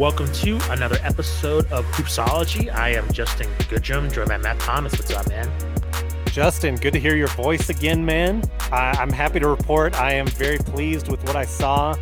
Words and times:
Welcome 0.00 0.32
to 0.32 0.58
another 0.72 0.96
episode 1.02 1.70
of 1.70 1.84
Hoopsology. 1.88 2.74
I 2.74 2.88
am 2.88 3.12
Justin 3.12 3.48
Goodrum, 3.68 4.10
joined 4.10 4.30
by 4.30 4.38
Matt 4.38 4.58
Thomas. 4.58 4.94
What's 4.94 5.10
up, 5.10 5.28
man? 5.28 5.46
Justin, 6.24 6.76
good 6.76 6.94
to 6.94 6.98
hear 6.98 7.16
your 7.16 7.28
voice 7.28 7.68
again, 7.68 8.02
man. 8.02 8.42
I, 8.72 8.92
I'm 8.98 9.12
happy 9.12 9.40
to 9.40 9.46
report 9.48 9.94
I 10.00 10.14
am 10.14 10.26
very 10.26 10.56
pleased 10.56 11.08
with 11.10 11.22
what 11.26 11.36
I 11.36 11.44
saw 11.44 11.96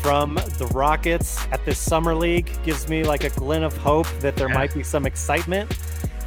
from 0.00 0.36
the 0.56 0.70
Rockets 0.72 1.38
at 1.52 1.62
this 1.66 1.78
summer 1.78 2.14
league. 2.14 2.50
Gives 2.64 2.88
me 2.88 3.04
like 3.04 3.24
a 3.24 3.30
glint 3.30 3.62
of 3.62 3.76
hope 3.76 4.06
that 4.20 4.36
there 4.36 4.48
Yeah. 4.48 4.54
might 4.54 4.72
be 4.72 4.82
some 4.82 5.04
excitement 5.04 5.70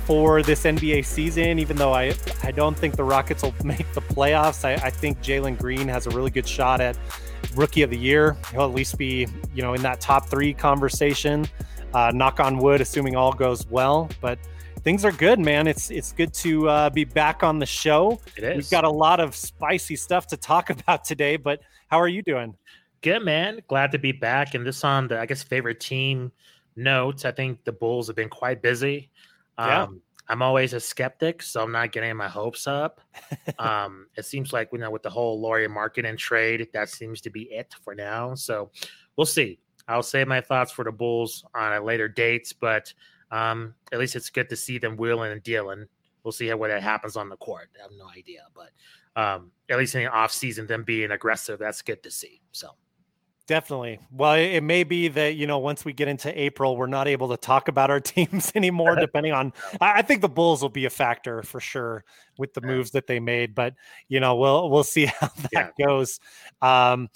for 0.06 0.44
this 0.44 0.66
NBA 0.66 1.04
season. 1.04 1.58
Even 1.58 1.78
though 1.78 1.94
I 1.94 2.14
I 2.44 2.52
don't 2.52 2.78
think 2.78 2.96
the 2.96 3.04
Rockets 3.04 3.42
will 3.42 3.56
make 3.64 3.92
the 3.94 4.02
playoffs, 4.02 4.64
I, 4.64 4.74
I 4.86 4.92
think 4.92 5.20
Jalen 5.24 5.58
Green 5.58 5.88
has 5.88 6.06
a 6.06 6.12
really 6.12 6.30
good 6.30 6.48
shot 6.48 6.80
at 6.80 6.96
rookie 7.58 7.82
of 7.82 7.90
the 7.90 7.98
year. 7.98 8.38
He'll 8.52 8.64
at 8.64 8.74
least 8.74 8.98
be 8.98 9.28
you 9.54 9.62
know 9.62 9.74
in 9.74 9.82
that 9.82 10.00
top 10.00 10.28
three 10.30 10.54
conversation. 10.54 11.48
Uh, 11.94 12.12
knock 12.14 12.40
on 12.40 12.58
wood, 12.58 12.82
assuming 12.82 13.16
all 13.16 13.34
goes 13.34 13.68
well, 13.68 14.10
but. 14.22 14.40
Things 14.84 15.04
are 15.04 15.12
good, 15.12 15.38
man. 15.38 15.68
It's 15.68 15.92
it's 15.92 16.14
good 16.14 16.34
to 16.36 16.70
uh, 16.70 16.90
be 16.90 17.04
back 17.04 17.44
on 17.44 17.60
the 17.60 17.66
show. 17.66 18.22
It 18.38 18.44
is. 18.46 18.56
We've 18.56 18.70
got 18.70 18.86
a 18.86 18.90
lot 18.90 19.20
of 19.20 19.36
spicy 19.36 19.98
stuff 19.98 20.28
to 20.28 20.38
talk 20.38 20.70
about 20.80 21.04
today, 21.04 21.36
but 21.36 21.60
how 21.88 22.00
are 22.00 22.08
you 22.08 22.22
doing? 22.22 22.56
Good, 23.02 23.24
man. 23.24 23.60
Glad 23.68 23.92
to 23.92 24.00
be 24.00 24.14
back. 24.14 24.54
And 24.54 24.66
this 24.66 24.86
on 24.86 25.10
the, 25.10 25.20
I 25.20 25.26
guess, 25.26 25.44
favorite 25.44 25.82
team 25.82 26.32
notes. 26.78 27.26
I 27.26 27.32
think 27.32 27.66
the 27.66 27.72
Bulls 27.74 28.08
have 28.08 28.16
been 28.16 28.30
quite 28.30 28.62
busy. 28.62 29.10
Um, 29.58 29.68
Yeah. 29.70 29.88
I'm 30.30 30.42
always 30.42 30.74
a 30.74 30.80
skeptic, 30.80 31.42
so 31.42 31.64
I'm 31.64 31.72
not 31.72 31.92
getting 31.92 32.16
my 32.18 32.28
hopes 32.28 32.68
up. 32.68 33.00
um, 33.60 34.08
it 34.18 34.26
seems 34.26 34.52
like, 34.52 34.70
you 34.74 34.80
know, 34.80 34.92
with 34.92 35.04
the 35.04 35.10
whole 35.10 35.40
Lauri 35.40 35.68
Markkanen 35.68 36.18
trade, 36.18 36.68
that 36.74 36.90
seems 36.90 37.22
to 37.22 37.30
be 37.30 37.44
it 37.44 37.74
for 37.84 37.96
now. 37.96 38.36
So 38.36 38.72
we'll 39.16 39.26
see. 39.26 39.60
I'll 39.88 40.04
save 40.04 40.28
my 40.28 40.42
thoughts 40.42 40.72
for 40.72 40.84
the 40.84 40.92
Bulls 40.92 41.46
on 41.56 41.74
a 41.74 41.82
later 41.84 42.10
date, 42.10 42.54
but 42.60 42.94
um, 43.32 43.74
at 43.92 44.00
least 44.00 44.16
it's 44.16 44.30
good 44.30 44.50
to 44.50 44.56
see 44.56 44.78
them 44.78 44.98
wheeling 44.98 45.32
and 45.32 45.42
dealing. 45.44 45.86
We'll 46.24 46.34
see 46.34 46.48
how 46.48 46.58
what 46.58 46.72
happens 46.72 47.16
on 47.16 47.30
the 47.30 47.38
court. 47.38 47.70
I 47.80 47.84
have 47.84 47.92
no 47.98 48.10
idea, 48.10 48.42
but 48.54 48.72
um, 49.16 49.52
at 49.70 49.78
least 49.78 49.96
in 49.96 50.04
the 50.04 50.12
off 50.12 50.34
season, 50.34 50.68
them 50.68 50.84
being 50.84 51.12
aggressive, 51.12 51.58
that's 51.58 51.82
good 51.82 52.04
to 52.04 52.12
see. 52.12 52.42
So 52.52 52.72
Definitely. 53.48 54.00
Well, 54.12 54.34
it 54.34 54.60
may 54.60 54.84
be 54.84 55.08
that, 55.08 55.36
you 55.36 55.48
know, 55.48 55.58
once 55.60 55.86
we 55.86 55.94
get 55.94 56.10
into 56.10 56.38
April, 56.38 56.76
we're 56.76 56.86
not 56.86 57.08
able 57.08 57.30
to 57.30 57.38
talk 57.38 57.70
about 57.70 57.90
our 57.90 58.00
teams 58.02 58.52
anymore, 58.56 58.96
depending 59.00 59.32
on. 59.32 59.54
I 59.80 60.02
think 60.02 60.22
the 60.22 60.30
Bulls 60.30 60.62
will 60.62 60.70
be 60.70 60.84
a 60.84 60.90
factor 60.90 61.42
for 61.44 61.62
sure 61.62 62.04
with 62.38 62.54
the 62.54 62.62
moves 62.62 62.92
that 62.92 63.08
they 63.08 63.22
made, 63.22 63.56
but, 63.56 63.74
you 64.10 64.20
know, 64.20 64.36
we'll, 64.36 64.70
we'll 64.70 64.84
see 64.84 65.06
how 65.20 65.30
that 65.54 65.74
goes. 65.80 66.20
Um, 66.62 67.10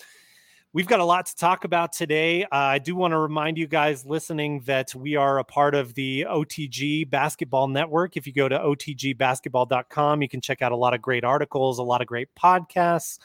We've 0.74 0.88
got 0.88 1.02
a 1.02 1.06
lot 1.06 1.26
to 1.26 1.36
talk 1.36 1.66
about 1.66 1.92
today. 1.92 2.44
Uh, 2.46 2.48
I 2.52 2.80
do 2.80 2.96
want 2.96 3.12
to 3.12 3.18
remind 3.18 3.58
you 3.58 3.68
guys 3.68 4.06
listening 4.06 4.62
that 4.68 4.96
we 4.96 5.18
are 5.18 5.40
a 5.40 5.44
part 5.44 5.76
of 5.76 5.94
the 5.96 6.26
OTG 6.30 7.10
Basketball 7.10 7.68
Network. 7.68 8.16
If 8.16 8.26
you 8.26 8.32
go 8.32 8.48
to 8.48 8.58
otgbasketball.com, 8.58 10.22
you 10.22 10.30
can 10.30 10.40
check 10.40 10.62
out 10.62 10.72
a 10.72 10.78
lot 10.78 10.94
of 10.94 11.02
great 11.02 11.26
articles, 11.26 11.80
a 11.80 11.84
lot 11.84 12.00
of 12.00 12.08
great 12.08 12.30
podcasts. 12.42 13.20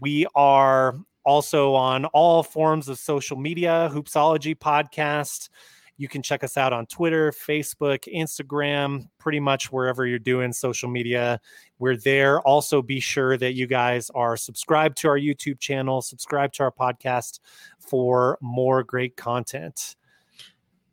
We 0.00 0.26
are 0.34 0.94
also 1.24 1.74
on 1.74 2.04
all 2.06 2.42
forms 2.42 2.88
of 2.88 2.98
social 2.98 3.36
media, 3.36 3.90
Hoopsology 3.92 4.56
Podcast. 4.56 5.48
You 5.96 6.08
can 6.08 6.22
check 6.22 6.42
us 6.42 6.56
out 6.56 6.72
on 6.72 6.86
Twitter, 6.86 7.30
Facebook, 7.30 8.08
Instagram, 8.10 9.06
pretty 9.18 9.38
much 9.38 9.70
wherever 9.70 10.06
you're 10.06 10.18
doing 10.18 10.50
social 10.50 10.88
media. 10.88 11.38
We're 11.78 11.96
there. 11.96 12.40
Also, 12.40 12.80
be 12.80 13.00
sure 13.00 13.36
that 13.36 13.52
you 13.52 13.66
guys 13.66 14.10
are 14.14 14.34
subscribed 14.34 14.96
to 14.98 15.08
our 15.08 15.18
YouTube 15.18 15.60
channel, 15.60 16.00
subscribe 16.00 16.54
to 16.54 16.62
our 16.62 16.72
podcast 16.72 17.40
for 17.78 18.38
more 18.40 18.82
great 18.82 19.16
content. 19.16 19.96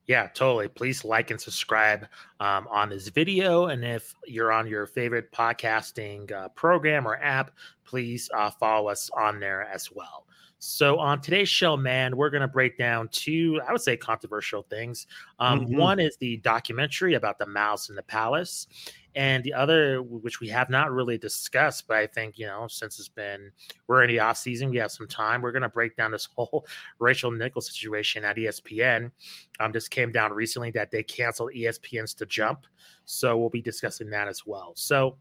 Yeah, 0.07 0.27
totally. 0.33 0.69
Please 0.69 1.03
like 1.03 1.31
and 1.31 1.39
subscribe 1.39 2.07
um, 2.39 2.67
on 2.69 2.89
this 2.89 3.09
video. 3.09 3.65
And 3.65 3.83
if 3.83 4.13
you're 4.25 4.53
on 4.53 4.65
your 4.65 4.87
favorite 4.87 5.31
podcasting 5.33 6.31
uh, 6.31 6.47
program 6.49 7.05
or 7.05 7.17
app, 7.17 7.51
please 7.83 8.29
uh, 8.33 8.49
follow 8.51 8.89
us 8.89 9.09
on 9.17 9.39
there 9.39 9.63
as 9.63 9.91
well. 9.91 10.25
So, 10.59 10.97
on 10.97 11.21
today's 11.21 11.49
show, 11.49 11.77
man, 11.77 12.17
we're 12.17 12.31
going 12.31 12.41
to 12.41 12.47
break 12.47 12.77
down 12.77 13.09
two, 13.09 13.61
I 13.67 13.71
would 13.71 13.81
say, 13.81 13.95
controversial 13.95 14.63
things. 14.63 15.05
Um, 15.39 15.67
Mhm. 15.67 15.77
One 15.77 15.99
is 15.99 16.17
the 16.17 16.37
documentary 16.37 17.13
about 17.13 17.37
the 17.37 17.45
Malice 17.45 17.89
in 17.89 17.95
the 17.95 18.03
palace. 18.03 18.67
And 19.15 19.43
the 19.43 19.53
other, 19.53 20.03
which 20.03 20.39
we 20.39 20.47
have 20.49 20.69
not 20.69 20.91
really 20.91 21.17
discussed, 21.17 21.87
but 21.87 21.97
I 21.97 22.05
think, 22.05 22.37
you 22.37 22.45
know, 22.45 22.67
since 22.67 22.99
it's 22.99 23.09
been, 23.09 23.51
we're 23.87 24.03
in 24.03 24.09
the 24.09 24.19
off 24.19 24.37
season, 24.37 24.69
we 24.69 24.77
have 24.77 24.91
some 24.91 25.07
time. 25.07 25.41
We're 25.41 25.51
going 25.51 25.63
to 25.63 25.69
break 25.69 25.95
down 25.95 26.11
this 26.11 26.29
whole 26.35 26.67
Rachel 26.99 27.31
Nichols 27.31 27.67
situation 27.67 28.23
at 28.23 28.35
ESPN 28.35 29.11
um, 29.59 29.73
just 29.73 29.89
came 29.89 30.11
down 30.11 30.33
recently 30.33 30.69
that 30.71 30.91
they 30.91 31.01
canceled 31.01 31.51
ESPN's 31.53 32.13
to 32.15 32.27
jump. 32.27 32.67
So 33.05 33.37
we'll 33.37 33.49
be 33.49 33.61
discussing 33.61 34.09
that 34.11 34.27
as 34.27 34.45
well. 34.45 34.73
So 34.75 35.17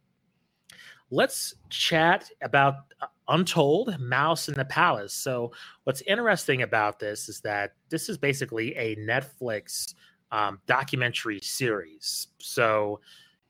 let's 1.10 1.54
chat 1.70 2.30
about 2.42 2.74
uh, 3.00 3.06
Untold 3.28 3.98
Malice 3.98 4.48
in 4.48 4.54
the 4.54 4.64
Palace. 4.64 5.12
So 5.12 5.52
what's 5.84 6.02
interesting 6.02 6.62
about 6.62 6.98
this 6.98 7.28
is 7.28 7.40
that 7.40 7.74
this 7.88 8.08
is 8.08 8.18
basically 8.18 8.74
a 8.76 8.96
Netflix 8.96 9.94
um, 10.32 10.60
documentary 10.66 11.40
series. 11.40 12.28
So 12.38 13.00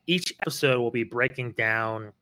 each 0.06 0.34
episode 0.40 0.80
will 0.80 0.90
be 0.90 1.04
breaking 1.04 1.52
down. 1.52 2.12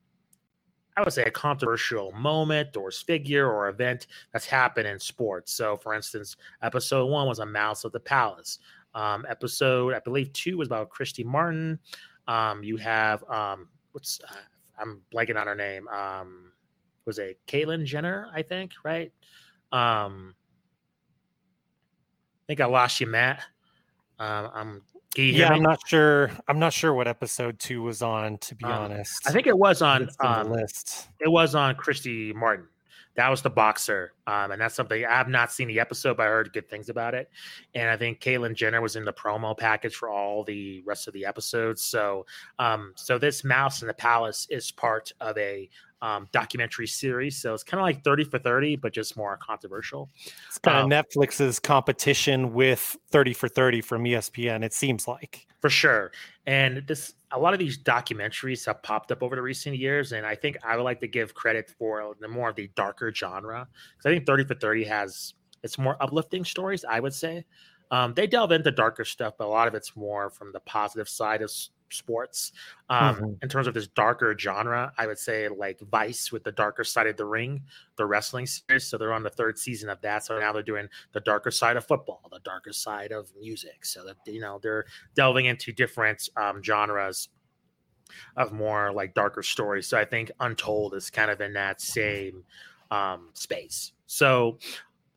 I 0.96 1.02
would 1.02 1.12
say 1.12 1.24
a 1.24 1.30
controversial 1.30 2.12
moment 2.12 2.76
or 2.76 2.90
figure 2.90 3.50
or 3.50 3.68
event 3.68 4.06
that's 4.32 4.46
happened 4.46 4.86
in 4.86 5.00
sports. 5.00 5.52
So, 5.52 5.76
for 5.76 5.92
instance, 5.92 6.36
episode 6.62 7.06
one 7.06 7.26
was 7.26 7.40
a 7.40 7.46
Malice 7.46 7.84
of 7.84 7.90
the 7.90 7.98
palace. 7.98 8.60
Um, 8.94 9.26
episode, 9.28 9.92
I 9.92 9.98
believe, 9.98 10.32
two 10.32 10.56
was 10.56 10.68
about 10.68 10.90
Christy 10.90 11.24
Martin. 11.24 11.80
Um, 12.28 12.62
you 12.62 12.76
have 12.76 13.28
um, 13.28 13.66
what's 13.90 14.20
uh, 14.30 14.34
I'm 14.78 15.02
blanking 15.14 15.36
on 15.40 15.46
her 15.46 15.54
name. 15.54 15.86
Um, 15.88 16.52
was 17.06 17.18
it 17.18 17.38
Caitlyn 17.46 17.84
Jenner? 17.84 18.28
I 18.34 18.42
think 18.42 18.72
right. 18.84 19.12
Um, 19.72 20.34
I 22.42 22.46
think 22.48 22.60
I 22.60 22.66
lost 22.66 23.00
you, 23.00 23.06
Matt. 23.06 23.42
Um, 24.18 24.50
I'm. 24.54 24.82
Can 25.14 25.24
you 25.26 25.32
hear 25.32 25.42
Yeah, 25.42 25.50
me? 25.50 25.56
I'm 25.56 25.62
not 25.62 25.80
sure. 25.86 26.30
I'm 26.48 26.58
not 26.58 26.72
sure 26.72 26.92
what 26.92 27.06
episode 27.06 27.58
two 27.58 27.82
was 27.82 28.02
on, 28.02 28.38
to 28.38 28.54
be 28.54 28.64
Um, 28.64 28.72
honest. 28.72 29.28
I 29.28 29.32
think 29.32 29.46
it 29.46 29.56
was 29.56 29.80
on. 29.80 30.08
Um, 30.20 30.50
list. 30.50 31.08
it 31.20 31.28
was 31.30 31.54
on 31.54 31.76
Christy 31.76 32.32
Martin. 32.32 32.66
That 33.16 33.28
was 33.28 33.42
the 33.42 33.50
boxer. 33.50 34.12
Um, 34.26 34.50
and 34.50 34.60
that's 34.60 34.74
something 34.74 35.04
I 35.04 35.12
have 35.12 35.28
not 35.28 35.52
seen 35.52 35.68
the 35.68 35.78
episode, 35.78 36.16
but 36.16 36.24
I 36.24 36.30
heard 36.30 36.52
good 36.52 36.68
things 36.68 36.88
about 36.88 37.14
it. 37.14 37.30
And 37.74 37.88
I 37.88 37.96
think 37.96 38.20
Caitlyn 38.20 38.54
Jenner 38.54 38.80
was 38.80 38.96
in 38.96 39.04
the 39.04 39.12
promo 39.12 39.56
package 39.56 39.94
for 39.94 40.08
all 40.08 40.42
the 40.42 40.82
rest 40.84 41.06
of 41.06 41.14
the 41.14 41.24
episodes. 41.24 41.82
So, 41.82 42.26
um, 42.58 42.92
so 42.96 43.18
this 43.18 43.44
Malice 43.44 43.82
in 43.82 43.88
the 43.88 43.94
Palace 43.94 44.46
is 44.50 44.70
part 44.72 45.12
of 45.20 45.38
a 45.38 45.68
um, 46.04 46.28
documentary 46.32 46.86
series. 46.86 47.40
So 47.40 47.54
it's 47.54 47.62
kind 47.62 47.80
of 47.80 47.84
like 47.84 48.04
30 48.04 48.24
for 48.24 48.38
30, 48.38 48.76
but 48.76 48.92
just 48.92 49.16
more 49.16 49.38
controversial. 49.38 50.10
It's 50.46 50.58
kind 50.58 50.76
um, 50.76 50.92
of 50.92 51.06
Netflix's 51.06 51.58
competition 51.58 52.52
with 52.52 52.98
30 53.10 53.32
for 53.32 53.48
30 53.48 53.80
from 53.80 54.04
ESPN, 54.04 54.62
it 54.62 54.74
seems 54.74 55.08
like. 55.08 55.46
for 55.62 55.70
sure. 55.70 56.12
And 56.44 56.86
this, 56.86 57.14
a 57.32 57.38
lot 57.38 57.54
of 57.54 57.58
these 57.58 57.78
documentaries 57.78 58.66
have 58.66 58.82
popped 58.82 59.12
up 59.12 59.22
over 59.22 59.34
the 59.34 59.40
recent 59.40 59.78
years, 59.78 60.12
and 60.12 60.26
I 60.26 60.34
think 60.34 60.58
I 60.62 60.76
would 60.76 60.82
like 60.82 61.00
to 61.00 61.08
give 61.08 61.32
credit 61.32 61.70
for 61.78 62.14
the 62.20 62.28
more 62.28 62.50
of 62.50 62.56
the 62.56 62.70
darker 62.76 63.10
genre 63.14 63.66
because 63.96 64.04
I 64.04 64.14
think 64.14 64.26
Thirty 64.26 64.44
for 64.44 64.56
Thirty 64.56 64.84
has 64.84 65.32
it's 65.62 65.78
more 65.78 65.96
uplifting 66.02 66.44
stories. 66.44 66.84
I 66.84 67.00
would 67.00 67.14
say 67.14 67.46
um, 67.90 68.12
they 68.12 68.26
delve 68.26 68.52
into 68.52 68.70
darker 68.70 69.06
stuff, 69.06 69.34
but 69.38 69.46
a 69.46 69.48
lot 69.48 69.68
of 69.68 69.74
it's 69.74 69.96
more 69.96 70.28
from 70.28 70.52
the 70.52 70.60
positive 70.60 71.08
side 71.08 71.40
of 71.40 71.50
sports. 71.90 72.52
Um, 72.88 73.16
Mhm. 73.16 73.42
In 73.42 73.48
terms 73.48 73.66
of 73.66 73.74
this 73.74 73.86
darker 73.88 74.36
genre, 74.38 74.92
I 74.98 75.06
would 75.06 75.18
say 75.18 75.48
like 75.48 75.80
Vice 75.80 76.32
with 76.32 76.44
the 76.44 76.52
darker 76.52 76.84
side 76.84 77.06
of 77.06 77.16
the 77.16 77.24
ring, 77.24 77.64
the 77.96 78.06
wrestling 78.06 78.46
series. 78.46 78.86
So 78.86 78.98
they're 78.98 79.12
on 79.12 79.22
the 79.22 79.30
third 79.30 79.58
season 79.58 79.88
of 79.88 80.00
that. 80.02 80.24
So 80.24 80.38
now 80.38 80.52
they're 80.52 80.62
doing 80.62 80.88
the 81.12 81.20
darker 81.20 81.50
side 81.50 81.76
of 81.76 81.86
football, 81.86 82.20
the 82.30 82.40
darker 82.40 82.72
side 82.72 83.12
of 83.12 83.32
music. 83.36 83.84
So 83.84 84.04
that 84.04 84.16
you 84.26 84.40
know 84.40 84.58
they're 84.62 84.86
delving 85.14 85.46
into 85.46 85.72
different 85.72 86.28
um, 86.36 86.62
genres 86.62 87.28
of 88.36 88.52
more 88.52 88.92
like 88.92 89.14
darker 89.14 89.42
stories. 89.42 89.86
So 89.86 89.98
I 89.98 90.04
think 90.04 90.30
Untold 90.40 90.94
is 90.94 91.10
kind 91.10 91.30
of 91.30 91.40
in 91.40 91.52
that 91.54 91.80
same 91.80 92.44
um, 92.90 93.30
space. 93.34 93.92
So 94.06 94.58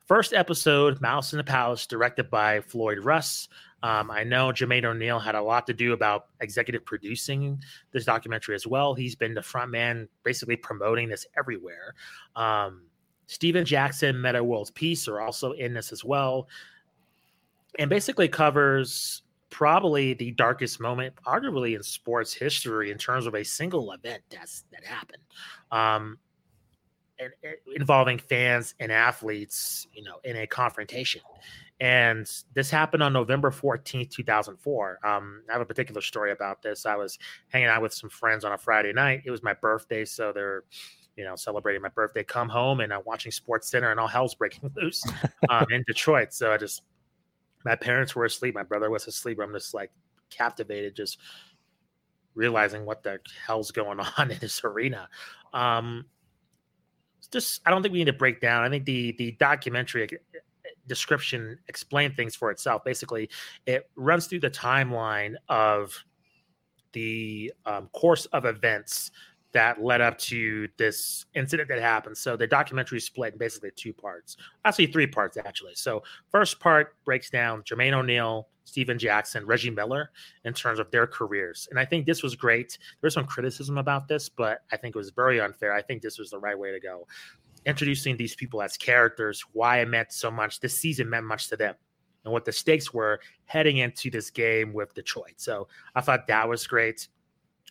first 0.07 0.33
episode, 0.33 1.01
Malice 1.01 1.33
in 1.33 1.37
the 1.37 1.43
Palace, 1.43 1.85
directed 1.85 2.29
by 2.29 2.61
Floyd 2.61 2.99
Russ. 2.99 3.49
Um, 3.87 4.11
I 4.11 4.25
know 4.25 4.49
Jermaine 4.49 4.83
O'Neal 4.83 5.17
had 5.17 5.33
a 5.33 5.41
lot 5.41 5.65
to 5.67 5.73
do 5.73 5.93
about 5.93 6.25
executive 6.41 6.83
producing 6.83 7.63
this 7.93 8.03
documentary 8.03 8.53
as 8.53 8.67
well. 8.67 8.93
He's 8.93 9.15
been 9.15 9.33
the 9.33 9.41
front 9.41 9.71
man, 9.71 10.09
basically 10.23 10.57
promoting 10.57 11.07
this 11.07 11.25
everywhere. 11.37 11.95
Um, 12.35 12.81
Stephen 13.27 13.63
Jackson, 13.63 14.19
Metta 14.19 14.43
World's 14.43 14.71
Peace 14.71 15.07
are 15.07 15.21
also 15.21 15.53
in 15.53 15.73
this 15.73 15.93
as 15.93 16.03
well, 16.03 16.49
and 17.79 17.89
basically 17.89 18.27
covers 18.27 19.21
probably 19.51 20.13
the 20.13 20.31
darkest 20.31 20.81
moment, 20.81 21.13
arguably 21.25 21.73
in 21.73 21.81
sports 21.81 22.33
history, 22.33 22.91
in 22.91 22.97
terms 22.97 23.25
of 23.25 23.35
a 23.35 23.43
single 23.43 23.93
event 23.93 24.21
that's 24.29 24.65
that 24.73 24.83
happened. 24.83 25.23
Um, 25.71 26.17
and, 27.19 27.31
and 27.41 27.55
involving 27.73 28.19
fans 28.19 28.75
and 28.81 28.91
athletes, 28.91 29.87
you 29.93 30.03
know, 30.03 30.19
in 30.25 30.35
a 30.35 30.45
confrontation. 30.45 31.21
And 31.79 32.27
this 32.55 32.71
happened 32.71 33.03
on 33.03 33.13
November 33.13 33.51
14th, 33.51 34.09
2004. 34.09 34.99
Um, 35.05 35.43
I 35.47 35.53
have 35.53 35.61
a 35.61 35.65
particular 35.65 36.01
story 36.01 36.31
about 36.31 36.63
this. 36.63 36.85
I 36.85 36.95
was 36.95 37.19
hanging 37.49 37.67
out 37.67 37.83
with 37.83 37.93
some 37.93 38.09
friends 38.09 38.43
on 38.43 38.51
a 38.51 38.57
Friday 38.57 38.93
night. 38.93 39.21
It 39.25 39.31
was 39.31 39.43
my 39.43 39.53
birthday, 39.53 40.03
so 40.03 40.31
they're 40.33 40.63
you 41.17 41.23
know, 41.23 41.35
celebrating 41.35 41.81
my 41.81 41.89
birthday, 41.89 42.23
come 42.23 42.47
home 42.47 42.79
and 42.79 42.93
I'm 42.93 43.01
watching 43.05 43.31
Sports 43.31 43.69
Center 43.69 43.89
and 43.89 43.99
all 43.99 44.07
hell's 44.07 44.35
breaking 44.35 44.71
loose 44.81 45.03
um, 45.49 45.65
in 45.71 45.83
Detroit. 45.87 46.31
So 46.31 46.53
I 46.53 46.57
just, 46.57 46.83
my 47.65 47.75
parents 47.75 48.15
were 48.15 48.23
asleep, 48.23 48.53
my 48.53 48.63
brother 48.63 48.89
was 48.89 49.07
asleep. 49.07 49.39
I'm 49.41 49.51
just 49.51 49.73
like 49.73 49.91
captivated, 50.29 50.95
just 50.95 51.17
realizing 52.35 52.85
what 52.85 53.01
the 53.01 53.19
hell's 53.45 53.71
going 53.71 53.99
on 54.17 54.31
in 54.31 54.37
this 54.39 54.63
arena. 54.63 55.09
Um, 55.53 56.05
just, 57.31 57.61
I 57.65 57.71
don't 57.71 57.81
think 57.81 57.93
we 57.93 57.99
need 57.99 58.05
to 58.05 58.13
break 58.13 58.39
down. 58.39 58.63
I 58.63 58.69
think 58.69 58.85
the 58.85 59.13
the 59.17 59.31
documentary 59.33 60.07
description 60.87 61.57
explain 61.67 62.13
things 62.13 62.35
for 62.35 62.51
itself. 62.51 62.83
Basically, 62.83 63.29
it 63.65 63.89
runs 63.95 64.27
through 64.27 64.41
the 64.41 64.49
timeline 64.49 65.35
of 65.49 65.93
the 66.93 67.53
um, 67.65 67.89
course 67.93 68.25
of 68.27 68.45
events 68.45 69.11
that 69.53 69.81
led 69.81 70.01
up 70.01 70.17
to 70.17 70.67
this 70.77 71.25
incident 71.33 71.69
that 71.69 71.79
happened. 71.79 72.17
So 72.17 72.35
the 72.35 72.47
documentary 72.47 72.99
split 72.99 73.37
basically 73.37 73.71
two 73.75 73.93
parts, 73.93 74.37
actually 74.65 74.87
three 74.87 75.07
parts 75.07 75.37
actually. 75.37 75.73
So 75.75 76.03
first 76.31 76.59
part 76.59 76.95
breaks 77.05 77.29
down 77.29 77.63
Jermaine 77.63 77.93
O'Neal, 77.93 78.49
Stephen 78.65 78.99
Jackson, 78.99 79.45
Reggie 79.45 79.69
Miller 79.69 80.11
in 80.43 80.53
terms 80.53 80.79
of 80.79 80.91
their 80.91 81.07
careers, 81.07 81.67
and 81.71 81.79
I 81.79 81.85
think 81.85 82.05
this 82.05 82.21
was 82.21 82.35
great. 82.35 82.77
There's 82.99 83.13
some 83.13 83.25
criticism 83.25 83.77
about 83.77 84.07
this, 84.07 84.27
but 84.27 84.63
I 84.71 84.77
think 84.77 84.95
it 84.95 84.99
was 84.99 85.11
very 85.11 85.39
unfair. 85.39 85.73
I 85.73 85.81
think 85.81 86.01
this 86.01 86.19
was 86.19 86.29
the 86.29 86.39
right 86.39 86.57
way 86.57 86.71
to 86.71 86.79
go. 86.79 87.07
Introducing 87.67 88.17
these 88.17 88.33
people 88.33 88.61
as 88.63 88.77
characters, 88.77 89.43
why 89.53 89.81
it 89.81 89.87
meant 89.89 90.11
so 90.11 90.31
much. 90.31 90.59
This 90.59 90.75
season 90.75 91.09
meant 91.09 91.25
much 91.25 91.49
to 91.49 91.57
them 91.57 91.75
and 92.25 92.33
what 92.33 92.45
the 92.45 92.51
stakes 92.51 92.93
were 92.93 93.19
heading 93.45 93.77
into 93.77 94.09
this 94.09 94.29
game 94.29 94.73
with 94.73 94.93
Detroit. 94.95 95.33
So 95.37 95.67
I 95.93 96.01
thought 96.01 96.27
that 96.27 96.49
was 96.49 96.65
great. 96.65 97.07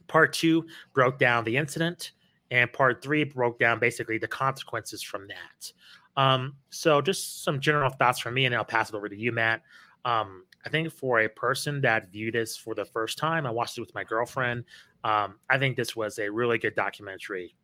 Part 0.06 0.32
two 0.32 0.66
broke 0.94 1.18
down 1.18 1.44
the 1.44 1.56
incident, 1.56 2.12
and 2.50 2.72
part 2.72 3.02
three 3.02 3.24
broke 3.24 3.58
down 3.58 3.78
basically 3.78 4.18
the 4.18 4.28
consequences 4.28 5.02
from 5.02 5.26
that. 5.28 5.72
Um, 6.16 6.54
so, 6.70 7.02
just 7.02 7.44
some 7.44 7.60
general 7.60 7.90
thoughts 7.90 8.20
from 8.20 8.34
me, 8.34 8.46
and 8.46 8.54
I'll 8.54 8.64
pass 8.64 8.88
it 8.88 8.94
over 8.94 9.08
to 9.08 9.16
you, 9.16 9.32
Matt. 9.32 9.62
Um, 10.04 10.44
I 10.64 10.68
think 10.68 10.90
for 10.92 11.20
a 11.20 11.28
person 11.28 11.80
that 11.82 12.10
viewed 12.10 12.34
this 12.34 12.56
for 12.56 12.74
the 12.74 12.84
first 12.84 13.18
time, 13.18 13.46
I 13.46 13.50
watched 13.50 13.76
it 13.76 13.82
with 13.82 13.94
my 13.94 14.04
girlfriend. 14.04 14.64
Um, 15.04 15.36
I 15.50 15.58
think 15.58 15.76
this 15.76 15.94
was 15.94 16.18
a 16.18 16.30
really 16.30 16.58
good 16.58 16.74
documentary. 16.74 17.54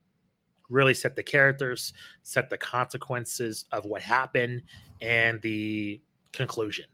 Really 0.73 0.95
set 0.95 1.17
the 1.17 1.23
characters, 1.23 1.93
set 2.23 2.51
the 2.51 2.59
consequences 2.59 3.67
of 3.73 3.85
what 3.85 4.03
happened, 4.03 4.63
and 5.01 5.41
the 5.43 6.01
conclusion. 6.33 6.87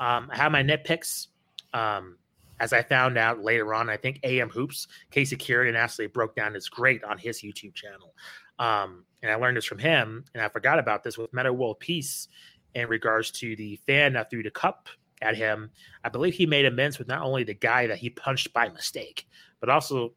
Um, 0.00 0.28
I 0.32 0.36
have 0.36 0.52
my 0.52 0.62
nitpicks. 0.62 1.28
Um, 1.72 2.16
as 2.58 2.72
I 2.72 2.82
found 2.82 3.18
out 3.18 3.42
later 3.42 3.74
on, 3.74 3.90
I 3.90 3.98
think 3.98 4.20
AM 4.22 4.48
Hoops, 4.48 4.88
Casey 5.10 5.36
Kieran 5.36 5.76
actually 5.76 6.06
broke 6.06 6.34
down 6.34 6.56
is 6.56 6.68
great 6.68 7.04
on 7.04 7.18
his 7.18 7.42
YouTube 7.42 7.74
channel. 7.74 8.14
Um, 8.58 9.04
and 9.22 9.30
I 9.30 9.34
learned 9.34 9.58
this 9.58 9.66
from 9.66 9.78
him, 9.78 10.24
and 10.34 10.42
I 10.42 10.48
forgot 10.48 10.78
about 10.78 11.04
this 11.04 11.18
with 11.18 11.32
Metta 11.34 11.52
World 11.52 11.78
Peace 11.78 12.28
in 12.74 12.88
regards 12.88 13.30
to 13.32 13.56
the 13.56 13.76
fan 13.86 14.14
that 14.14 14.30
threw 14.30 14.42
the 14.42 14.50
cup 14.50 14.88
at 15.22 15.36
him. 15.36 15.70
I 16.04 16.08
believe 16.08 16.34
he 16.34 16.46
made 16.46 16.64
amends 16.64 16.98
with 16.98 17.08
not 17.08 17.22
only 17.22 17.44
the 17.44 17.54
guy 17.54 17.86
that 17.86 17.98
he 17.98 18.10
punched 18.10 18.52
by 18.52 18.68
mistake, 18.68 19.26
but 19.60 19.68
also 19.68 20.14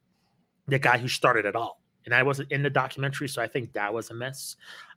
the 0.68 0.80
guy 0.80 0.98
who 0.98 1.08
started 1.08 1.46
it 1.46 1.56
all. 1.56 1.79
And 2.06 2.14
I 2.14 2.24
wasn't 2.24 2.52
in 2.52 2.64
the 2.64 2.70
documentary, 2.70 3.28
so 3.28 3.42
I 3.42 3.48
think 3.48 3.74
that 3.74 3.94
was 3.94 4.10
a 4.10 4.14
miss. 4.14 4.56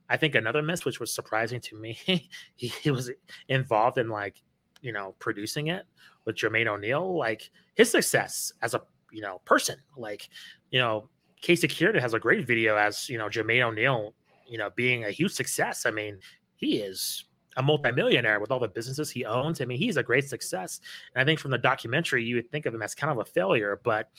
I 0.09 0.17
think 0.17 0.35
another 0.35 0.61
miss, 0.61 0.85
which 0.85 0.99
was 0.99 1.13
surprising 1.13 1.59
to 1.61 1.75
me, 1.75 1.97
he, 2.55 2.67
he 2.67 2.91
was 2.91 3.11
involved 3.47 3.97
in 3.97 4.09
like, 4.09 4.41
you 4.81 4.91
know, 4.91 5.15
producing 5.19 5.67
it, 5.67 5.85
with 6.25 6.35
Jermaine 6.35 6.67
O'Neal, 6.67 7.17
like 7.17 7.49
his 7.75 7.89
success 7.89 8.53
as 8.61 8.73
a 8.73 8.81
you 9.11 9.21
know 9.21 9.41
person, 9.45 9.77
like 9.97 10.29
you 10.71 10.79
know 10.79 11.09
Casey 11.41 11.67
Kieran 11.67 11.99
has 11.99 12.13
a 12.13 12.19
great 12.19 12.47
video 12.47 12.75
as 12.75 13.09
you 13.09 13.17
know 13.17 13.27
Jermaine 13.27 13.63
O'Neal, 13.63 14.13
you 14.47 14.57
know 14.57 14.69
being 14.75 15.05
a 15.05 15.11
huge 15.11 15.33
success. 15.33 15.85
I 15.85 15.91
mean, 15.91 16.19
he 16.55 16.77
is 16.77 17.25
a 17.55 17.61
multimillionaire 17.61 18.39
with 18.39 18.49
all 18.49 18.59
the 18.59 18.67
businesses 18.67 19.11
he 19.11 19.25
owns. 19.25 19.61
I 19.61 19.65
mean, 19.65 19.77
he's 19.77 19.97
a 19.97 20.03
great 20.03 20.27
success. 20.27 20.79
And 21.13 21.21
I 21.21 21.25
think 21.25 21.39
from 21.39 21.51
the 21.51 21.57
documentary, 21.59 22.23
you 22.23 22.35
would 22.35 22.49
think 22.49 22.65
of 22.65 22.73
him 22.73 22.81
as 22.81 22.95
kind 22.95 23.11
of 23.11 23.19
a 23.19 23.25
failure, 23.25 23.79
but 23.83 24.09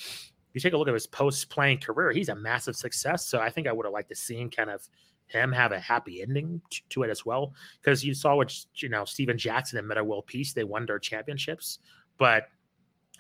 you 0.55 0.61
take 0.61 0.73
a 0.73 0.77
look 0.77 0.89
at 0.89 0.95
his 0.95 1.07
post 1.07 1.51
playing 1.51 1.79
career, 1.79 2.13
he's 2.13 2.29
a 2.29 2.35
massive 2.35 2.77
success. 2.77 3.27
So 3.27 3.41
I 3.41 3.51
think 3.51 3.67
I 3.67 3.73
would 3.73 3.87
have 3.87 3.93
liked 3.93 4.09
to 4.11 4.15
see 4.15 4.37
him 4.37 4.51
kind 4.51 4.71
of 4.71 4.89
him 5.27 5.53
have 5.53 5.73
a 5.73 5.81
happy 5.81 6.23
ending 6.23 6.61
to, 6.91 7.03
it 7.03 7.11
as 7.11 7.25
well. 7.27 7.55
Because 7.81 8.05
you 8.05 8.15
saw 8.15 8.37
what 8.37 8.55
you 8.77 8.89
know 8.89 9.05
Stephen 9.05 9.39
Jackson 9.39 9.79
and 9.79 9.89
Metta 9.89 10.05
World 10.05 10.27
Peace, 10.27 10.53
they 10.53 10.65
won 10.65 10.87
their 10.87 10.99
championships, 10.99 11.81
but 12.19 12.49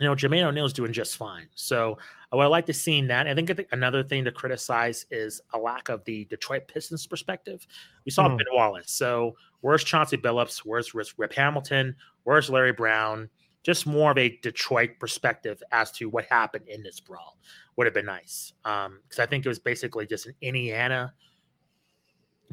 you 0.01 0.07
know 0.07 0.15
Jermaine 0.15 0.45
O'Neal's 0.45 0.73
doing 0.73 0.93
just 0.93 1.17
fine. 1.17 1.49
So 1.55 1.99
I 2.33 2.37
would 2.37 2.47
like 2.47 2.67
to 2.67 2.75
see 2.75 3.01
that. 3.07 3.27
I 3.27 3.35
think 3.35 3.67
another 3.73 4.03
thing 4.03 4.25
to 4.25 4.33
criticize 4.33 5.07
is 5.11 5.41
a 5.53 5.59
lack 5.59 5.89
of 5.89 6.05
the 6.05 6.25
Detroit 6.27 6.69
Pistons 6.69 7.07
perspective. 7.07 7.67
We 8.05 8.11
saw 8.11 8.29
mm. 8.29 8.39
Ben 8.39 8.47
Wallace. 8.53 8.91
So 8.91 9.37
where's 9.61 9.85
Chauncey 9.85 10.17
Billups? 10.17 10.59
Where's 10.59 10.95
Rip 10.95 11.33
Hamilton? 11.33 11.97
Where's 12.25 12.51
Larry 12.51 12.73
Brown? 12.73 13.29
Just 13.65 13.87
more 13.87 14.13
of 14.13 14.19
a 14.19 14.39
Detroit 14.43 14.91
perspective 15.01 15.61
as 15.73 15.91
to 15.93 16.09
what 16.09 16.27
happened 16.27 16.69
in 16.69 16.83
this 16.83 17.01
brawl 17.01 17.39
would 17.77 17.87
have 17.87 17.95
been 17.95 18.07
nice. 18.07 18.53
Because 18.63 18.87
um, 18.87 19.01
I 19.19 19.27
think 19.27 19.45
it 19.45 19.49
was 19.49 19.59
basically 19.59 20.07
just 20.07 20.27
an 20.27 20.35
Indiana 20.41 21.13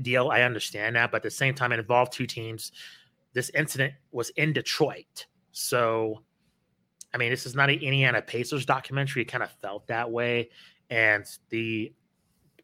deal. 0.01 0.29
I 0.29 0.41
understand 0.41 0.95
that, 0.95 1.11
but 1.11 1.17
at 1.17 1.23
the 1.23 1.29
same 1.31 1.53
time, 1.53 1.71
it 1.71 1.79
involved 1.79 2.13
two 2.13 2.25
teams. 2.25 2.71
This 3.33 3.49
incident 3.51 3.93
was 4.11 4.29
in 4.31 4.53
Detroit, 4.53 5.27
so 5.51 6.23
I 7.13 7.17
mean, 7.17 7.29
this 7.29 7.45
is 7.45 7.55
not 7.55 7.69
an 7.69 7.75
Indiana 7.75 8.21
Pacers 8.21 8.65
documentary. 8.65 9.21
It 9.23 9.25
kind 9.25 9.43
of 9.43 9.51
felt 9.61 9.87
that 9.87 10.09
way, 10.09 10.49
and 10.89 11.25
the 11.49 11.93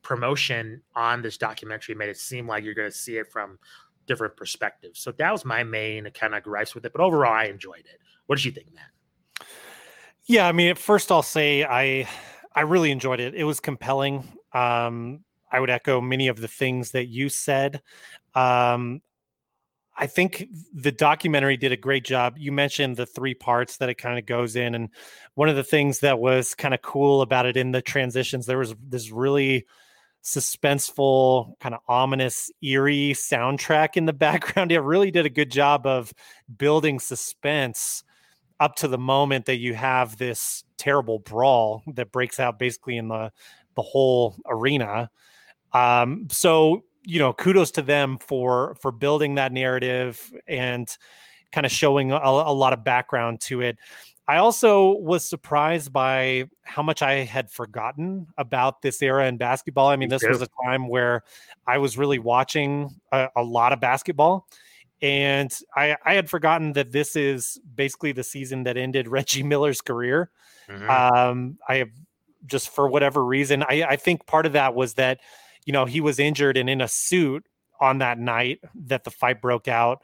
promotion 0.02 0.82
on 0.96 1.22
this 1.22 1.38
documentary 1.38 1.96
made 1.96 2.10
it 2.10 2.18
seem 2.18 2.48
like 2.48 2.64
you're 2.64 2.74
going 2.74 2.90
to 2.90 2.96
see 2.96 3.18
it 3.18 3.30
from 3.30 3.60
different 4.08 4.38
perspectives. 4.38 5.02
So 5.02 5.12
that 5.12 5.32
was 5.32 5.44
my 5.44 5.64
main 5.64 6.10
kind 6.12 6.34
of 6.34 6.44
gripes 6.44 6.74
with 6.74 6.86
it. 6.86 6.94
But 6.94 7.02
overall, 7.02 7.34
I 7.34 7.46
enjoyed 7.46 7.80
it. 7.86 8.00
What 8.28 8.38
did 8.38 8.46
you 8.46 8.52
think, 8.52 8.68
Matt? 8.74 9.48
Yeah, 10.26 10.48
I 10.48 10.52
mean, 10.52 10.70
at 10.70 10.78
first 10.78 11.12
I'll 11.12 11.24
say 11.24 11.64
I 11.64 12.08
I 12.54 12.62
really 12.62 12.92
enjoyed 12.92 13.20
it. 13.20 13.34
It 13.34 13.46
was 13.46 13.60
compelling. 13.60 14.28
Um, 14.54 15.24
I 15.52 15.60
would 15.60 15.70
echo 15.70 16.02
many 16.02 16.28
of 16.28 16.40
the 16.40 16.48
things 16.48 16.92
that 16.92 17.06
you 17.08 17.30
said. 17.30 17.82
Um, 18.36 19.02
I 19.98 20.06
think 20.06 20.46
the 20.74 20.92
documentary 20.92 21.58
did 21.58 21.72
a 21.72 21.78
great 21.78 22.04
job. 22.04 22.36
You 22.38 22.52
mentioned 22.52 22.98
the 22.98 23.06
three 23.06 23.34
parts 23.34 23.78
that 23.78 23.90
it 23.90 23.96
kind 23.96 24.20
of 24.20 24.26
goes 24.26 24.56
in. 24.56 24.76
And 24.76 24.90
one 25.34 25.50
of 25.50 25.56
the 25.56 25.64
things 25.64 26.02
that 26.02 26.20
was 26.20 26.54
kind 26.54 26.74
of 26.74 26.82
cool 26.84 27.22
about 27.22 27.48
it 27.48 27.58
in 27.58 27.72
the 27.72 27.82
transitions, 27.82 28.46
there 28.46 28.60
was 28.60 28.76
this 28.88 29.12
really 29.12 29.66
suspenseful, 30.24 31.58
kind 31.60 31.74
of 31.74 31.82
ominous, 31.88 32.52
eerie 32.62 33.14
soundtrack 33.14 33.98
in 33.98 34.06
the 34.06 34.14
background. 34.14 34.72
It 34.72 34.82
really 34.82 35.10
did 35.10 35.26
a 35.26 35.32
good 35.32 35.52
job 35.52 35.88
of 35.88 36.14
building 36.58 37.00
suspense 37.00 38.04
up 38.60 38.76
to 38.76 38.88
the 38.88 38.98
moment 38.98 39.46
that 39.46 39.58
you 39.58 39.74
have 39.74 40.18
this 40.18 40.64
terrible 40.78 41.20
brawl 41.20 41.84
that 41.94 42.12
breaks 42.12 42.40
out 42.40 42.60
basically 42.60 42.98
in 42.98 43.08
the 43.08 43.32
the 43.76 43.82
whole 43.82 44.36
arena. 44.48 45.10
Um, 45.74 46.28
so 46.32 46.84
you 47.04 47.20
know, 47.20 47.32
kudos 47.34 47.72
to 47.72 47.82
them 47.82 48.18
for 48.20 48.76
for 48.82 48.92
building 48.92 49.36
that 49.36 49.52
narrative 49.52 50.34
and 50.48 50.90
kind 51.52 51.66
of 51.66 51.72
showing 51.72 52.12
a, 52.12 52.18
a 52.18 52.54
lot 52.54 52.74
of 52.74 52.84
background 52.84 53.40
to 53.42 53.62
it. 53.62 53.78
I 54.30 54.38
also 54.38 54.92
was 54.98 55.24
surprised 55.24 55.94
by 55.94 56.50
how 56.64 56.84
much 56.84 57.02
I 57.02 57.24
had 57.24 57.50
forgotten 57.50 58.28
about 58.38 58.82
this 58.82 59.02
era 59.02 59.26
in 59.26 59.38
basketball. 59.38 59.88
I 59.88 59.96
mean, 59.96 60.10
this 60.10 60.24
was 60.28 60.42
a 60.42 60.50
time 60.66 60.90
where 60.90 61.24
I 61.66 61.78
was 61.78 61.98
really 61.98 62.20
watching 62.20 63.00
a, 63.14 63.30
a 63.38 63.44
lot 63.44 63.72
of 63.72 63.80
basketball. 63.80 64.46
And 65.02 65.56
I, 65.76 65.96
I, 66.04 66.16
had 66.16 66.28
forgotten 66.28 66.74
that 66.74 66.92
this 66.92 67.16
is 67.16 67.60
basically 67.76 68.14
the 68.14 68.24
season 68.24 68.64
that 68.64 68.78
ended 68.78 69.08
Reggie 69.10 69.44
Miller's 69.44 69.82
career. 69.82 70.32
Mm-hmm. 70.68 70.90
Um, 70.90 71.58
I 71.68 71.76
have 71.76 71.90
just 72.46 72.70
for 72.70 72.88
whatever 72.88 73.24
reason, 73.24 73.64
I, 73.64 73.86
I 73.90 73.96
think 73.96 74.26
part 74.26 74.46
of 74.46 74.54
that 74.54 74.74
was 74.74 74.96
that 74.96 75.20
you 75.68 75.74
know, 75.74 75.86
he 75.86 76.00
was 76.00 76.18
injured 76.18 76.56
and 76.56 76.70
in 76.70 76.80
a 76.80 76.88
suit 76.88 77.46
on 77.80 77.98
that 77.98 78.18
night 78.18 78.62
that 78.86 79.04
the 79.04 79.12
fight 79.12 79.42
broke 79.42 79.68
out. 79.68 80.02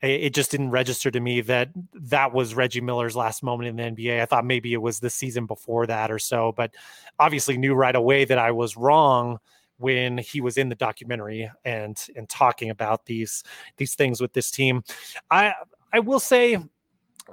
It 0.00 0.34
just 0.34 0.50
didn't 0.50 0.70
register 0.70 1.10
to 1.10 1.18
me 1.18 1.40
that 1.42 1.70
that 1.94 2.32
was 2.32 2.54
Reggie 2.54 2.80
Miller's 2.80 3.16
last 3.16 3.42
moment 3.42 3.68
in 3.68 3.76
the 3.76 3.82
NBA. 3.82 4.20
I 4.20 4.26
thought 4.26 4.44
maybe 4.44 4.72
it 4.72 4.80
was 4.80 5.00
the 5.00 5.10
season 5.10 5.46
before 5.46 5.86
that 5.86 6.12
or 6.12 6.18
so, 6.18 6.52
but 6.52 6.72
obviously 7.18 7.56
knew 7.56 7.74
right 7.74 7.94
away 7.94 8.24
that 8.24 8.38
I 8.38 8.52
was 8.52 8.76
wrong 8.76 9.40
when 9.84 10.16
he 10.16 10.40
was 10.40 10.56
in 10.56 10.70
the 10.70 10.74
documentary 10.74 11.50
and 11.62 12.06
and 12.16 12.26
talking 12.26 12.70
about 12.70 13.04
these 13.04 13.44
these 13.76 13.94
things 13.94 14.18
with 14.18 14.32
this 14.32 14.50
team. 14.50 14.82
I 15.30 15.52
I 15.92 15.98
will 16.00 16.20
say 16.20 16.56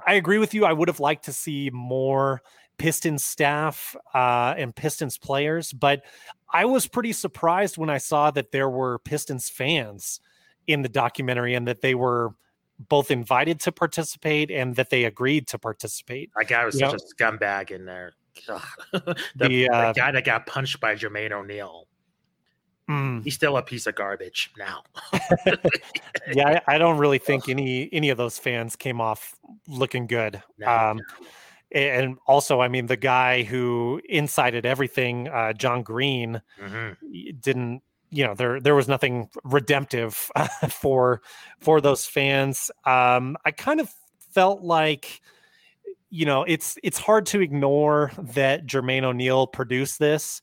I 0.06 0.14
agree 0.14 0.36
with 0.36 0.52
you. 0.52 0.66
I 0.66 0.74
would 0.74 0.88
have 0.88 1.00
liked 1.00 1.24
to 1.24 1.32
see 1.32 1.70
more 1.72 2.42
Pistons 2.76 3.24
staff 3.24 3.96
uh, 4.12 4.54
and 4.58 4.76
Pistons 4.76 5.16
players, 5.16 5.72
but 5.72 6.02
I 6.52 6.66
was 6.66 6.86
pretty 6.86 7.14
surprised 7.14 7.78
when 7.78 7.88
I 7.88 7.98
saw 7.98 8.30
that 8.32 8.52
there 8.52 8.68
were 8.68 8.98
Pistons 8.98 9.48
fans 9.48 10.20
in 10.66 10.82
the 10.82 10.90
documentary 10.90 11.54
and 11.54 11.66
that 11.68 11.80
they 11.80 11.94
were 11.94 12.34
both 12.78 13.10
invited 13.10 13.60
to 13.60 13.72
participate 13.72 14.50
and 14.50 14.76
that 14.76 14.90
they 14.90 15.04
agreed 15.04 15.46
to 15.48 15.58
participate. 15.58 16.30
That 16.36 16.48
guy 16.48 16.66
was 16.66 16.74
you 16.74 16.80
such 16.80 16.92
know? 16.92 16.98
a 16.98 17.32
scumbag 17.32 17.70
in 17.70 17.86
there. 17.86 18.12
the, 18.92 19.16
the, 19.36 19.70
uh, 19.70 19.92
the, 19.92 20.00
guy 20.00 20.10
that 20.10 20.24
got 20.24 20.46
punched 20.46 20.80
by 20.80 20.94
Jermaine 20.94 21.32
O'Neal. 21.32 21.86
Mm. 22.92 23.24
He's 23.24 23.34
still 23.34 23.56
a 23.56 23.62
piece 23.62 23.86
of 23.86 23.94
garbage 23.94 24.52
now. 24.58 24.82
yeah, 26.32 26.60
I, 26.66 26.74
I, 26.74 26.78
don't 26.78 26.98
really 26.98 27.18
think 27.18 27.48
any 27.48 27.88
any 27.92 28.10
of 28.10 28.18
those 28.18 28.38
fans 28.38 28.76
came 28.76 29.00
off 29.00 29.34
looking 29.66 30.06
good. 30.06 30.42
No, 30.58 30.68
um, 30.68 30.96
no. 30.98 31.26
And 31.74 32.18
also, 32.26 32.60
I 32.60 32.68
mean, 32.68 32.86
the 32.86 32.98
guy 32.98 33.44
who 33.44 34.02
incited 34.06 34.66
everything, 34.66 35.28
uh, 35.28 35.54
John 35.54 35.82
Green, 35.82 36.42
mm-hmm. 36.60 37.38
didn't. 37.40 37.82
You 38.10 38.26
know, 38.26 38.34
there 38.34 38.60
there 38.60 38.74
was 38.74 38.88
nothing 38.88 39.30
redemptive 39.42 40.30
for 40.68 41.22
for 41.60 41.80
those 41.80 42.04
fans. 42.04 42.70
Um, 42.84 43.38
I 43.46 43.52
kind 43.52 43.80
of 43.80 43.90
felt 44.32 44.60
like 44.62 45.22
you 46.10 46.26
know 46.26 46.42
it's 46.42 46.76
it's 46.82 46.98
hard 46.98 47.24
to 47.26 47.40
ignore 47.40 48.12
that 48.18 48.66
Jermaine 48.66 49.04
O'Neal 49.04 49.46
produced 49.46 49.98
this 49.98 50.42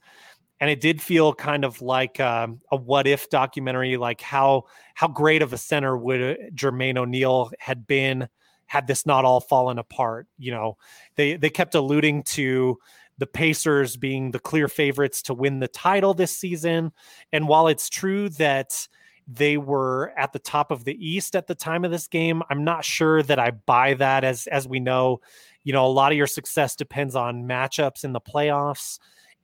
and 0.60 0.70
it 0.70 0.82
did 0.82 1.01
feel 1.01 1.34
kind 1.34 1.63
of 1.63 1.82
like 1.82 2.20
um, 2.20 2.60
a 2.72 2.75
what 2.75 3.08
if 3.08 3.30
documentary 3.30 3.98
like 3.98 4.22
how 4.22 4.63
how 4.94 5.08
great 5.08 5.42
of 5.42 5.54
a 5.54 5.58
center 5.58 5.98
would 5.98 6.22
uh, 6.22 6.36
Jermaine 6.54 6.98
O'Neal 6.98 7.51
had 7.60 7.88
been 7.88 8.28
had 8.66 8.88
this 8.88 9.06
not 9.06 9.25
all 9.25 9.39
fallen 9.39 9.80
apart 9.80 10.28
you 10.38 10.51
know? 10.51 10.78
They 11.16 11.38
they 11.38 11.50
kept 11.50 11.75
alluding 11.75 12.24
to 12.24 12.78
the 13.18 13.28
Pacers 13.28 13.98
being 13.98 14.32
the 14.32 14.39
clear 14.39 14.68
favorites 14.68 15.22
to 15.24 15.34
win 15.34 15.60
the 15.60 15.68
title 15.68 16.13
this 16.13 16.36
season. 16.36 16.94
And 17.34 17.50
while 17.50 17.68
it's 17.68 17.89
true 17.89 18.30
that 18.30 18.88
they 19.32 19.58
were 19.58 20.13
at 20.18 20.34
the 20.34 20.39
top 20.39 20.72
of 20.72 20.86
the 20.86 20.98
east 21.06 21.36
at 21.36 21.46
the 21.46 21.54
time 21.54 21.86
of 21.86 21.92
this 21.92 22.08
game 22.08 22.42
i'm 22.50 22.63
not 22.63 22.84
sure 22.84 23.22
that 23.22 23.38
i 23.38 23.51
buy 23.51 23.94
that. 23.94 24.24
As 24.24 24.48
as 24.48 24.68
we 24.68 24.80
know 24.80 25.22
you 25.63 25.72
know 25.72 25.86
a 25.86 25.88
lot 25.88 26.12
of 26.12 26.18
your 26.18 26.25
success 26.25 26.75
depends 26.75 27.16
on 27.16 27.44
matchups 27.44 28.04
in 28.04 28.12
the 28.12 28.22
playoffs 28.22 28.98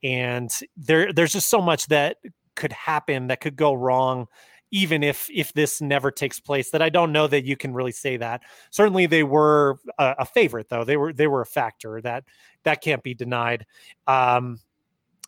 and 0.03 0.51
there 0.77 1.11
there's 1.13 1.33
just 1.33 1.49
so 1.49 1.61
much 1.61 1.87
that 1.87 2.17
could 2.55 2.71
happen 2.71 3.27
that 3.27 3.41
could 3.41 3.55
go 3.55 3.73
wrong 3.73 4.27
even 4.71 5.03
if 5.03 5.29
if 5.33 5.53
this 5.53 5.81
never 5.81 6.11
takes 6.11 6.39
place 6.39 6.71
that 6.71 6.81
i 6.81 6.89
don't 6.89 7.11
know 7.11 7.27
that 7.27 7.45
you 7.45 7.55
can 7.55 7.73
really 7.73 7.91
say 7.91 8.17
that. 8.17 8.41
Certainly 8.71 9.07
they 9.07 9.23
were 9.23 9.77
a, 9.97 10.15
a 10.19 10.25
favorite 10.25 10.69
though. 10.69 10.83
They 10.83 10.97
were 10.97 11.13
they 11.13 11.27
were 11.27 11.41
a 11.41 11.45
factor 11.45 12.01
that 12.01 12.25
that 12.63 12.81
can't 12.81 13.03
be 13.03 13.13
denied. 13.13 13.65
Um 14.07 14.59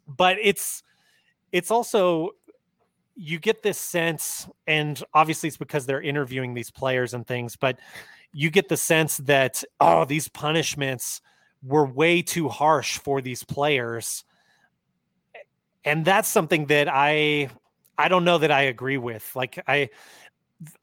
but 0.08 0.38
it's 0.42 0.84
it's 1.52 1.72
also 1.72 2.32
you 3.16 3.40
get 3.40 3.64
this 3.64 3.78
sense 3.78 4.48
and 4.68 5.04
obviously 5.14 5.48
it's 5.48 5.58
because 5.58 5.86
they're 5.86 6.02
interviewing 6.02 6.54
these 6.54 6.70
players 6.70 7.14
and 7.14 7.26
things 7.26 7.56
but 7.56 7.80
you 8.32 8.50
get 8.50 8.70
the 8.70 8.78
sense 8.78 9.18
that 9.18 9.64
oh 9.80 10.06
these 10.06 10.28
punishments 10.28 11.22
were 11.64 11.86
way 11.86 12.22
too 12.22 12.48
harsh 12.48 13.00
for 13.00 13.22
these 13.22 13.44
players 13.44 14.24
and 15.88 16.06
that's 16.06 16.28
something 16.28 16.66
that 16.68 16.88
I 16.90 17.50
I 17.98 18.08
don't 18.08 18.26
know 18.26 18.38
that 18.38 18.52
I 18.52 18.64
agree 18.64 18.98
with. 18.98 19.36
Like 19.36 19.64
I 19.68 19.90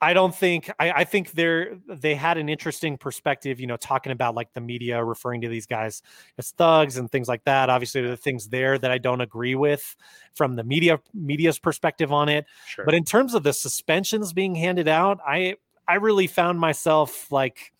I 0.00 0.14
don't 0.14 0.34
think 0.34 0.70
I, 0.78 0.90
I 0.92 1.04
think 1.04 1.32
they're 1.32 1.76
they 1.88 2.14
had 2.14 2.38
an 2.38 2.48
interesting 2.48 2.96
perspective, 2.96 3.60
you 3.60 3.66
know, 3.66 3.76
talking 3.76 4.12
about 4.12 4.34
like 4.34 4.52
the 4.52 4.60
media 4.60 5.02
referring 5.04 5.40
to 5.40 5.48
these 5.48 5.66
guys 5.66 6.02
as 6.38 6.52
thugs 6.52 6.96
and 6.96 7.10
things 7.10 7.28
like 7.28 7.44
that. 7.44 7.70
Obviously, 7.70 8.02
the 8.02 8.16
things 8.16 8.48
there 8.48 8.78
that 8.78 8.90
I 8.90 8.98
don't 8.98 9.20
agree 9.20 9.56
with 9.56 9.96
from 10.34 10.54
the 10.54 10.64
media 10.64 11.00
media's 11.12 11.58
perspective 11.58 12.12
on 12.12 12.28
it. 12.28 12.46
Sure. 12.66 12.84
But 12.84 12.94
in 12.94 13.04
terms 13.04 13.34
of 13.34 13.42
the 13.42 13.52
suspensions 13.52 14.32
being 14.32 14.54
handed 14.54 14.86
out, 14.86 15.18
I 15.26 15.56
I 15.88 15.96
really 15.96 16.28
found 16.28 16.60
myself 16.60 17.30
like 17.30 17.72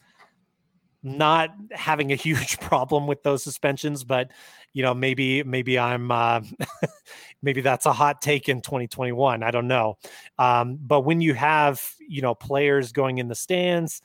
not 1.05 1.51
having 1.71 2.11
a 2.11 2.17
huge 2.17 2.59
problem 2.61 3.07
with 3.07 3.23
those 3.23 3.45
suspensions, 3.45 4.03
but 4.03 4.31
you 4.75 4.83
know 4.83 4.93
maybe 4.93 5.43
maybe 5.45 5.79
i'm 5.79 6.11
uh, 6.11 6.41
maybe 7.43 7.63
that's 7.63 7.87
a 7.87 7.93
hot 7.93 8.21
take 8.21 8.49
in 8.49 8.61
2021 8.61 9.43
i 9.43 9.51
don't 9.51 9.69
know. 9.69 9.97
Um, 10.39 10.79
but 10.81 11.03
when 11.03 11.23
you 11.23 11.33
have 11.33 11.83
you 12.07 12.21
know 12.21 12.35
players 12.35 12.93
going 12.93 13.19
in 13.19 13.29
the 13.29 13.35
stands 13.35 14.03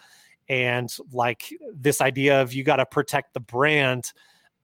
and 0.48 0.96
like 1.12 1.54
this 1.74 2.00
idea 2.02 2.42
of 2.42 2.54
you 2.54 2.64
got 2.64 2.78
to 2.78 2.86
protect 2.86 3.34
the 3.34 3.40
brand 3.40 4.14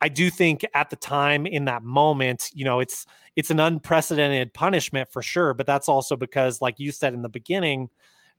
i 0.01 0.07
do 0.07 0.29
think 0.29 0.65
at 0.73 0.89
the 0.89 0.95
time 0.95 1.45
in 1.45 1.65
that 1.65 1.83
moment 1.83 2.49
you 2.53 2.65
know 2.65 2.79
it's 2.79 3.05
it's 3.35 3.51
an 3.51 3.59
unprecedented 3.59 4.53
punishment 4.53 5.09
for 5.11 5.21
sure 5.21 5.53
but 5.53 5.67
that's 5.67 5.89
also 5.89 6.15
because 6.15 6.61
like 6.61 6.79
you 6.79 6.91
said 6.91 7.13
in 7.13 7.21
the 7.21 7.29
beginning 7.29 7.89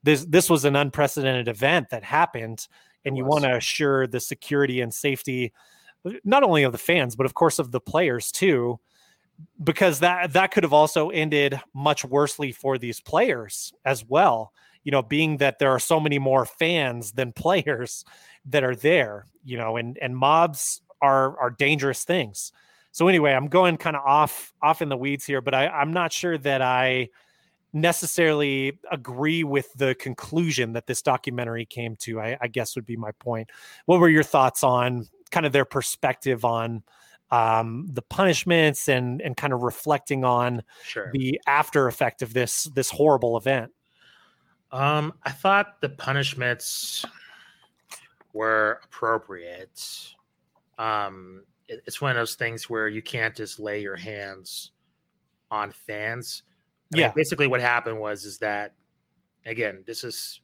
this 0.03 0.25
this 0.25 0.51
was 0.51 0.65
an 0.65 0.77
unprecedented 0.77 1.49
event 1.49 1.91
that 1.91 2.03
happened 2.03 2.67
and 3.07 3.17
you 3.17 3.25
want 3.25 3.45
to 3.45 3.57
assure 3.57 4.07
the 4.07 4.21
security 4.21 4.81
and 4.81 4.93
safety 4.93 5.53
uh, 6.05 6.13
not 6.25 6.43
only 6.43 6.65
of 6.65 6.73
the 6.73 6.79
fans, 6.79 7.17
but 7.17 7.25
of 7.25 7.35
course 7.35 7.59
of 7.59 7.71
the 7.71 7.81
players 7.81 8.31
too, 8.31 8.79
because 9.63 10.01
that 10.01 10.33
that 10.33 10.51
could 10.51 10.65
have 10.65 10.73
also 10.73 11.11
ended 11.11 11.61
much 11.73 12.05
worsely 12.05 12.53
for 12.53 12.77
these 12.77 13.01
players 13.01 13.73
as 13.85 14.05
well. 14.05 14.53
You 14.85 14.93
know, 14.93 15.03
being 15.03 15.39
that 15.39 15.59
there 15.59 15.71
are 15.71 15.81
so 15.81 15.99
many 15.99 16.19
more 16.19 16.45
fans 16.45 17.13
than 17.13 17.33
players 17.33 18.05
that 18.47 18.63
are 18.63 18.77
there, 18.77 19.27
you 19.45 19.57
know, 19.57 19.77
and 19.77 19.99
and 19.99 20.17
mobs 20.17 20.83
are 21.01 21.39
are 21.39 21.51
dangerous 21.51 22.05
things. 22.05 22.53
So 22.93 23.09
anyway, 23.09 23.33
I'm 23.33 23.49
going 23.49 23.77
kind 23.77 23.97
of 23.97 24.03
off 24.07 24.55
off 24.63 24.81
in 24.81 24.89
the 24.89 24.97
weeds 24.97 25.25
here, 25.27 25.41
but 25.41 25.55
I, 25.55 25.69
I'm 25.69 25.93
not 25.93 26.13
sure 26.13 26.39
that 26.39 26.63
I 26.63 27.11
necessarily 27.73 28.79
agree 28.91 29.45
with 29.45 29.73
the 29.75 29.95
conclusion 29.97 30.73
that 30.73 30.87
this 30.87 31.03
documentary 31.03 31.67
came 31.67 31.97
to. 31.97 32.21
I, 32.21 32.37
I 32.41 32.49
guess 32.49 32.75
would 32.77 32.87
be 32.87 32.97
my 32.97 33.13
point. 33.13 33.51
What 33.87 34.01
were 34.01 34.09
your 34.09 34.23
thoughts 34.23 34.65
on 34.65 35.07
kind 35.31 35.47
of 35.47 35.53
their 35.53 35.65
perspective 35.65 36.45
on 36.45 36.83
um, 37.31 37.89
the 37.93 38.03
punishments 38.03 38.89
and 38.89 39.21
and 39.21 39.37
kind 39.37 39.53
of 39.53 39.63
reflecting 39.63 40.25
on 40.25 40.63
sure. 40.85 41.11
the 41.13 41.41
after 41.47 41.89
effect 41.89 42.23
of 42.23 42.33
this 42.33 42.65
this 42.75 42.91
horrible 42.91 43.37
event. 43.37 43.73
Um, 44.73 45.15
I 45.25 45.31
thought 45.31 45.81
the 45.81 45.89
punishments 45.89 47.05
were 48.33 48.81
appropriate. 48.85 50.15
Um, 50.79 51.45
it, 51.69 51.83
it's 51.87 52.01
one 52.01 52.11
of 52.11 52.17
those 52.17 52.35
things 52.35 52.69
where 52.69 52.89
you 52.89 53.03
can't 53.03 53.35
just 53.35 53.59
lay 53.59 53.81
your 53.81 53.97
hands 53.97 54.73
on 55.51 55.73
fans. 55.73 56.43
I 56.95 56.99
yeah, 56.99 57.07
mean, 57.07 57.15
basically, 57.17 57.47
what 57.47 57.61
happened 57.61 57.99
was 57.99 58.25
is 58.25 58.39
that 58.39 58.75
again, 59.45 59.85
this 59.87 60.05
is 60.05 60.41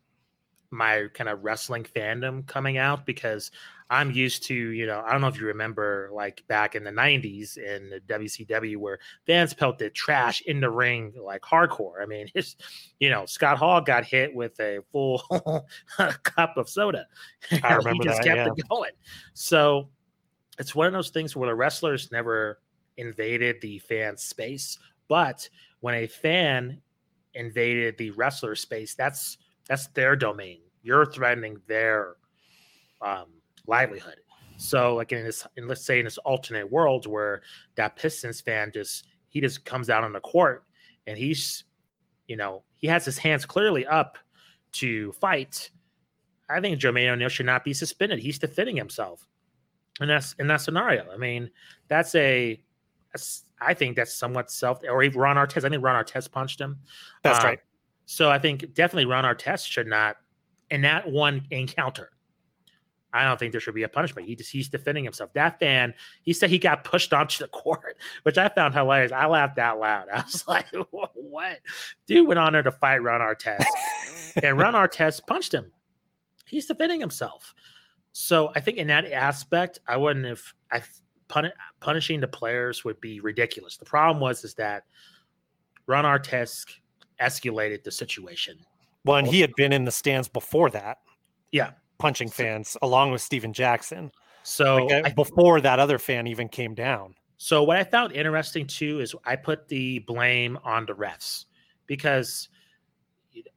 my 0.70 1.06
kind 1.12 1.28
of 1.28 1.44
wrestling 1.44 1.84
fandom 1.84 2.46
coming 2.46 2.78
out 2.78 3.04
because 3.04 3.50
I'm 3.90 4.10
used 4.10 4.44
to, 4.44 4.54
you 4.54 4.86
know, 4.86 5.04
I 5.06 5.12
don't 5.12 5.20
know 5.20 5.26
if 5.26 5.38
you 5.38 5.46
remember 5.46 6.08
like 6.14 6.42
back 6.48 6.74
in 6.74 6.82
the 6.82 6.90
90s 6.90 7.58
in 7.58 7.90
the 7.90 8.00
WCW 8.00 8.78
where 8.78 8.98
fans 9.26 9.52
pelted 9.52 9.94
trash 9.94 10.40
in 10.46 10.60
the 10.60 10.70
ring 10.70 11.12
like 11.22 11.42
hardcore. 11.42 12.02
I 12.02 12.06
mean, 12.06 12.26
it's, 12.34 12.56
you 13.00 13.10
know, 13.10 13.26
Scott 13.26 13.58
Hall 13.58 13.82
got 13.82 14.06
hit 14.06 14.34
with 14.34 14.58
a 14.60 14.78
full 14.90 15.22
cup 16.22 16.56
of 16.56 16.70
soda. 16.70 17.06
I 17.62 17.74
remember 17.74 17.90
he 17.90 18.08
just 18.08 18.22
that, 18.22 18.24
kept 18.24 18.38
yeah. 18.38 18.52
it 18.56 18.68
going. 18.70 18.92
So 19.34 19.90
it's 20.58 20.74
one 20.74 20.86
of 20.86 20.94
those 20.94 21.10
things 21.10 21.36
where 21.36 21.48
the 21.48 21.54
wrestlers 21.54 22.10
never 22.10 22.60
invaded 22.96 23.60
the 23.60 23.78
fan 23.80 24.16
space, 24.16 24.78
but 25.06 25.46
when 25.82 25.94
a 25.96 26.06
fan 26.06 26.80
invaded 27.34 27.98
the 27.98 28.12
wrestler 28.12 28.54
space, 28.54 28.94
that's 28.94 29.36
that's 29.68 29.88
their 29.88 30.16
domain. 30.16 30.60
You're 30.82 31.06
threatening 31.06 31.58
their 31.66 32.16
um, 33.00 33.26
livelihood. 33.66 34.16
So, 34.56 34.94
like 34.94 35.12
in 35.12 35.24
this, 35.24 35.46
in, 35.56 35.66
let's 35.66 35.84
say 35.84 35.98
in 35.98 36.04
this 36.04 36.18
alternate 36.18 36.70
world 36.70 37.06
where 37.06 37.42
that 37.74 37.96
Pistons 37.96 38.40
fan 38.40 38.70
just 38.72 39.06
he 39.28 39.40
just 39.40 39.64
comes 39.64 39.90
out 39.90 40.04
on 40.04 40.12
the 40.12 40.20
court 40.20 40.64
and 41.06 41.18
he's, 41.18 41.64
you 42.28 42.36
know, 42.36 42.62
he 42.76 42.86
has 42.86 43.04
his 43.04 43.18
hands 43.18 43.44
clearly 43.44 43.84
up 43.84 44.18
to 44.72 45.10
fight. 45.12 45.70
I 46.48 46.60
think 46.60 46.78
Jermaine 46.78 47.10
O'Neal 47.10 47.28
should 47.28 47.46
not 47.46 47.64
be 47.64 47.74
suspended. 47.74 48.20
He's 48.20 48.38
defending 48.38 48.76
himself, 48.76 49.26
and 50.00 50.08
that's 50.08 50.34
in 50.38 50.46
that 50.46 50.60
scenario. 50.60 51.10
I 51.12 51.16
mean, 51.16 51.50
that's 51.88 52.14
a, 52.14 52.62
I 53.60 53.74
think 53.74 53.96
that's 53.96 54.14
somewhat 54.14 54.50
self. 54.50 54.80
Or 54.88 55.02
even 55.02 55.20
Ron 55.20 55.36
Artest. 55.36 55.64
I 55.64 55.68
think 55.68 55.82
Ron 55.82 56.02
Artest 56.02 56.30
punched 56.32 56.60
him. 56.60 56.78
That's 57.22 57.40
um, 57.40 57.44
right. 57.44 57.58
So 58.06 58.30
I 58.30 58.38
think 58.38 58.74
definitely 58.74 59.06
Ron 59.06 59.24
Artest 59.24 59.66
should 59.66 59.86
not 59.86 60.16
in 60.70 60.82
that 60.82 61.10
one 61.10 61.46
encounter 61.50 62.10
I 63.12 63.24
don't 63.24 63.38
think 63.38 63.52
there 63.52 63.60
should 63.60 63.74
be 63.74 63.82
a 63.82 63.88
punishment. 63.88 64.26
He 64.26 64.34
just 64.34 64.50
he's 64.50 64.68
defending 64.68 65.04
himself. 65.04 65.32
That 65.34 65.58
fan, 65.58 65.94
he 66.22 66.32
said 66.32 66.50
he 66.50 66.58
got 66.58 66.84
pushed 66.84 67.12
onto 67.12 67.44
the 67.44 67.48
court, 67.48 67.98
which 68.22 68.38
I 68.38 68.48
found 68.48 68.74
hilarious. 68.74 69.12
I 69.12 69.26
laughed 69.26 69.58
out 69.58 69.78
loud. 69.78 70.06
I 70.12 70.22
was 70.22 70.44
like, 70.48 70.66
"What?" 70.90 71.58
Dude 72.06 72.26
went 72.26 72.38
on 72.38 72.52
there 72.52 72.62
to 72.62 72.72
fight 72.72 73.02
Ron 73.02 73.20
Artest, 73.20 73.64
and 74.42 74.58
Ron 74.58 74.74
Artest 74.74 75.26
punched 75.26 75.52
him. 75.52 75.72
He's 76.46 76.66
defending 76.66 77.00
himself. 77.00 77.54
So 78.12 78.52
I 78.54 78.60
think 78.60 78.76
in 78.76 78.88
that 78.88 79.10
aspect, 79.10 79.80
I 79.86 79.96
wouldn't 79.96 80.26
have. 80.26 80.42
I 80.70 80.82
pun- 81.32 81.52
punishing 81.80 82.20
the 82.20 82.28
players 82.28 82.84
would 82.84 83.00
be 83.00 83.20
ridiculous. 83.20 83.76
The 83.76 83.86
problem 83.86 84.20
was 84.20 84.44
is 84.44 84.54
that 84.54 84.84
Ron 85.86 86.04
Artest 86.04 86.66
escalated 87.20 87.82
the 87.82 87.90
situation. 87.90 88.58
Well, 89.04 89.16
and 89.16 89.26
he 89.26 89.40
had 89.40 89.52
been 89.56 89.72
in 89.72 89.84
the 89.84 89.90
stands 89.90 90.28
before 90.28 90.70
that 90.70 90.98
Yeah, 91.50 91.70
punching 91.98 92.28
fans 92.28 92.76
along 92.82 93.12
with 93.12 93.22
Stephen 93.22 93.52
Jackson. 93.52 94.12
So 94.42 94.86
like, 94.86 95.06
I, 95.06 95.12
before 95.12 95.60
that 95.60 95.78
other 95.78 95.98
fan 95.98 96.26
even 96.26 96.48
came 96.48 96.74
down. 96.74 97.14
So 97.38 97.62
what 97.62 97.76
I 97.76 97.84
found 97.84 98.12
interesting 98.12 98.66
too 98.66 99.00
is 99.00 99.14
I 99.24 99.36
put 99.36 99.68
the 99.68 100.00
blame 100.00 100.58
on 100.62 100.86
the 100.86 100.92
refs 100.92 101.46
because 101.86 102.48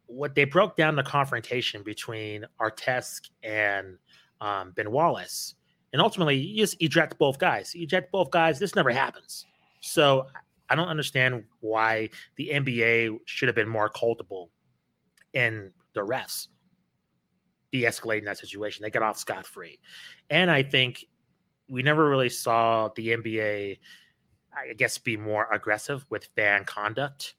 what 0.08 0.34
they 0.34 0.46
broke 0.46 0.78
down 0.78 0.96
the 0.96 1.04
confrontation 1.04 1.84
between 1.84 2.46
Artest 2.60 3.30
and 3.44 3.98
um, 4.42 4.72
Ben 4.72 4.92
Wallace, 4.92 5.56
and 5.96 6.02
ultimately 6.02 6.36
you 6.36 6.58
just 6.58 6.76
eject 6.82 7.18
both 7.18 7.40
guys. 7.40 7.74
You 7.74 7.84
eject 7.84 8.12
both 8.12 8.30
guys. 8.30 8.60
This 8.60 8.76
never 8.76 8.90
happens. 8.90 9.46
So 9.80 10.28
I 10.70 10.76
don't 10.76 10.90
understand 10.90 11.46
why 11.62 12.10
the 12.36 12.50
NBA 12.54 13.20
should 13.24 13.48
have 13.48 13.56
been 13.56 13.70
more 13.70 13.88
culpable 13.88 14.52
in 15.32 15.72
the 15.94 16.02
refs 16.02 16.50
de-escalating 17.72 18.26
that 18.26 18.38
situation. 18.38 18.84
They 18.84 18.90
got 18.90 19.04
off 19.04 19.18
scot 19.18 19.48
free, 19.48 19.80
and 20.30 20.52
I 20.52 20.64
think 20.64 21.06
we 21.70 21.82
never 21.82 22.10
really 22.10 22.28
saw 22.28 22.90
the 22.98 23.16
NBA, 23.16 23.80
I 24.54 24.74
guess, 24.74 24.98
be 24.98 25.16
more 25.16 25.48
aggressive 25.54 26.06
with 26.10 26.28
fan 26.36 26.66
conduct. 26.66 27.36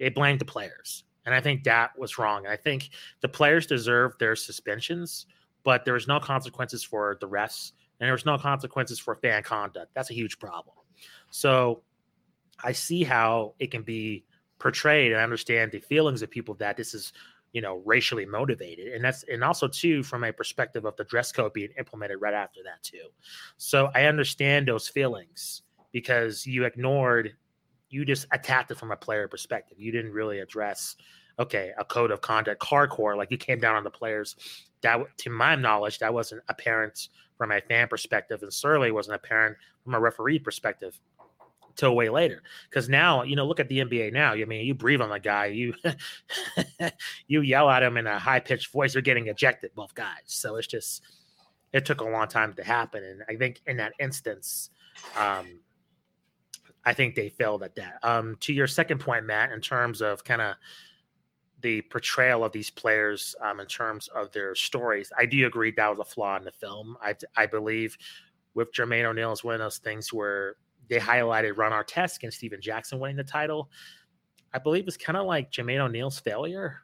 They 0.00 0.08
blamed 0.08 0.40
the 0.40 0.46
players, 0.46 1.04
and 1.26 1.34
I 1.34 1.42
think 1.42 1.64
that 1.64 1.90
was 1.98 2.16
wrong. 2.16 2.46
I 2.46 2.56
think 2.56 2.88
the 3.20 3.28
players 3.28 3.66
deserve 3.66 4.12
their 4.18 4.34
suspensions, 4.34 5.26
but 5.62 5.84
there 5.84 5.92
was 5.92 6.08
no 6.08 6.18
consequences 6.18 6.82
for 6.82 7.18
the 7.20 7.28
refs, 7.28 7.72
and 8.00 8.06
there 8.06 8.12
was 8.12 8.26
no 8.26 8.38
consequences 8.38 8.98
for 8.98 9.16
fan 9.16 9.42
conduct. 9.42 9.92
That's 9.94 10.10
a 10.10 10.14
huge 10.14 10.38
problem. 10.38 10.76
So 11.30 11.82
I 12.62 12.72
see 12.72 13.04
how 13.04 13.54
it 13.58 13.70
can 13.70 13.82
be 13.82 14.24
portrayed 14.58 15.12
and 15.12 15.20
I 15.20 15.24
understand 15.24 15.72
the 15.72 15.80
feelings 15.80 16.22
of 16.22 16.30
people 16.30 16.54
that 16.56 16.76
this 16.76 16.94
is 16.94 17.12
you 17.52 17.62
know 17.62 17.82
racially 17.84 18.26
motivated 18.26 18.92
and 18.92 19.04
that's 19.04 19.24
and 19.24 19.42
also 19.42 19.68
too 19.68 20.02
from 20.02 20.24
a 20.24 20.32
perspective 20.32 20.84
of 20.84 20.96
the 20.96 21.04
dress 21.04 21.32
code 21.32 21.52
being 21.52 21.70
implemented 21.78 22.20
right 22.20 22.34
after 22.34 22.60
that 22.62 22.82
too 22.82 23.08
so 23.56 23.90
i 23.94 24.04
understand 24.04 24.68
those 24.68 24.88
feelings 24.88 25.62
because 25.92 26.46
you 26.46 26.64
ignored 26.64 27.34
you 27.88 28.04
just 28.04 28.26
attacked 28.32 28.70
it 28.70 28.76
from 28.76 28.90
a 28.90 28.96
player 28.96 29.26
perspective 29.28 29.78
you 29.80 29.90
didn't 29.90 30.12
really 30.12 30.40
address 30.40 30.96
okay 31.38 31.72
a 31.78 31.84
code 31.84 32.10
of 32.10 32.20
conduct 32.20 32.60
hardcore 32.60 33.16
like 33.16 33.30
you 33.30 33.38
came 33.38 33.58
down 33.58 33.76
on 33.76 33.84
the 33.84 33.90
players 33.90 34.36
that 34.82 35.00
to 35.18 35.30
my 35.30 35.54
knowledge 35.54 35.98
that 35.98 36.12
wasn't 36.12 36.42
apparent 36.48 37.08
from 37.36 37.52
a 37.52 37.60
fan 37.60 37.88
perspective 37.88 38.42
and 38.42 38.52
certainly 38.52 38.90
wasn't 38.90 39.14
apparent 39.14 39.56
from 39.84 39.94
a 39.94 40.00
referee 40.00 40.38
perspective 40.38 40.98
till 41.76 41.94
way 41.94 42.08
later. 42.08 42.42
Because 42.68 42.88
now, 42.88 43.22
you 43.22 43.36
know, 43.36 43.46
look 43.46 43.60
at 43.60 43.68
the 43.68 43.78
NBA 43.78 44.12
now. 44.12 44.32
I 44.32 44.44
mean, 44.44 44.66
you 44.66 44.74
breathe 44.74 45.00
on 45.00 45.10
the 45.10 45.20
guy, 45.20 45.46
you 45.46 45.74
you 47.26 47.40
yell 47.40 47.70
at 47.70 47.82
him 47.82 47.96
in 47.96 48.06
a 48.06 48.18
high 48.18 48.40
pitched 48.40 48.70
voice, 48.72 48.94
you're 48.94 49.02
getting 49.02 49.28
ejected, 49.28 49.70
both 49.74 49.94
guys. 49.94 50.24
So 50.26 50.56
it's 50.56 50.66
just 50.66 51.02
it 51.72 51.84
took 51.84 52.00
a 52.00 52.04
long 52.04 52.28
time 52.28 52.54
to 52.54 52.64
happen. 52.64 53.04
And 53.04 53.22
I 53.28 53.36
think 53.36 53.60
in 53.66 53.76
that 53.78 53.92
instance, 54.00 54.70
um, 55.16 55.60
I 56.84 56.94
think 56.94 57.14
they 57.14 57.28
failed 57.28 57.62
at 57.62 57.74
that. 57.76 57.98
Um, 58.02 58.36
to 58.40 58.52
your 58.52 58.66
second 58.66 58.98
point, 58.98 59.26
Matt, 59.26 59.52
in 59.52 59.60
terms 59.60 60.00
of 60.00 60.24
kind 60.24 60.40
of 60.40 60.54
the 61.60 61.82
portrayal 61.82 62.44
of 62.44 62.52
these 62.52 62.70
players 62.70 63.34
um, 63.42 63.60
in 63.60 63.66
terms 63.66 64.08
of 64.08 64.30
their 64.32 64.54
stories, 64.54 65.12
I 65.18 65.26
do 65.26 65.46
agree 65.46 65.72
that 65.72 65.90
was 65.90 65.98
a 65.98 66.04
flaw 66.04 66.36
in 66.36 66.44
the 66.44 66.52
film. 66.52 66.96
I, 67.02 67.14
I 67.36 67.46
believe 67.46 67.96
with 68.54 68.72
Jermaine 68.72 69.04
O'Neal 69.04 69.32
is 69.32 69.44
one 69.44 69.54
of 69.54 69.60
those 69.60 69.78
things 69.78 70.12
where 70.12 70.56
they 70.88 70.98
highlighted 70.98 71.56
Ron 71.56 71.72
Artest 71.72 72.22
and 72.22 72.32
Stephen 72.32 72.60
Jackson 72.60 72.98
winning 72.98 73.16
the 73.16 73.24
title. 73.24 73.70
I 74.52 74.58
believe 74.58 74.86
it's 74.86 74.96
kind 74.96 75.16
of 75.16 75.26
like 75.26 75.50
Jermaine 75.50 75.80
O'Neal's 75.80 76.18
failure. 76.18 76.80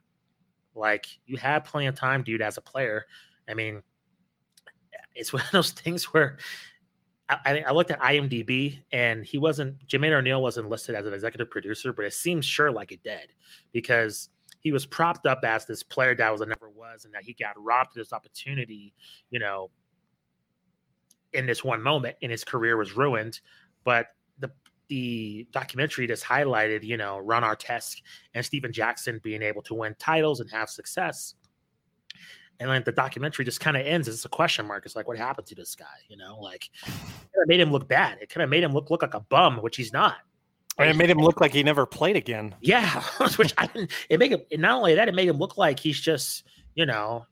Like 0.75 1.07
you 1.27 1.37
had 1.37 1.65
plenty 1.65 1.87
of 1.87 1.95
time, 1.95 2.23
dude, 2.23 2.43
as 2.43 2.57
a 2.57 2.61
player. 2.61 3.07
I 3.49 3.55
mean, 3.55 3.83
it's 5.15 5.33
one 5.33 5.43
of 5.43 5.53
those 5.53 5.71
things 5.71 6.05
where 6.05 6.39
I, 7.29 7.65
I, 7.67 7.73
looked 7.73 7.91
at 7.91 8.01
IMDb 8.01 8.81
and 8.93 9.25
he 9.25 9.39
wasn't 9.39 9.87
Jermaine 9.87 10.13
O'Neal 10.13 10.43
wasn't 10.43 10.69
listed 10.69 10.95
as 10.95 11.07
an 11.07 11.15
executive 11.15 11.51
producer, 11.51 11.93
but 11.93 12.05
it 12.05 12.13
seems 12.13 12.45
sure 12.45 12.71
like 12.71 12.93
it 12.93 13.03
did 13.03 13.33
because 13.73 14.29
he 14.65 14.73
was 14.73 14.85
propped 14.85 15.27
up 15.27 15.45
as 15.45 15.65
this 15.65 15.85
player 15.85 16.17
that 16.17 16.33
was 16.33 16.41
a 16.41 16.47
never 16.47 16.69
was, 16.69 17.05
and 17.05 17.15
that 17.15 17.23
he 17.23 17.35
got 17.35 17.55
robbed 17.57 17.91
of 17.91 17.95
this 17.95 18.13
opportunity, 18.13 18.93
you 19.31 19.39
know, 19.39 19.71
in 21.33 21.47
this 21.47 21.63
one 21.63 21.81
moment, 21.81 22.17
and 22.23 22.33
his 22.33 22.43
career 22.43 22.77
was 22.77 22.97
ruined 22.97 23.41
but 23.85 24.09
the 24.39 24.51
the 24.89 25.47
documentary 25.53 26.07
just 26.07 26.25
highlighted, 26.25 26.83
you 26.83 26.97
know, 26.97 27.19
Ron 27.19 27.43
Artest 27.43 28.03
and 28.35 28.45
Stephen 28.45 28.73
Jackson 28.73 29.21
being 29.23 29.43
able 29.43 29.63
to 29.63 29.75
win 29.75 29.95
titles 29.99 30.41
and 30.41 30.51
have 30.51 30.69
success. 30.69 31.35
And 32.61 32.71
then 32.71 32.83
the 32.85 32.93
documentary 32.93 33.45
just 33.45 33.61
kind 33.61 33.77
of 33.77 33.87
ends 33.87 34.09
as 34.09 34.25
a 34.25 34.29
question 34.29 34.67
mark. 34.67 34.85
It's 34.87 34.95
like, 34.95 35.09
what 35.09 35.17
happened 35.17 35.47
to 35.49 35.55
this 35.55 35.75
guy? 35.75 35.87
You 36.09 36.17
know, 36.17 36.39
like 36.39 36.71
it 36.87 37.49
made 37.49 37.61
him 37.61 37.73
look 37.73 37.89
bad. 37.89 38.19
It 38.21 38.29
kind 38.29 38.43
of 38.45 38.51
made 38.51 38.63
him 38.63 38.73
look 38.73 38.91
look 38.91 39.03
like 39.03 39.15
a 39.15 39.21
bum, 39.21 39.59
which 39.59 39.77
he's 39.77 39.93
not. 39.93 40.17
And 40.79 40.91
it 40.91 40.97
made 40.97 41.11
him 41.11 41.19
look 41.19 41.41
like 41.41 41.53
he 41.53 41.63
never 41.63 41.87
played 41.87 42.17
again. 42.17 42.55
Yeah, 42.61 43.03
which 43.37 43.55
I 43.59 43.67
didn't. 43.67 43.93
It 44.09 44.19
made 44.19 44.33
him. 44.33 44.41
Not 44.53 44.77
only 44.79 44.95
that, 44.95 45.09
it 45.09 45.15
made 45.15 45.29
him 45.29 45.39
look 45.39 45.57
like 45.57 45.79
he's 45.79 46.01
just, 46.01 46.45
you 46.75 46.85
know, 46.85 47.27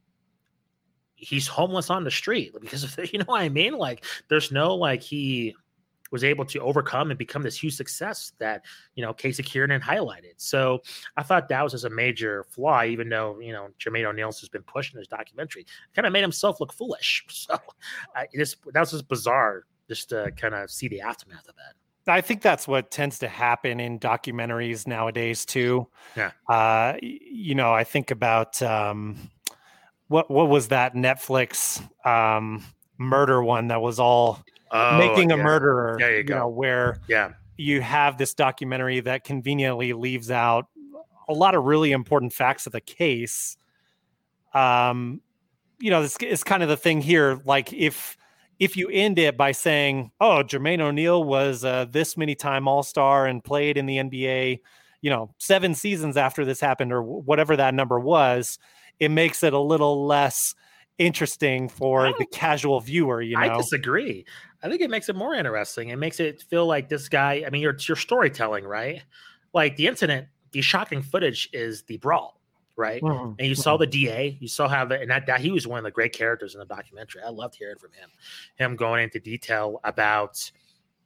he's 1.16 1.48
homeless 1.48 1.90
on 1.90 2.04
the 2.04 2.10
street 2.10 2.54
because 2.60 2.84
of, 2.84 3.12
you 3.12 3.18
know 3.18 3.24
what 3.26 3.40
I 3.40 3.48
mean. 3.48 3.74
Like, 3.74 4.04
there's 4.28 4.52
no 4.52 4.74
like 4.76 5.02
he 5.02 5.54
was 6.12 6.22
able 6.22 6.44
to 6.44 6.60
overcome 6.60 7.10
and 7.10 7.18
become 7.18 7.42
this 7.42 7.60
huge 7.60 7.74
success 7.74 8.32
that 8.38 8.64
you 8.94 9.02
know 9.02 9.12
Casey 9.12 9.42
Kiernan 9.42 9.80
highlighted. 9.80 10.34
So 10.36 10.82
I 11.16 11.24
thought 11.24 11.48
that 11.48 11.62
was 11.62 11.72
just 11.72 11.86
a 11.86 11.90
major 11.90 12.44
flaw, 12.44 12.84
even 12.84 13.08
though 13.08 13.40
you 13.40 13.52
know 13.52 13.68
Jermaine 13.80 14.04
O'Neal 14.04 14.28
has 14.28 14.48
been 14.48 14.62
pushing 14.62 14.98
his 14.98 15.08
documentary, 15.08 15.66
kind 15.96 16.06
of 16.06 16.12
made 16.12 16.20
himself 16.20 16.60
look 16.60 16.72
foolish. 16.72 17.24
So 17.32 17.58
I 18.14 18.26
just 18.36 18.58
that 18.72 18.78
was 18.78 18.92
just 18.92 19.08
bizarre 19.08 19.64
just 19.88 20.10
to 20.10 20.30
kind 20.36 20.54
of 20.54 20.70
see 20.70 20.86
the 20.86 21.00
aftermath 21.00 21.48
of 21.48 21.56
that. 21.56 21.74
I 22.06 22.20
think 22.20 22.42
that's 22.42 22.66
what 22.66 22.90
tends 22.90 23.20
to 23.20 23.28
happen 23.28 23.78
in 23.78 23.98
documentaries 23.98 24.86
nowadays 24.86 25.44
too. 25.44 25.86
Yeah. 26.16 26.32
Uh, 26.48 26.94
you 27.00 27.54
know, 27.54 27.72
I 27.72 27.84
think 27.84 28.10
about 28.10 28.60
um, 28.62 29.30
what 30.08 30.30
what 30.30 30.48
was 30.48 30.68
that 30.68 30.94
Netflix 30.94 31.80
um, 32.06 32.64
murder 32.98 33.42
one 33.42 33.68
that 33.68 33.80
was 33.80 33.98
all 33.98 34.42
oh, 34.70 34.98
making 34.98 35.32
a 35.32 35.36
murderer. 35.36 35.96
There 35.98 36.10
you, 36.10 36.18
you 36.18 36.24
go. 36.24 36.38
Know, 36.38 36.48
where 36.48 37.00
yeah, 37.08 37.32
you 37.56 37.80
have 37.80 38.18
this 38.18 38.34
documentary 38.34 39.00
that 39.00 39.24
conveniently 39.24 39.92
leaves 39.92 40.30
out 40.30 40.66
a 41.28 41.34
lot 41.34 41.54
of 41.54 41.64
really 41.64 41.92
important 41.92 42.32
facts 42.32 42.66
of 42.66 42.72
the 42.72 42.80
case. 42.80 43.56
Um, 44.54 45.20
you 45.78 45.90
know, 45.90 46.02
this 46.02 46.16
is 46.18 46.44
kind 46.44 46.62
of 46.62 46.68
the 46.68 46.76
thing 46.76 47.00
here. 47.00 47.40
Like 47.44 47.72
if 47.72 48.16
if 48.58 48.76
you 48.76 48.88
end 48.88 49.18
it 49.18 49.36
by 49.36 49.52
saying, 49.52 50.12
"Oh, 50.20 50.42
Jermaine 50.44 50.80
O'Neal 50.80 51.22
was 51.22 51.64
uh, 51.64 51.86
this 51.90 52.16
many 52.16 52.34
time 52.34 52.68
All 52.68 52.82
Star 52.82 53.26
and 53.26 53.42
played 53.42 53.76
in 53.76 53.86
the 53.86 53.98
NBA," 53.98 54.60
you 55.00 55.10
know, 55.10 55.34
seven 55.38 55.74
seasons 55.74 56.16
after 56.16 56.44
this 56.44 56.60
happened, 56.60 56.92
or 56.92 57.02
whatever 57.02 57.56
that 57.56 57.74
number 57.74 57.98
was, 57.98 58.58
it 59.00 59.10
makes 59.10 59.42
it 59.42 59.52
a 59.52 59.58
little 59.58 60.06
less 60.06 60.54
interesting 60.98 61.68
for 61.68 62.12
the 62.18 62.26
casual 62.26 62.80
viewer. 62.80 63.20
You 63.20 63.36
know, 63.36 63.42
I 63.42 63.56
disagree. 63.56 64.24
I 64.62 64.68
think 64.68 64.80
it 64.80 64.90
makes 64.90 65.08
it 65.08 65.16
more 65.16 65.34
interesting. 65.34 65.88
It 65.88 65.96
makes 65.96 66.20
it 66.20 66.42
feel 66.42 66.66
like 66.66 66.88
this 66.88 67.08
guy. 67.08 67.44
I 67.46 67.50
mean, 67.50 67.62
your 67.62 67.76
your 67.88 67.96
storytelling, 67.96 68.64
right? 68.64 69.02
Like 69.52 69.76
the 69.76 69.86
incident, 69.86 70.28
the 70.52 70.60
shocking 70.60 71.02
footage 71.02 71.48
is 71.52 71.82
the 71.84 71.98
brawl, 71.98 72.40
right? 72.76 73.02
Mm-hmm. 73.02 73.34
And 73.38 73.48
you 73.48 73.54
saw 73.54 73.76
the 73.76 73.86
DA, 73.86 74.36
you 74.40 74.48
saw 74.48 74.68
how 74.68 74.84
the 74.84 75.00
and 75.00 75.10
that, 75.10 75.26
that 75.26 75.40
he 75.40 75.50
was 75.50 75.66
one 75.66 75.78
of 75.78 75.84
the 75.84 75.90
great 75.90 76.12
characters 76.12 76.54
in 76.54 76.60
the 76.60 76.66
documentary. 76.66 77.22
I 77.22 77.30
loved 77.30 77.54
hearing 77.56 77.78
from 77.78 77.92
him, 77.92 78.10
him 78.56 78.76
going 78.76 79.02
into 79.02 79.20
detail 79.20 79.80
about 79.84 80.50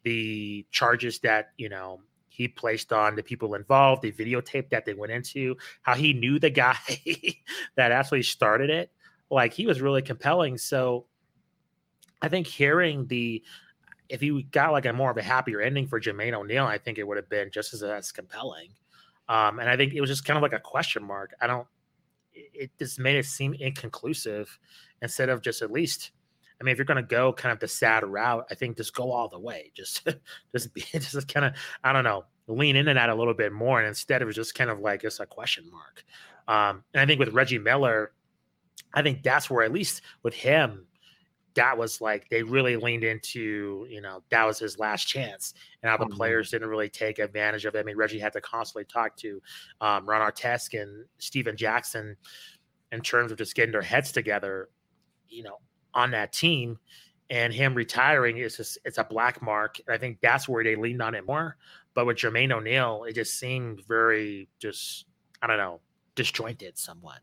the 0.02 0.64
charges 0.70 1.18
that 1.20 1.50
you 1.56 1.68
know 1.68 2.00
he 2.28 2.48
placed 2.48 2.92
on 2.92 3.16
the 3.16 3.22
people 3.22 3.54
involved, 3.54 4.02
the 4.02 4.12
videotape 4.12 4.68
that 4.68 4.84
they 4.84 4.94
went 4.94 5.10
into, 5.10 5.56
how 5.82 5.94
he 5.94 6.12
knew 6.12 6.38
the 6.38 6.50
guy 6.50 6.76
that 7.76 7.92
actually 7.92 8.22
started 8.22 8.68
it. 8.68 8.90
Like 9.30 9.54
he 9.54 9.66
was 9.66 9.80
really 9.80 10.02
compelling. 10.02 10.58
So 10.58 11.06
I 12.20 12.28
think 12.28 12.46
hearing 12.46 13.06
the 13.06 13.42
if 14.08 14.22
you 14.22 14.42
got 14.44 14.72
like 14.72 14.86
a 14.86 14.92
more 14.92 15.10
of 15.10 15.16
a 15.16 15.22
happier 15.22 15.60
ending 15.60 15.88
for 15.88 16.00
Jermaine 16.00 16.34
O'Neal, 16.34 16.64
I 16.64 16.78
think 16.78 16.98
it 16.98 17.06
would 17.06 17.16
have 17.16 17.28
been 17.28 17.50
just 17.50 17.74
as, 17.74 17.82
as 17.82 18.12
compelling. 18.12 18.68
Um, 19.28 19.58
and 19.58 19.68
I 19.68 19.76
think 19.76 19.94
it 19.94 20.00
was 20.00 20.10
just 20.10 20.24
kind 20.24 20.36
of 20.36 20.42
like 20.42 20.52
a 20.52 20.60
question 20.60 21.04
mark. 21.04 21.34
I 21.40 21.46
don't. 21.46 21.66
It 22.32 22.70
just 22.78 22.98
made 22.98 23.16
it 23.16 23.24
seem 23.24 23.54
inconclusive 23.54 24.58
instead 25.02 25.28
of 25.28 25.42
just 25.42 25.62
at 25.62 25.70
least. 25.70 26.12
I 26.60 26.64
mean, 26.64 26.72
if 26.72 26.78
you're 26.78 26.86
going 26.86 26.96
to 26.96 27.02
go 27.02 27.32
kind 27.34 27.52
of 27.52 27.58
the 27.60 27.68
sad 27.68 28.02
route, 28.02 28.46
I 28.50 28.54
think 28.54 28.78
just 28.78 28.94
go 28.94 29.10
all 29.12 29.28
the 29.28 29.38
way. 29.38 29.72
Just, 29.74 30.08
just 30.52 30.72
be, 30.72 30.80
just 30.92 31.28
kind 31.28 31.44
of, 31.44 31.52
I 31.84 31.92
don't 31.92 32.04
know, 32.04 32.24
lean 32.46 32.76
into 32.76 32.94
that 32.94 33.10
a 33.10 33.14
little 33.14 33.34
bit 33.34 33.52
more, 33.52 33.78
and 33.78 33.88
instead 33.88 34.22
of 34.22 34.32
just 34.32 34.54
kind 34.54 34.70
of 34.70 34.80
like 34.80 35.02
just 35.02 35.20
a 35.20 35.26
question 35.26 35.70
mark. 35.70 36.04
Um, 36.48 36.84
and 36.94 37.00
I 37.00 37.06
think 37.06 37.18
with 37.18 37.34
Reggie 37.34 37.58
Miller, 37.58 38.12
I 38.94 39.02
think 39.02 39.22
that's 39.22 39.50
where 39.50 39.64
at 39.64 39.72
least 39.72 40.02
with 40.22 40.34
him, 40.34 40.86
that 41.56 41.76
was 41.76 42.00
like 42.00 42.28
they 42.28 42.42
really 42.42 42.76
leaned 42.76 43.04
into, 43.04 43.86
you 43.90 44.00
know, 44.00 44.22
that 44.30 44.44
was 44.44 44.58
his 44.58 44.78
last 44.78 45.06
chance. 45.06 45.54
And 45.82 45.90
how 45.90 45.96
the 45.96 46.04
mm-hmm. 46.04 46.16
players 46.16 46.50
didn't 46.50 46.68
really 46.68 46.88
take 46.88 47.18
advantage 47.18 47.64
of 47.64 47.74
it. 47.74 47.80
I 47.80 47.82
mean, 47.82 47.96
Reggie 47.96 48.18
had 48.18 48.32
to 48.34 48.40
constantly 48.40 48.84
talk 48.84 49.16
to 49.16 49.42
um, 49.80 50.08
Ron 50.08 50.20
Artest 50.20 50.80
and 50.80 51.04
Stephen 51.18 51.56
Jackson 51.56 52.16
in 52.92 53.00
terms 53.00 53.32
of 53.32 53.38
just 53.38 53.54
getting 53.54 53.72
their 53.72 53.82
heads 53.82 54.12
together 54.12 54.68
you 55.28 55.42
know, 55.42 55.58
on 55.94 56.10
that 56.12 56.32
team. 56.32 56.78
And 57.28 57.52
him 57.52 57.74
retiring 57.74 58.38
is 58.38 58.56
just 58.56 58.78
it's 58.84 58.98
a 58.98 59.04
black 59.04 59.42
mark. 59.42 59.80
And 59.86 59.94
I 59.94 59.98
think 59.98 60.18
that's 60.20 60.48
where 60.48 60.62
they 60.62 60.76
leaned 60.76 61.02
on 61.02 61.14
it 61.14 61.26
more. 61.26 61.56
But 61.94 62.06
with 62.06 62.18
Jermaine 62.18 62.52
O'Neal, 62.52 63.04
it 63.04 63.14
just 63.14 63.38
seemed 63.38 63.82
very 63.86 64.48
just 64.60 65.06
I 65.42 65.46
don't 65.46 65.58
know, 65.58 65.80
disjointed 66.14 66.78
somewhat. 66.78 67.18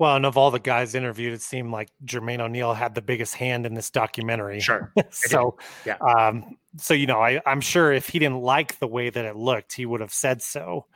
Well, 0.00 0.16
and 0.16 0.24
of 0.24 0.38
all 0.38 0.50
the 0.50 0.58
guys 0.58 0.94
interviewed, 0.94 1.34
it 1.34 1.42
seemed 1.42 1.72
like 1.72 1.90
Jermaine 2.06 2.40
O'Neal 2.40 2.72
had 2.72 2.94
the 2.94 3.02
biggest 3.02 3.34
hand 3.34 3.66
in 3.66 3.74
this 3.74 3.90
documentary. 3.90 4.58
Sure. 4.60 4.90
so, 5.10 5.58
yeah. 5.84 5.98
Um, 5.98 6.56
so 6.78 6.94
you 6.94 7.06
know, 7.06 7.20
I, 7.20 7.42
I'm 7.44 7.60
sure 7.60 7.92
if 7.92 8.08
he 8.08 8.18
didn't 8.18 8.40
like 8.40 8.78
the 8.78 8.86
way 8.86 9.10
that 9.10 9.24
it 9.26 9.36
looked, 9.36 9.74
he 9.74 9.84
would 9.84 10.00
have 10.00 10.12
said 10.12 10.40
so, 10.40 10.86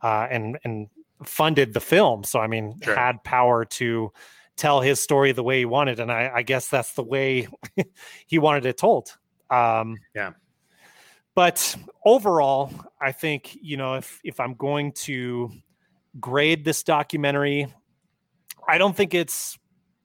uh, 0.00 0.26
and 0.30 0.58
and 0.64 0.88
funded 1.24 1.74
the 1.74 1.80
film. 1.80 2.24
So 2.24 2.40
I 2.40 2.46
mean, 2.46 2.80
sure. 2.82 2.96
had 2.96 3.22
power 3.22 3.66
to 3.66 4.12
tell 4.56 4.80
his 4.80 4.98
story 4.98 5.32
the 5.32 5.42
way 5.42 5.58
he 5.58 5.64
wanted, 5.66 6.00
and 6.00 6.10
I, 6.10 6.32
I 6.36 6.42
guess 6.42 6.68
that's 6.68 6.94
the 6.94 7.04
way 7.04 7.48
he 8.26 8.38
wanted 8.38 8.64
it 8.64 8.78
told. 8.78 9.14
Um, 9.50 9.98
yeah. 10.14 10.30
But 11.34 11.76
overall, 12.02 12.72
I 12.98 13.12
think 13.12 13.58
you 13.60 13.76
know 13.76 13.96
if 13.96 14.22
if 14.24 14.40
I'm 14.40 14.54
going 14.54 14.92
to 15.02 15.50
grade 16.18 16.64
this 16.64 16.82
documentary, 16.82 17.66
I 18.68 18.78
don't 18.78 18.96
think 18.96 19.14
it's 19.14 19.58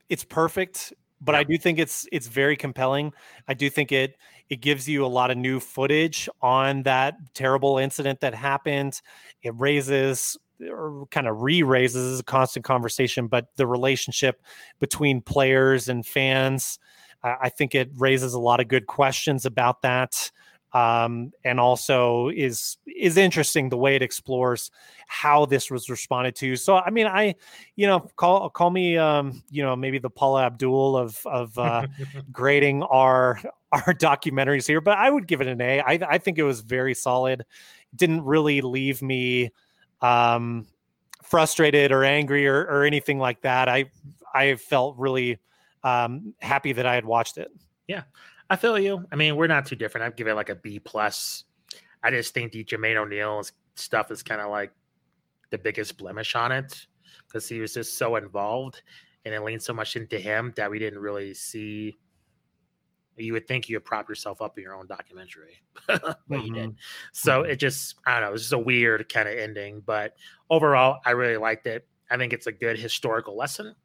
it's 0.09 0.23
perfect, 0.23 0.93
but 1.21 1.33
yeah. 1.33 1.39
I 1.39 1.43
do 1.43 1.57
think 1.57 1.79
it's 1.79 2.07
it's 2.11 2.27
very 2.27 2.55
compelling. 2.57 3.13
I 3.47 3.53
do 3.53 3.69
think 3.69 3.91
it 3.91 4.15
it 4.49 4.61
gives 4.61 4.87
you 4.89 5.05
a 5.05 5.07
lot 5.07 5.31
of 5.31 5.37
new 5.37 5.59
footage 5.59 6.27
on 6.41 6.83
that 6.83 7.15
terrible 7.33 7.77
incident 7.77 8.21
that 8.21 8.33
happened. 8.33 9.01
It 9.43 9.53
raises 9.57 10.37
or 10.69 11.05
kind 11.11 11.27
of 11.27 11.41
re-raises 11.41 12.19
a 12.19 12.23
constant 12.23 12.65
conversation, 12.65 13.27
but 13.27 13.47
the 13.55 13.65
relationship 13.65 14.41
between 14.79 15.21
players 15.21 15.87
and 15.87 16.05
fans, 16.05 16.79
I 17.23 17.47
think 17.47 17.75
it 17.75 17.89
raises 17.95 18.33
a 18.33 18.39
lot 18.39 18.59
of 18.59 18.67
good 18.67 18.85
questions 18.85 19.45
about 19.45 19.83
that 19.83 20.31
um, 20.73 21.31
and 21.43 21.59
also 21.59 22.29
is 22.29 22.77
is 22.85 23.17
interesting 23.17 23.69
the 23.69 23.77
way 23.77 23.95
it 23.95 24.01
explores 24.01 24.71
how 25.07 25.45
this 25.45 25.71
was 25.71 25.89
responded 25.89 26.35
to. 26.35 26.55
So 26.55 26.77
I 26.77 26.89
mean, 26.89 27.07
I 27.07 27.35
you 27.75 27.87
know 27.87 28.01
call 28.15 28.49
call 28.49 28.69
me 28.69 28.97
um, 28.97 29.41
you 29.49 29.63
know 29.63 29.75
maybe 29.75 29.99
the 29.99 30.09
Paula 30.09 30.45
Abdul 30.45 30.97
of 30.97 31.19
of 31.25 31.57
uh, 31.57 31.87
grading 32.31 32.83
our 32.83 33.39
our 33.71 33.93
documentaries 33.93 34.67
here, 34.67 34.81
but 34.81 34.97
I 34.97 35.09
would 35.09 35.27
give 35.27 35.41
it 35.41 35.47
an 35.47 35.61
A. 35.61 35.81
I 35.81 35.99
I 36.07 36.17
think 36.17 36.37
it 36.37 36.43
was 36.43 36.61
very 36.61 36.93
solid. 36.93 37.45
Didn't 37.95 38.23
really 38.23 38.61
leave 38.61 39.01
me 39.01 39.51
um, 40.01 40.67
frustrated 41.23 41.91
or 41.91 42.03
angry 42.03 42.47
or, 42.47 42.61
or 42.61 42.83
anything 42.83 43.17
like 43.17 43.41
that. 43.41 43.67
I 43.67 43.85
I 44.33 44.55
felt 44.55 44.97
really 44.97 45.39
um, 45.83 46.33
happy 46.39 46.73
that 46.73 46.85
I 46.85 46.95
had 46.95 47.05
watched 47.05 47.37
it. 47.37 47.49
Yeah. 47.87 48.03
I 48.49 48.55
feel 48.55 48.79
you. 48.79 49.05
I 49.11 49.15
mean, 49.15 49.35
we're 49.35 49.47
not 49.47 49.65
too 49.65 49.75
different. 49.75 50.05
I'd 50.05 50.17
give 50.17 50.27
it 50.27 50.35
like 50.35 50.49
a 50.49 50.55
B 50.55 50.79
plus. 50.79 51.43
I 52.01 52.09
just 52.11 52.33
think 52.33 52.51
the 52.51 52.63
Jermaine 52.63 52.95
O'Neal 52.95 53.43
stuff 53.75 54.11
is 54.11 54.23
kind 54.23 54.41
of 54.41 54.49
like 54.49 54.71
the 55.51 55.57
biggest 55.57 55.97
blemish 55.97 56.35
on 56.35 56.51
it 56.51 56.87
because 57.27 57.47
he 57.47 57.59
was 57.59 57.73
just 57.73 57.97
so 57.97 58.15
involved 58.15 58.81
and 59.25 59.33
it 59.33 59.43
leaned 59.43 59.61
so 59.61 59.73
much 59.73 59.95
into 59.95 60.17
him 60.17 60.53
that 60.55 60.71
we 60.71 60.79
didn't 60.79 60.99
really 60.99 61.33
see. 61.33 61.97
You 63.17 63.33
would 63.33 63.47
think 63.47 63.67
you 63.67 63.75
would 63.75 63.85
prop 63.85 64.07
yourself 64.07 64.41
up 64.41 64.57
in 64.57 64.63
your 64.63 64.75
own 64.75 64.87
documentary, 64.87 65.61
but 65.87 66.01
mm-hmm. 66.01 66.35
you 66.35 66.53
didn't. 66.53 66.75
So 67.11 67.41
mm-hmm. 67.41 67.51
it 67.51 67.57
just, 67.57 67.95
I 68.05 68.19
don't 68.19 68.29
know, 68.29 68.33
it's 68.33 68.43
just 68.43 68.53
a 68.53 68.57
weird 68.57 69.11
kind 69.11 69.27
of 69.27 69.37
ending. 69.37 69.83
But 69.85 70.13
overall, 70.49 70.99
I 71.05 71.11
really 71.11 71.37
liked 71.37 71.67
it. 71.67 71.85
I 72.09 72.17
think 72.17 72.31
it's 72.31 72.47
a 72.47 72.51
good 72.51 72.79
historical 72.79 73.35
lesson 73.35 73.75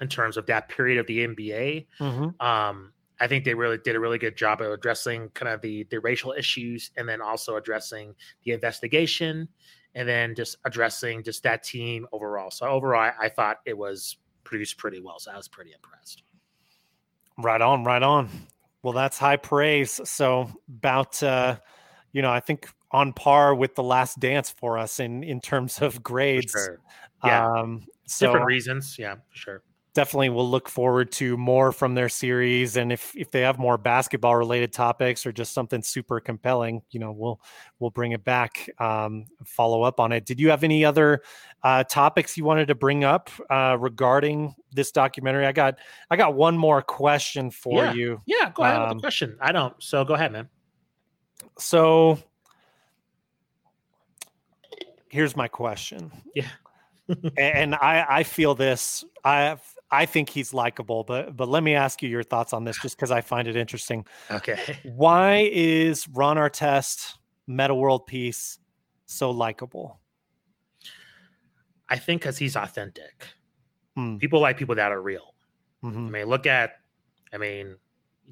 in 0.00 0.08
terms 0.08 0.36
of 0.36 0.46
that 0.46 0.70
period 0.70 0.98
of 0.98 1.06
the 1.06 1.26
NBA. 1.26 1.86
Mm-hmm. 2.00 2.44
Um, 2.44 2.93
I 3.20 3.26
think 3.28 3.44
they 3.44 3.54
really 3.54 3.78
did 3.78 3.96
a 3.96 4.00
really 4.00 4.18
good 4.18 4.36
job 4.36 4.60
of 4.60 4.72
addressing 4.72 5.28
kind 5.30 5.52
of 5.52 5.60
the 5.60 5.84
the 5.90 6.00
racial 6.00 6.32
issues 6.32 6.90
and 6.96 7.08
then 7.08 7.20
also 7.20 7.56
addressing 7.56 8.14
the 8.44 8.52
investigation 8.52 9.48
and 9.94 10.08
then 10.08 10.34
just 10.34 10.56
addressing 10.64 11.22
just 11.22 11.42
that 11.44 11.62
team 11.62 12.06
overall. 12.12 12.50
So 12.50 12.66
overall, 12.66 13.00
I, 13.00 13.26
I 13.26 13.28
thought 13.28 13.58
it 13.64 13.78
was 13.78 14.16
produced 14.42 14.76
pretty 14.76 15.00
well. 15.00 15.18
So 15.18 15.30
I 15.30 15.36
was 15.36 15.46
pretty 15.46 15.72
impressed. 15.72 16.24
Right 17.38 17.60
on, 17.60 17.84
right 17.84 18.02
on. 18.02 18.28
Well, 18.82 18.92
that's 18.92 19.18
high 19.18 19.36
praise. 19.36 20.00
So 20.04 20.50
about 20.68 21.22
uh, 21.22 21.58
you 22.12 22.22
know, 22.22 22.30
I 22.30 22.40
think 22.40 22.68
on 22.90 23.12
par 23.12 23.54
with 23.54 23.74
the 23.76 23.82
last 23.82 24.18
dance 24.18 24.50
for 24.50 24.76
us 24.76 24.98
in 24.98 25.22
in 25.22 25.40
terms 25.40 25.80
of 25.80 26.02
grades. 26.02 26.52
Sure. 26.52 26.80
Yeah. 27.24 27.48
Um, 27.48 27.86
so, 28.06 28.26
Different 28.26 28.46
reasons. 28.46 28.96
Yeah, 28.98 29.16
sure 29.32 29.62
definitely 29.94 30.28
will 30.28 30.48
look 30.48 30.68
forward 30.68 31.12
to 31.12 31.36
more 31.36 31.70
from 31.70 31.94
their 31.94 32.08
series 32.08 32.76
and 32.76 32.92
if 32.92 33.14
if 33.16 33.30
they 33.30 33.40
have 33.40 33.58
more 33.58 33.78
basketball 33.78 34.34
related 34.34 34.72
topics 34.72 35.24
or 35.24 35.32
just 35.32 35.52
something 35.52 35.82
super 35.82 36.18
compelling 36.18 36.82
you 36.90 36.98
know 36.98 37.12
we'll 37.12 37.40
we'll 37.78 37.90
bring 37.90 38.12
it 38.12 38.24
back 38.24 38.68
um, 38.78 39.24
follow 39.44 39.82
up 39.82 40.00
on 40.00 40.12
it. 40.12 40.26
Did 40.26 40.40
you 40.40 40.50
have 40.50 40.64
any 40.64 40.84
other 40.84 41.22
uh, 41.62 41.84
topics 41.84 42.36
you 42.36 42.44
wanted 42.44 42.68
to 42.68 42.74
bring 42.74 43.04
up 43.04 43.30
uh, 43.50 43.76
regarding 43.78 44.54
this 44.72 44.90
documentary? 44.90 45.46
I 45.46 45.52
got 45.52 45.78
i 46.10 46.16
got 46.16 46.34
one 46.34 46.58
more 46.58 46.82
question 46.82 47.50
for 47.50 47.84
yeah. 47.84 47.92
you. 47.92 48.20
Yeah 48.26 48.50
go 48.52 48.64
ahead 48.64 48.80
um, 48.80 48.88
with 48.88 48.98
the 48.98 49.02
question. 49.02 49.36
I 49.40 49.52
don't 49.52 49.74
so 49.82 50.04
go 50.04 50.14
ahead 50.14 50.32
man. 50.32 50.48
So 51.58 52.18
here's 55.08 55.36
my 55.36 55.46
question. 55.46 56.10
Yeah 56.34 56.48
and 57.36 57.74
I, 57.74 58.06
I 58.08 58.22
feel 58.22 58.54
this. 58.54 59.04
I 59.24 59.56
I 59.90 60.06
think 60.06 60.28
he's 60.28 60.52
likable, 60.52 61.04
but 61.04 61.36
but 61.36 61.48
let 61.48 61.62
me 61.62 61.74
ask 61.74 62.02
you 62.02 62.08
your 62.08 62.22
thoughts 62.22 62.52
on 62.52 62.64
this, 62.64 62.78
just 62.80 62.96
because 62.96 63.10
I 63.10 63.20
find 63.20 63.46
it 63.48 63.56
interesting. 63.56 64.06
Okay. 64.30 64.78
Why 64.94 65.48
is 65.52 66.08
Ron 66.08 66.36
Artest, 66.36 67.14
Metta 67.46 67.74
World 67.74 68.06
Peace, 68.06 68.58
so 69.06 69.30
likable? 69.30 70.00
I 71.88 71.98
think 71.98 72.22
because 72.22 72.38
he's 72.38 72.56
authentic. 72.56 73.26
Hmm. 73.94 74.16
People 74.16 74.40
like 74.40 74.56
people 74.56 74.74
that 74.74 74.90
are 74.90 75.00
real. 75.00 75.34
Mm-hmm. 75.84 76.06
I 76.06 76.10
mean, 76.10 76.26
look 76.26 76.46
at, 76.46 76.76
I 77.32 77.36
mean, 77.36 77.76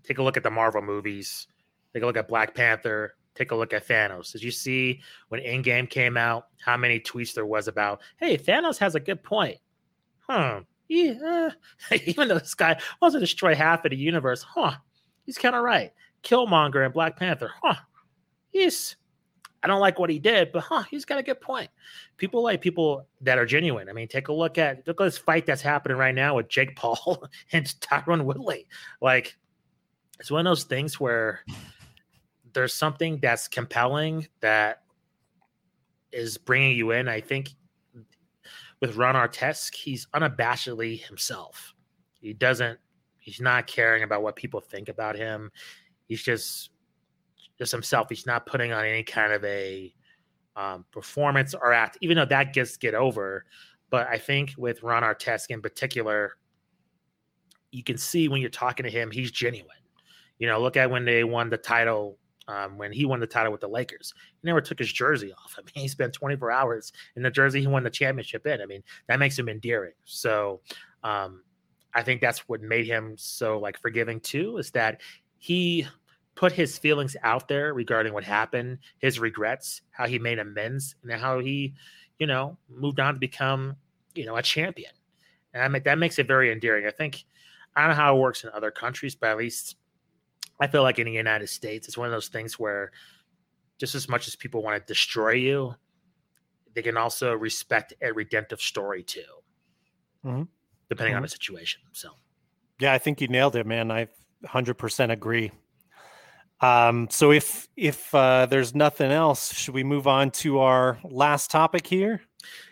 take 0.02 0.18
a 0.18 0.22
look 0.22 0.36
at 0.36 0.42
the 0.42 0.50
Marvel 0.50 0.82
movies. 0.82 1.46
Take 1.92 2.02
a 2.02 2.06
look 2.06 2.16
at 2.16 2.26
Black 2.26 2.54
Panther 2.54 3.14
take 3.34 3.50
a 3.50 3.56
look 3.56 3.72
at 3.72 3.86
Thanos. 3.86 4.32
Did 4.32 4.42
you 4.42 4.50
see 4.50 5.00
when 5.28 5.40
Endgame 5.40 5.88
came 5.88 6.16
out 6.16 6.48
how 6.64 6.76
many 6.76 7.00
tweets 7.00 7.34
there 7.34 7.46
was 7.46 7.68
about, 7.68 8.00
hey, 8.18 8.36
Thanos 8.36 8.78
has 8.78 8.94
a 8.94 9.00
good 9.00 9.22
point. 9.22 9.58
Huh. 10.20 10.60
Yeah. 10.88 11.50
Uh, 11.90 11.96
even 12.06 12.28
though 12.28 12.38
this 12.38 12.54
guy 12.54 12.78
wants 13.00 13.14
to 13.14 13.20
destroy 13.20 13.54
half 13.54 13.84
of 13.84 13.90
the 13.90 13.96
universe, 13.96 14.42
huh? 14.42 14.74
He's 15.24 15.38
kind 15.38 15.54
of 15.54 15.62
right. 15.62 15.92
Killmonger 16.22 16.84
and 16.84 16.94
Black 16.94 17.16
Panther, 17.16 17.50
huh? 17.62 17.74
He's 18.50 18.96
I 19.62 19.68
don't 19.68 19.80
like 19.80 19.98
what 19.98 20.10
he 20.10 20.18
did, 20.18 20.50
but 20.50 20.64
huh, 20.64 20.82
he's 20.90 21.04
got 21.04 21.18
a 21.18 21.22
good 21.22 21.40
point. 21.40 21.70
People 22.16 22.42
like 22.42 22.60
people 22.60 23.06
that 23.20 23.38
are 23.38 23.46
genuine. 23.46 23.88
I 23.88 23.92
mean, 23.92 24.08
take 24.08 24.28
a 24.28 24.32
look 24.32 24.58
at 24.58 24.86
look 24.86 25.00
at 25.00 25.04
this 25.04 25.18
fight 25.18 25.46
that's 25.46 25.62
happening 25.62 25.96
right 25.96 26.14
now 26.14 26.36
with 26.36 26.48
Jake 26.48 26.74
Paul 26.74 27.24
and 27.52 27.66
Tyron 27.66 28.24
Woodley. 28.24 28.66
Like, 29.00 29.36
it's 30.18 30.30
one 30.30 30.44
of 30.44 30.50
those 30.50 30.64
things 30.64 30.98
where 30.98 31.44
there's 32.52 32.74
something 32.74 33.18
that's 33.20 33.48
compelling 33.48 34.26
that 34.40 34.82
is 36.12 36.38
bringing 36.38 36.76
you 36.76 36.90
in. 36.90 37.08
I 37.08 37.20
think 37.20 37.50
with 38.80 38.96
Ron 38.96 39.14
Artest, 39.14 39.74
he's 39.74 40.06
unabashedly 40.14 41.00
himself. 41.06 41.74
He 42.20 42.32
doesn't. 42.32 42.78
He's 43.18 43.40
not 43.40 43.66
caring 43.66 44.02
about 44.02 44.22
what 44.22 44.36
people 44.36 44.60
think 44.60 44.88
about 44.88 45.16
him. 45.16 45.50
He's 46.08 46.22
just 46.22 46.70
just 47.58 47.72
himself. 47.72 48.08
He's 48.08 48.26
not 48.26 48.46
putting 48.46 48.72
on 48.72 48.84
any 48.84 49.04
kind 49.04 49.32
of 49.32 49.44
a 49.44 49.94
um, 50.56 50.84
performance 50.90 51.54
or 51.54 51.72
act, 51.72 51.98
even 52.00 52.16
though 52.16 52.24
that 52.26 52.52
gets 52.52 52.76
get 52.76 52.94
over. 52.94 53.44
But 53.90 54.08
I 54.08 54.18
think 54.18 54.54
with 54.56 54.82
Ron 54.82 55.02
Artest 55.02 55.46
in 55.50 55.62
particular, 55.62 56.36
you 57.70 57.84
can 57.84 57.96
see 57.96 58.28
when 58.28 58.40
you're 58.40 58.50
talking 58.50 58.84
to 58.84 58.90
him, 58.90 59.10
he's 59.10 59.30
genuine. 59.30 59.68
You 60.38 60.48
know, 60.48 60.60
look 60.60 60.76
at 60.76 60.90
when 60.90 61.04
they 61.04 61.24
won 61.24 61.50
the 61.50 61.56
title 61.56 62.18
um, 62.48 62.78
when 62.78 62.92
he 62.92 63.04
won 63.04 63.20
the 63.20 63.26
title 63.26 63.52
with 63.52 63.60
the 63.60 63.68
Lakers. 63.68 64.14
He 64.40 64.46
never 64.46 64.60
took 64.60 64.78
his 64.78 64.92
jersey 64.92 65.32
off. 65.32 65.54
I 65.58 65.62
mean, 65.62 65.82
he 65.82 65.88
spent 65.88 66.12
24 66.12 66.50
hours 66.50 66.92
in 67.16 67.22
the 67.22 67.30
jersey 67.30 67.60
he 67.60 67.66
won 67.66 67.84
the 67.84 67.90
championship 67.90 68.46
in. 68.46 68.60
I 68.60 68.66
mean, 68.66 68.82
that 69.08 69.18
makes 69.18 69.38
him 69.38 69.48
endearing. 69.48 69.92
So 70.04 70.60
um, 71.02 71.42
I 71.94 72.02
think 72.02 72.20
that's 72.20 72.48
what 72.48 72.60
made 72.62 72.86
him 72.86 73.14
so 73.16 73.58
like 73.58 73.80
forgiving 73.80 74.20
too, 74.20 74.58
is 74.58 74.70
that 74.72 75.00
he 75.38 75.86
put 76.34 76.52
his 76.52 76.78
feelings 76.78 77.16
out 77.22 77.48
there 77.48 77.74
regarding 77.74 78.12
what 78.12 78.24
happened, 78.24 78.78
his 78.98 79.20
regrets, 79.20 79.82
how 79.90 80.06
he 80.06 80.18
made 80.18 80.38
amends, 80.38 80.94
and 81.02 81.12
how 81.12 81.38
he, 81.40 81.74
you 82.18 82.26
know, 82.26 82.56
moved 82.68 83.00
on 83.00 83.14
to 83.14 83.20
become, 83.20 83.76
you 84.14 84.24
know, 84.24 84.36
a 84.36 84.42
champion. 84.42 84.92
And 85.52 85.62
I 85.62 85.68
mean, 85.68 85.82
that 85.84 85.98
makes 85.98 86.18
it 86.18 86.26
very 86.26 86.50
endearing. 86.50 86.86
I 86.86 86.90
think 86.90 87.24
I 87.76 87.82
don't 87.82 87.90
know 87.90 88.02
how 88.02 88.16
it 88.16 88.20
works 88.20 88.44
in 88.44 88.50
other 88.54 88.70
countries, 88.70 89.14
but 89.14 89.30
at 89.30 89.38
least 89.38 89.76
I 90.62 90.68
feel 90.68 90.84
like 90.84 91.00
in 91.00 91.06
the 91.06 91.12
United 91.12 91.48
States, 91.48 91.88
it's 91.88 91.98
one 91.98 92.06
of 92.06 92.12
those 92.12 92.28
things 92.28 92.56
where 92.56 92.92
just 93.78 93.96
as 93.96 94.08
much 94.08 94.28
as 94.28 94.36
people 94.36 94.62
want 94.62 94.80
to 94.80 94.86
destroy 94.86 95.32
you, 95.32 95.74
they 96.72 96.82
can 96.82 96.96
also 96.96 97.32
respect 97.32 97.94
a 98.00 98.12
redemptive 98.12 98.60
story 98.60 99.02
too, 99.02 99.22
mm-hmm. 100.24 100.42
depending 100.88 101.14
mm-hmm. 101.14 101.16
on 101.16 101.22
the 101.22 101.28
situation. 101.28 101.82
So, 101.90 102.10
Yeah, 102.78 102.92
I 102.92 102.98
think 102.98 103.20
you 103.20 103.26
nailed 103.26 103.56
it, 103.56 103.66
man. 103.66 103.90
I 103.90 104.06
100% 104.46 105.10
agree. 105.10 105.50
Um, 106.60 107.08
so 107.10 107.32
if 107.32 107.66
if 107.76 108.14
uh, 108.14 108.46
there's 108.46 108.72
nothing 108.72 109.10
else, 109.10 109.52
should 109.52 109.74
we 109.74 109.82
move 109.82 110.06
on 110.06 110.30
to 110.42 110.60
our 110.60 111.00
last 111.02 111.50
topic 111.50 111.88
here? 111.88 112.22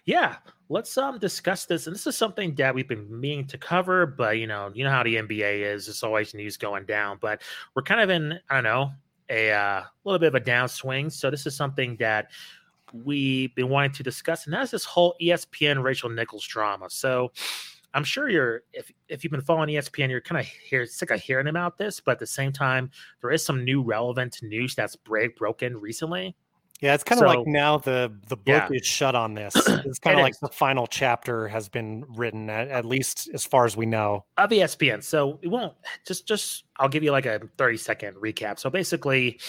Yeah, 0.05 0.37
let's 0.71 0.97
um 0.97 1.19
discuss 1.19 1.67
this. 1.67 1.87
And 1.87 1.95
this 1.95 2.07
is 2.07 2.17
something 2.17 2.55
that 2.55 2.75
we've 2.75 2.89
been 2.89 3.21
meaning 3.21 3.47
to 3.49 3.59
cover, 3.59 4.07
but 4.07 4.39
you 4.39 4.47
know, 4.47 4.71
you 4.73 4.85
know 4.85 4.91
how 4.91 5.03
the 5.03 5.17
NBA 5.17 5.61
is. 5.61 5.89
It's 5.89 6.03
always 6.03 6.33
news 6.33 6.57
going 6.57 6.87
down. 6.87 7.19
But 7.21 7.43
we're 7.75 7.83
kind 7.83 8.01
of 8.01 8.09
in, 8.09 8.39
I 8.49 8.55
don't 8.55 8.65
know, 8.65 8.93
a 9.29 9.51
uh, 9.51 9.83
little 10.05 10.19
bit 10.19 10.29
of 10.29 10.37
a 10.37 10.41
downswing. 10.41 11.13
So 11.13 11.31
this 11.31 11.45
is 11.45 11.55
something 11.55 11.97
that 11.97 12.31
we've 12.93 13.55
been 13.55 13.69
wanting 13.69 13.93
to 13.93 14.03
discuss, 14.03 14.47
and 14.47 14.55
that's 14.55 14.71
this 14.71 14.85
whole 14.85 15.15
ESPN 15.21 15.83
Rachel 15.83 16.09
Nichols 16.09 16.47
drama. 16.47 16.89
So 16.89 17.33
I'm 17.93 18.05
sure 18.05 18.29
you're 18.29 18.63
if 18.73 18.93
if 19.09 19.25
you've 19.25 19.33
been 19.33 19.43
following 19.43 19.69
ESPN, 19.71 20.09
you're 20.09 20.21
kind 20.21 20.41
of 20.41 20.47
here 20.47 20.87
sick 20.87 21.11
of 21.11 21.21
hearing 21.21 21.49
about 21.49 21.79
this, 21.79 21.99
but 21.99 22.13
at 22.13 22.19
the 22.21 22.27
same 22.27 22.53
time, 22.53 22.91
there 23.21 23.33
is 23.33 23.45
some 23.45 23.65
new 23.65 23.83
relevant 23.83 24.39
news 24.43 24.77
that's 24.77 24.95
break 24.95 25.37
broken 25.37 25.77
recently. 25.77 26.37
Yeah, 26.81 26.95
it's 26.95 27.05
kind 27.05 27.21
of 27.21 27.31
so, 27.31 27.39
like 27.39 27.47
now 27.47 27.79
the 27.79 28.13
the 28.29 28.37
book 28.37 28.47
yeah. 28.47 28.69
is 28.71 28.87
shut 28.87 29.15
on 29.15 29.35
this. 29.35 29.55
It's 29.91 29.99
kind 29.99 30.15
of 30.15 30.21
it 30.21 30.23
like 30.23 30.35
is. 30.35 30.41
the 30.41 30.49
final 30.49 30.87
chapter 30.87 31.49
has 31.49 31.69
been 31.69 32.05
written, 32.09 32.49
at, 32.49 32.69
at, 32.69 32.85
least 32.85 33.29
as 33.35 33.45
far 33.45 33.65
as 33.65 33.77
we 33.77 33.87
know 33.87 34.25
of 34.37 34.51
ESPN. 34.51 35.03
So 35.03 35.39
it 35.43 35.49
won't 35.49 35.75
just 36.07 36.27
just 36.27 36.65
I'll 36.79 36.89
give 36.89 37.03
you 37.03 37.13
like 37.13 37.27
a 37.27 37.41
30 37.59 37.77
second 37.77 38.15
recap. 38.17 38.59
So 38.59 38.71
basically, 38.71 39.41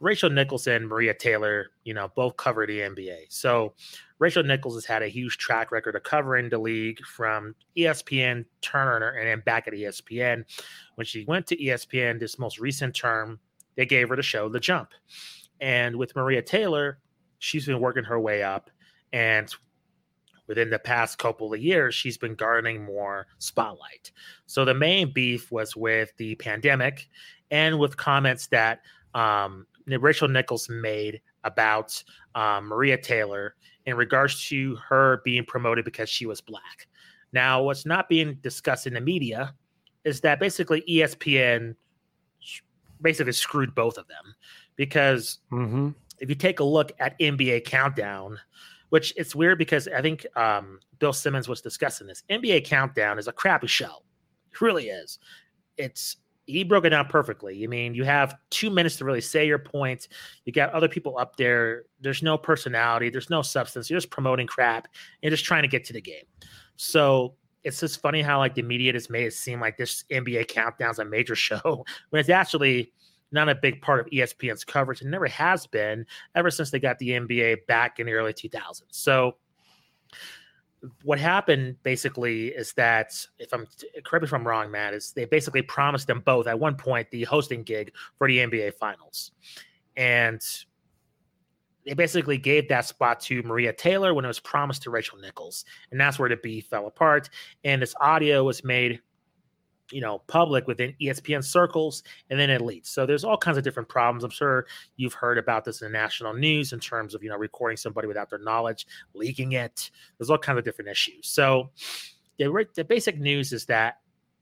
Rachel 0.00 0.30
Nicholson, 0.30 0.86
Maria 0.86 1.14
Taylor, 1.14 1.70
you 1.84 1.94
know, 1.94 2.08
both 2.14 2.36
cover 2.36 2.66
the 2.66 2.80
NBA. 2.80 3.26
So 3.28 3.74
Rachel 4.18 4.42
Nichols 4.42 4.74
has 4.74 4.84
had 4.84 5.02
a 5.02 5.08
huge 5.08 5.38
track 5.38 5.72
record 5.72 5.96
of 5.96 6.02
covering 6.02 6.48
the 6.48 6.58
league 6.58 7.00
from 7.04 7.54
ESPN, 7.76 8.44
Turner, 8.60 9.10
and 9.10 9.28
then 9.28 9.42
back 9.44 9.66
at 9.66 9.74
ESPN. 9.74 10.44
When 10.94 11.04
she 11.04 11.24
went 11.26 11.46
to 11.48 11.56
ESPN 11.56 12.20
this 12.20 12.38
most 12.38 12.58
recent 12.58 12.94
term, 12.94 13.40
they 13.76 13.86
gave 13.86 14.08
her 14.08 14.16
the 14.16 14.22
show 14.22 14.48
The 14.48 14.60
Jump. 14.60 14.90
And 15.60 15.96
with 15.96 16.14
Maria 16.14 16.42
Taylor, 16.42 16.98
she's 17.38 17.66
been 17.66 17.80
working 17.80 18.04
her 18.04 18.20
way 18.20 18.42
up. 18.42 18.70
And 19.12 19.52
within 20.46 20.70
the 20.70 20.78
past 20.78 21.18
couple 21.18 21.52
of 21.52 21.60
years, 21.60 21.94
she's 21.94 22.18
been 22.18 22.34
garnering 22.34 22.84
more 22.84 23.26
spotlight. 23.38 24.10
So 24.46 24.64
the 24.64 24.74
main 24.74 25.12
beef 25.12 25.52
was 25.52 25.76
with 25.76 26.12
the 26.16 26.34
pandemic 26.36 27.08
and 27.50 27.78
with 27.78 27.96
comments 27.96 28.46
that 28.48 28.80
um, 29.14 29.66
Rachel 29.86 30.28
Nichols 30.28 30.68
made 30.68 31.20
about 31.44 32.02
um, 32.34 32.66
Maria 32.66 33.00
Taylor 33.00 33.54
in 33.86 33.96
regards 33.96 34.46
to 34.48 34.76
her 34.76 35.20
being 35.24 35.44
promoted 35.44 35.84
because 35.84 36.10
she 36.10 36.26
was 36.26 36.40
black. 36.40 36.88
Now, 37.32 37.62
what's 37.62 37.86
not 37.86 38.08
being 38.08 38.34
discussed 38.42 38.86
in 38.86 38.94
the 38.94 39.00
media 39.00 39.54
is 40.04 40.20
that 40.22 40.40
basically 40.40 40.82
ESPN 40.88 41.74
basically 43.00 43.32
screwed 43.32 43.74
both 43.74 43.96
of 43.98 44.08
them 44.08 44.34
because 44.78 45.40
mm-hmm. 45.52 45.90
if 46.20 46.30
you 46.30 46.34
take 46.34 46.60
a 46.60 46.64
look 46.64 46.92
at 46.98 47.18
NBA 47.18 47.66
Countdown, 47.66 48.38
which 48.88 49.12
it's 49.18 49.34
weird 49.34 49.58
because 49.58 49.86
I 49.88 50.00
think 50.00 50.24
um, 50.34 50.80
Bill 50.98 51.12
Simmons 51.12 51.48
was 51.48 51.60
discussing 51.60 52.06
this. 52.06 52.22
NBA 52.30 52.64
Countdown 52.64 53.18
is 53.18 53.28
a 53.28 53.32
crappy 53.32 53.66
show. 53.66 54.02
It 54.50 54.62
really 54.62 54.88
is. 54.88 55.18
It's 55.76 56.16
he 56.46 56.64
broke 56.64 56.86
it 56.86 56.90
down 56.90 57.06
perfectly. 57.08 57.62
I 57.62 57.66
mean, 57.66 57.94
you 57.94 58.04
have 58.04 58.34
two 58.48 58.70
minutes 58.70 58.96
to 58.96 59.04
really 59.04 59.20
say 59.20 59.46
your 59.46 59.58
point. 59.58 60.08
You 60.46 60.52
got 60.52 60.72
other 60.72 60.88
people 60.88 61.18
up 61.18 61.36
there. 61.36 61.82
There's 62.00 62.22
no 62.22 62.38
personality. 62.38 63.10
There's 63.10 63.28
no 63.28 63.42
substance. 63.42 63.90
You're 63.90 63.98
just 63.98 64.10
promoting 64.10 64.46
crap. 64.46 64.88
You're 65.20 65.30
just 65.30 65.44
trying 65.44 65.62
to 65.62 65.68
get 65.68 65.84
to 65.84 65.92
the 65.92 66.00
game. 66.00 66.24
So 66.76 67.34
it's 67.64 67.80
just 67.80 68.00
funny 68.00 68.22
how 68.22 68.38
like 68.38 68.54
the 68.54 68.62
media 68.62 68.94
has 68.94 69.10
made 69.10 69.26
it 69.26 69.34
seem 69.34 69.60
like 69.60 69.76
this 69.76 70.04
NBA 70.10 70.48
countdown's 70.48 70.98
a 70.98 71.04
major 71.04 71.34
show 71.36 71.84
when 72.08 72.20
it's 72.20 72.30
actually 72.30 72.92
not 73.30 73.48
a 73.48 73.54
big 73.54 73.80
part 73.82 74.00
of 74.00 74.06
ESPN's 74.06 74.64
coverage. 74.64 75.02
and 75.02 75.10
never 75.10 75.26
has 75.26 75.66
been 75.66 76.06
ever 76.34 76.50
since 76.50 76.70
they 76.70 76.80
got 76.80 76.98
the 76.98 77.10
NBA 77.10 77.66
back 77.66 77.98
in 77.98 78.06
the 78.06 78.12
early 78.12 78.32
2000s. 78.32 78.82
So 78.90 79.36
what 81.02 81.18
happened 81.18 81.76
basically 81.82 82.48
is 82.48 82.72
that 82.74 83.14
if 83.38 83.52
I'm 83.52 83.66
correct 84.04 84.24
if 84.24 84.32
I'm 84.32 84.46
wrong, 84.46 84.70
Matt, 84.70 84.94
is 84.94 85.12
they 85.12 85.24
basically 85.24 85.62
promised 85.62 86.06
them 86.06 86.22
both 86.24 86.46
at 86.46 86.58
one 86.58 86.76
point 86.76 87.10
the 87.10 87.24
hosting 87.24 87.62
gig 87.62 87.92
for 88.16 88.28
the 88.28 88.38
NBA 88.38 88.74
finals. 88.74 89.32
And 89.96 90.40
they 91.84 91.94
basically 91.94 92.38
gave 92.38 92.68
that 92.68 92.84
spot 92.84 93.18
to 93.20 93.42
Maria 93.42 93.72
Taylor 93.72 94.14
when 94.14 94.24
it 94.24 94.28
was 94.28 94.40
promised 94.40 94.82
to 94.82 94.90
Rachel 94.90 95.18
Nichols. 95.18 95.64
And 95.90 96.00
that's 96.00 96.18
where 96.18 96.28
the 96.28 96.36
beef 96.36 96.66
fell 96.66 96.86
apart. 96.86 97.30
And 97.64 97.82
this 97.82 97.94
audio 98.00 98.44
was 98.44 98.62
made 98.62 99.00
you 99.90 100.00
know, 100.00 100.18
public 100.26 100.66
within 100.66 100.94
ESPN 101.00 101.44
circles, 101.44 102.02
and 102.30 102.38
then 102.38 102.50
it 102.50 102.60
leaks. 102.60 102.90
So 102.90 103.06
there's 103.06 103.24
all 103.24 103.36
kinds 103.36 103.58
of 103.58 103.64
different 103.64 103.88
problems. 103.88 104.24
I'm 104.24 104.30
sure 104.30 104.66
you've 104.96 105.14
heard 105.14 105.38
about 105.38 105.64
this 105.64 105.80
in 105.80 105.90
the 105.90 105.98
national 105.98 106.34
news 106.34 106.72
in 106.72 106.80
terms 106.80 107.14
of 107.14 107.22
you 107.22 107.30
know 107.30 107.36
recording 107.36 107.76
somebody 107.76 108.08
without 108.08 108.30
their 108.30 108.38
knowledge, 108.38 108.86
leaking 109.14 109.52
it. 109.52 109.90
There's 110.18 110.30
all 110.30 110.38
kinds 110.38 110.58
of 110.58 110.64
different 110.64 110.90
issues. 110.90 111.28
So 111.28 111.70
the, 112.38 112.66
the 112.74 112.84
basic 112.84 113.18
news 113.18 113.52
is 113.52 113.66
that 113.66 113.98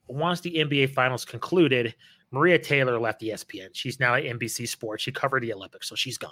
once 0.09 0.41
the 0.41 0.55
NBA 0.55 0.91
finals 0.95 1.25
concluded, 1.25 1.95
Maria 2.31 2.59
Taylor 2.59 2.99
left 2.99 3.23
ESPN. 3.23 3.69
She's 3.73 4.01
now 4.01 4.15
at 4.15 4.25
NBC 4.25 4.69
Sports. 4.69 5.03
She 5.03 5.13
covered 5.13 5.43
the 5.43 5.53
Olympics, 5.53 5.89
so 5.89 5.95
she's 5.95 6.19
gone. 6.19 6.31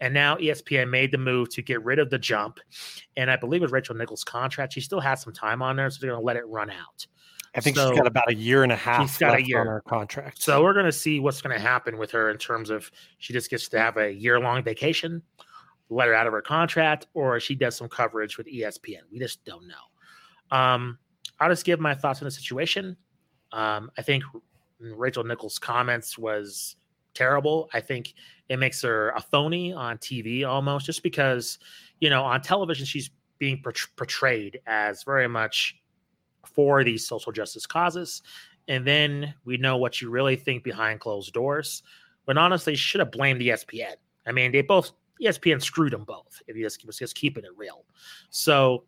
And 0.00 0.12
now 0.12 0.36
ESPN 0.36 0.90
made 0.90 1.10
the 1.10 1.18
move 1.18 1.48
to 1.50 1.62
get 1.62 1.82
rid 1.84 1.98
of 1.98 2.10
the 2.10 2.18
jump. 2.18 2.58
And 3.16 3.30
I 3.30 3.36
believe 3.36 3.62
with 3.62 3.72
Rachel 3.72 3.94
Nichols' 3.94 4.24
contract, 4.24 4.72
she 4.72 4.80
still 4.80 5.00
has 5.00 5.22
some 5.22 5.32
time 5.32 5.62
on 5.62 5.76
there, 5.76 5.88
so 5.90 5.98
they're 6.00 6.10
going 6.10 6.20
to 6.20 6.26
let 6.26 6.36
it 6.36 6.46
run 6.46 6.70
out. 6.70 7.06
I 7.54 7.60
think 7.60 7.76
so 7.76 7.90
she's 7.90 7.98
got 7.98 8.06
about 8.06 8.30
a 8.30 8.34
year 8.34 8.62
and 8.62 8.72
a 8.72 8.76
half 8.76 9.10
she's 9.10 9.18
got 9.18 9.38
a 9.38 9.46
year. 9.46 9.60
on 9.60 9.66
her 9.66 9.82
contract. 9.86 10.40
So 10.42 10.62
we're 10.62 10.72
going 10.72 10.86
to 10.86 10.92
see 10.92 11.20
what's 11.20 11.42
going 11.42 11.54
to 11.54 11.60
happen 11.62 11.98
with 11.98 12.10
her 12.12 12.30
in 12.30 12.38
terms 12.38 12.70
of 12.70 12.90
she 13.18 13.32
just 13.32 13.50
gets 13.50 13.68
to 13.68 13.78
have 13.78 13.98
a 13.98 14.10
year 14.10 14.40
long 14.40 14.62
vacation, 14.62 15.22
let 15.90 16.08
her 16.08 16.14
out 16.14 16.26
of 16.26 16.32
her 16.32 16.40
contract, 16.40 17.08
or 17.12 17.38
she 17.40 17.54
does 17.54 17.76
some 17.76 17.88
coverage 17.88 18.38
with 18.38 18.46
ESPN. 18.46 19.00
We 19.10 19.18
just 19.18 19.44
don't 19.44 19.66
know. 19.68 20.56
Um, 20.56 20.98
I'll 21.40 21.50
just 21.50 21.64
give 21.64 21.78
my 21.78 21.94
thoughts 21.94 22.22
on 22.22 22.24
the 22.24 22.30
situation. 22.30 22.96
Um, 23.52 23.90
I 23.98 24.02
think 24.02 24.24
Rachel 24.78 25.24
Nichols' 25.24 25.58
comments 25.58 26.16
was 26.16 26.76
terrible. 27.14 27.68
I 27.74 27.80
think 27.80 28.14
it 28.48 28.58
makes 28.58 28.80
her 28.82 29.10
a 29.10 29.20
phony 29.20 29.72
on 29.72 29.98
TV 29.98 30.46
almost, 30.46 30.86
just 30.86 31.02
because 31.02 31.58
you 32.00 32.08
know 32.08 32.24
on 32.24 32.40
television 32.40 32.86
she's 32.86 33.10
being 33.38 33.62
portrayed 33.96 34.60
as 34.66 35.02
very 35.02 35.28
much 35.28 35.81
for 36.46 36.84
these 36.84 37.06
social 37.06 37.32
justice 37.32 37.66
causes. 37.66 38.22
And 38.68 38.86
then 38.86 39.34
we 39.44 39.56
know 39.56 39.76
what 39.76 40.00
you 40.00 40.10
really 40.10 40.36
think 40.36 40.62
behind 40.64 41.00
closed 41.00 41.32
doors. 41.32 41.82
But 42.26 42.38
honestly, 42.38 42.76
should 42.76 43.00
have 43.00 43.10
blamed 43.10 43.40
the 43.40 43.48
ESPN. 43.48 43.94
I 44.26 44.32
mean, 44.32 44.52
they 44.52 44.62
both 44.62 44.92
ESPN 45.20 45.60
screwed 45.62 45.92
them 45.92 46.04
both. 46.04 46.40
If 46.46 46.56
you 46.56 46.64
just, 46.64 46.80
keep 46.80 46.90
just 46.90 47.14
keeping 47.14 47.44
it 47.44 47.50
real, 47.56 47.84
so 48.30 48.84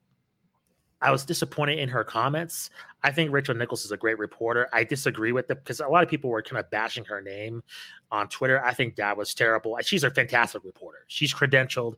I 1.05 1.11
was 1.11 1.25
disappointed 1.25 1.79
in 1.79 1.88
her 1.90 2.03
comments. 2.03 2.71
I 3.03 3.12
think 3.12 3.31
Rachel 3.31 3.55
Nichols 3.55 3.85
is 3.85 3.93
a 3.93 3.97
great 3.97 4.19
reporter. 4.19 4.69
I 4.73 4.85
disagree 4.85 5.33
with 5.33 5.51
it 5.51 5.59
because 5.62 5.81
a 5.81 5.87
lot 5.87 6.03
of 6.03 6.09
people 6.09 6.31
were 6.31 6.40
kind 6.40 6.59
of 6.59 6.71
bashing 6.71 7.05
her 7.05 7.21
name 7.21 7.62
on 8.11 8.29
Twitter. 8.29 8.64
I 8.64 8.73
think 8.73 8.97
that 8.97 9.17
was 9.17 9.35
terrible. 9.35 9.77
She's 9.83 10.03
a 10.03 10.11
fantastic 10.11 10.64
reporter. 10.64 11.01
She's 11.09 11.35
credentialed. 11.35 11.97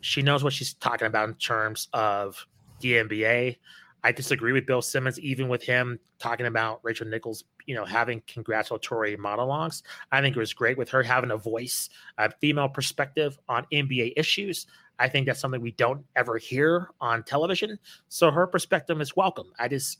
She 0.00 0.22
knows 0.22 0.42
what 0.42 0.54
she's 0.54 0.72
talking 0.74 1.06
about 1.06 1.28
in 1.28 1.34
terms 1.34 1.88
of 1.92 2.46
the 2.80 2.92
NBA. 2.94 3.58
I 4.02 4.12
disagree 4.12 4.52
with 4.52 4.66
Bill 4.66 4.82
Simmons, 4.82 5.18
even 5.20 5.48
with 5.48 5.62
him 5.62 5.98
talking 6.18 6.46
about 6.46 6.80
Rachel 6.82 7.06
Nichols, 7.06 7.44
you 7.66 7.74
know, 7.74 7.84
having 7.84 8.22
congratulatory 8.26 9.16
monologues. 9.16 9.82
I 10.12 10.20
think 10.20 10.36
it 10.36 10.40
was 10.40 10.52
great 10.52 10.78
with 10.78 10.88
her 10.90 11.02
having 11.02 11.30
a 11.30 11.36
voice, 11.36 11.88
a 12.18 12.30
female 12.40 12.68
perspective 12.68 13.38
on 13.48 13.66
NBA 13.72 14.14
issues. 14.16 14.66
I 14.98 15.08
think 15.08 15.26
that's 15.26 15.40
something 15.40 15.60
we 15.60 15.72
don't 15.72 16.04
ever 16.16 16.38
hear 16.38 16.90
on 17.00 17.22
television. 17.24 17.78
So 18.08 18.30
her 18.30 18.46
perspective 18.46 19.00
is 19.00 19.16
welcome. 19.16 19.52
I 19.58 19.68
just 19.68 19.98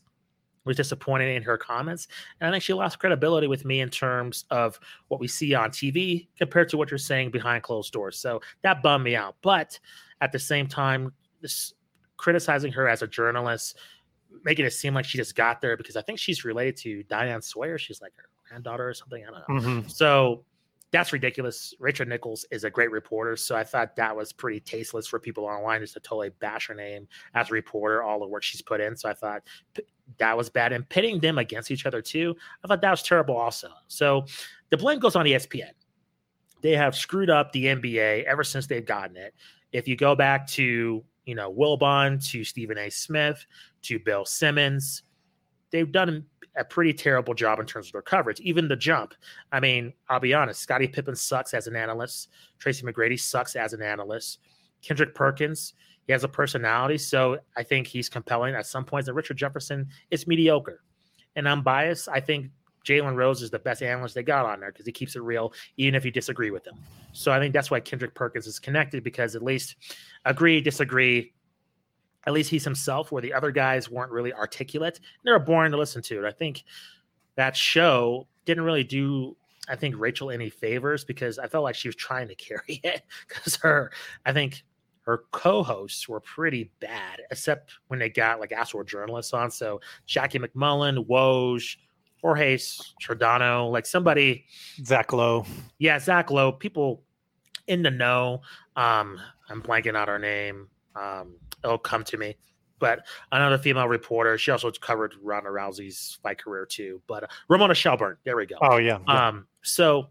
was 0.65 0.77
disappointed 0.77 1.35
in 1.35 1.43
her 1.43 1.57
comments. 1.57 2.07
And 2.41 2.49
I 2.49 2.53
think 2.53 2.63
she 2.63 2.75
lost 2.75 2.99
credibility 2.99 3.47
with 3.47 3.65
me 3.65 3.81
in 3.81 3.89
terms 3.89 4.45
of 4.51 4.79
what 5.09 5.21
we 5.21 5.27
see 5.27 5.55
on 5.55 5.71
TV 5.71 6.29
compared 6.37 6.69
to 6.71 6.77
what 6.77 6.91
you're 6.91 6.99
saying 6.99 7.31
behind 7.31 7.63
closed 7.63 7.93
doors. 7.93 8.19
So 8.19 8.43
that 8.63 8.83
bummed 8.83 9.05
me 9.05 9.17
out. 9.17 9.37
But 9.43 9.79
at 10.21 10.33
the 10.33 10.39
same 10.39 10.67
time, 10.67 11.13
this 11.41 11.73
criticizing 12.21 12.71
her 12.73 12.87
as 12.87 13.01
a 13.01 13.07
journalist, 13.07 13.79
making 14.45 14.67
it 14.67 14.73
seem 14.73 14.93
like 14.93 15.07
she 15.07 15.17
just 15.17 15.35
got 15.35 15.63
there 15.63 15.77
because 15.77 15.97
I 15.97 16.03
think 16.03 16.19
she's 16.19 16.45
related 16.45 16.77
to 16.79 17.03
Diane 17.05 17.41
Sawyer. 17.41 17.79
She's 17.79 18.03
like 18.03 18.13
her 18.17 18.29
granddaughter 18.47 18.87
or 18.89 18.95
something. 18.95 19.25
I 19.25 19.31
don't 19.31 19.65
know. 19.65 19.71
Mm-hmm. 19.71 19.89
So 19.89 20.45
that's 20.91 21.15
ridiculous. 21.15 21.73
Rachel 21.79 22.05
Nichols 22.05 22.45
is 22.51 22.65
a 22.65 22.71
great 22.71 22.91
reporter, 22.91 23.37
so 23.37 23.57
I 23.57 23.65
thought 23.65 23.97
that 23.97 24.15
was 24.15 24.33
pretty 24.33 24.61
tasteless 24.61 25.07
for 25.07 25.19
people 25.19 25.45
online 25.45 25.81
just 25.81 25.95
to 25.95 26.01
totally 26.01 26.31
bash 26.41 26.69
her 26.69 26.75
name 26.75 27.09
as 27.35 27.49
a 27.49 27.53
reporter, 27.53 28.03
all 28.03 28.21
the 28.21 28.27
work 28.27 28.43
she's 28.43 28.61
put 28.61 28.81
in. 28.81 28.97
So 28.97 29.09
I 29.09 29.15
thought 29.15 29.43
that 30.19 30.37
was 30.37 30.51
bad, 30.51 30.73
and 30.73 30.87
pitting 30.89 31.21
them 31.21 31.39
against 31.39 31.71
each 31.71 31.87
other 31.87 32.03
too, 32.03 32.37
I 32.63 32.69
thought 32.69 32.83
that 32.83 32.91
was 32.91 33.03
terrible 33.03 33.37
also. 33.37 33.71
So 33.89 34.27
the 34.71 34.77
blame 34.77 34.99
goes 34.99 35.17
on 35.17 35.27
ESPN. 35.27 35.71
They 36.61 36.73
have 36.73 36.97
screwed 36.97 37.31
up 37.31 37.53
the 37.53 37.67
NBA 37.67 38.25
ever 38.25 38.45
since 38.45 38.67
they've 38.67 38.85
gotten 38.85 39.17
it. 39.17 39.33
If 39.73 39.87
you 39.87 39.97
go 39.97 40.17
back 40.17 40.49
to 40.49 41.05
you 41.25 41.35
know, 41.35 41.53
Wilbon 41.53 42.25
to 42.31 42.45
Stephen 42.45 42.79
A. 42.79 42.91
Smith 42.91 43.47
to 43.83 43.99
Bill 43.99 44.25
Simmons. 44.25 45.03
They've 45.71 45.91
done 45.91 46.25
a 46.57 46.65
pretty 46.65 46.93
terrible 46.93 47.35
job 47.35 47.61
in 47.61 47.67
terms 47.67 47.87
of 47.87 47.93
their 47.93 48.03
coverage. 48.03 48.41
Even 48.41 48.69
the 48.69 48.77
jump. 48.77 49.15
I 49.53 49.61
mean, 49.61 49.93
I'll 50.09 50.21
be 50.21 50.35
honest. 50.35 50.61
Scottie 50.61 50.89
Pippen 50.89 51.15
sucks 51.15 51.55
as 51.55 51.67
an 51.67 51.77
analyst. 51.77 52.29
Tracy 52.59 52.85
McGrady 52.85 53.19
sucks 53.19 53.55
as 53.55 53.73
an 53.73 53.83
analyst. 53.83 54.41
Kendrick 54.83 55.15
Perkins, 55.15 55.75
he 56.07 56.13
has 56.13 56.25
a 56.25 56.29
personality, 56.29 56.99
so 56.99 57.39
I 57.57 57.63
think 57.63 57.87
he's 57.87 58.09
compelling 58.09 58.55
at 58.55 58.67
some 58.67 58.85
points. 58.85 59.09
And 59.09 59.17
Richard 59.17 59.37
Jefferson 59.37 59.89
is 60.11 60.27
mediocre. 60.27 60.83
And 61.37 61.49
I'm 61.49 61.63
biased. 61.63 62.09
I 62.09 62.19
think 62.19 62.51
Jalen 62.85 63.15
Rose 63.15 63.43
is 63.43 63.51
the 63.51 63.59
best 63.59 63.83
analyst 63.83 64.15
they 64.15 64.23
got 64.23 64.47
on 64.47 64.61
there 64.61 64.73
because 64.73 64.87
he 64.87 64.93
keeps 64.93 65.17
it 65.17 65.23
real, 65.23 65.53
even 65.77 65.95
if 65.95 66.05
you 66.05 66.11
disagree 66.11 66.51
with 66.51 66.67
him. 66.67 66.77
So 67.13 67.33
I 67.33 67.39
think 67.39 67.53
that's 67.53 67.71
why 67.71 67.81
Kendrick 67.81 68.15
Perkins 68.15 68.47
is 68.47 68.59
connected 68.59 69.05
because 69.05 69.37
at 69.37 69.43
least 69.43 69.77
agree, 70.25 70.61
disagree. 70.61 71.33
At 72.27 72.35
least 72.35 72.51
he's 72.51 72.65
himself, 72.65 73.11
where 73.11 73.23
the 73.23 73.33
other 73.33 73.51
guys 73.51 73.91
weren't 73.91 74.13
really 74.13 74.33
articulate. 74.33 75.01
They 75.25 75.33
were 75.33 75.39
boring 75.39 75.73
to 75.73 75.79
listen 75.79 76.03
to. 76.03 76.19
And 76.19 76.27
I 76.27 76.33
think 76.33 76.65
that 77.37 77.57
show 77.57 78.27
didn't 78.45 78.65
really 78.65 78.85
do, 78.85 79.37
I 79.69 79.77
think, 79.77 79.95
Rachel 79.99 80.31
any 80.31 80.51
favors 80.51 81.05
because 81.05 81.39
I 81.39 81.47
felt 81.47 81.65
like 81.65 81.75
she 81.75 81.89
was 81.89 81.97
trying 81.97 82.29
to 82.29 82.35
carry 82.37 82.81
it 82.83 83.03
because 83.27 83.57
her, 83.57 83.91
I 84.27 84.33
think, 84.33 84.65
her 85.03 85.25
co-hosts 85.33 86.09
were 86.09 86.21
pretty 86.21 86.71
bad, 86.81 87.23
except 87.31 87.73
when 87.89 87.99
they 87.99 88.11
got 88.11 88.39
like 88.39 88.53
actual 88.53 88.85
journalists 88.85 89.33
on. 89.33 89.51
So 89.51 89.81
Jackie 90.07 90.39
MacMullan, 90.39 91.07
Woj, 91.07 91.77
Jorge 92.23 92.57
Trudano, 93.03 93.71
like 93.71 93.87
somebody. 93.87 94.47
Zach 94.85 95.13
Lowe. 95.13 95.47
Yeah, 95.79 95.99
Zach 95.99 96.31
Lowe. 96.31 96.53
People 96.53 97.03
in 97.67 97.83
the 97.83 97.91
know. 97.91 98.43
Um, 98.77 99.21
I'm 99.49 99.63
blanking 99.63 99.97
out 99.97 100.09
her 100.09 100.19
name. 100.19 100.69
Um, 100.95 101.37
it'll 101.65 101.79
come 101.79 102.05
to 102.05 102.17
me. 102.17 102.37
But 102.79 103.07
another 103.31 103.59
female 103.59 103.89
reporter. 103.89 104.39
She 104.39 104.51
also 104.51 104.71
covered 104.71 105.15
Ronda 105.23 105.51
Rousey's 105.51 106.19
fight 106.23 106.43
career 106.43 106.67
too. 106.67 107.03
But 107.07 107.25
uh, 107.25 107.27
Ramona 107.49 107.75
Shelburne. 107.75 108.17
There 108.25 108.37
we 108.37 108.47
go. 108.47 108.57
Oh 108.63 108.79
yeah, 108.79 108.99
yeah. 109.07 109.29
Um, 109.29 109.47
so 109.63 110.09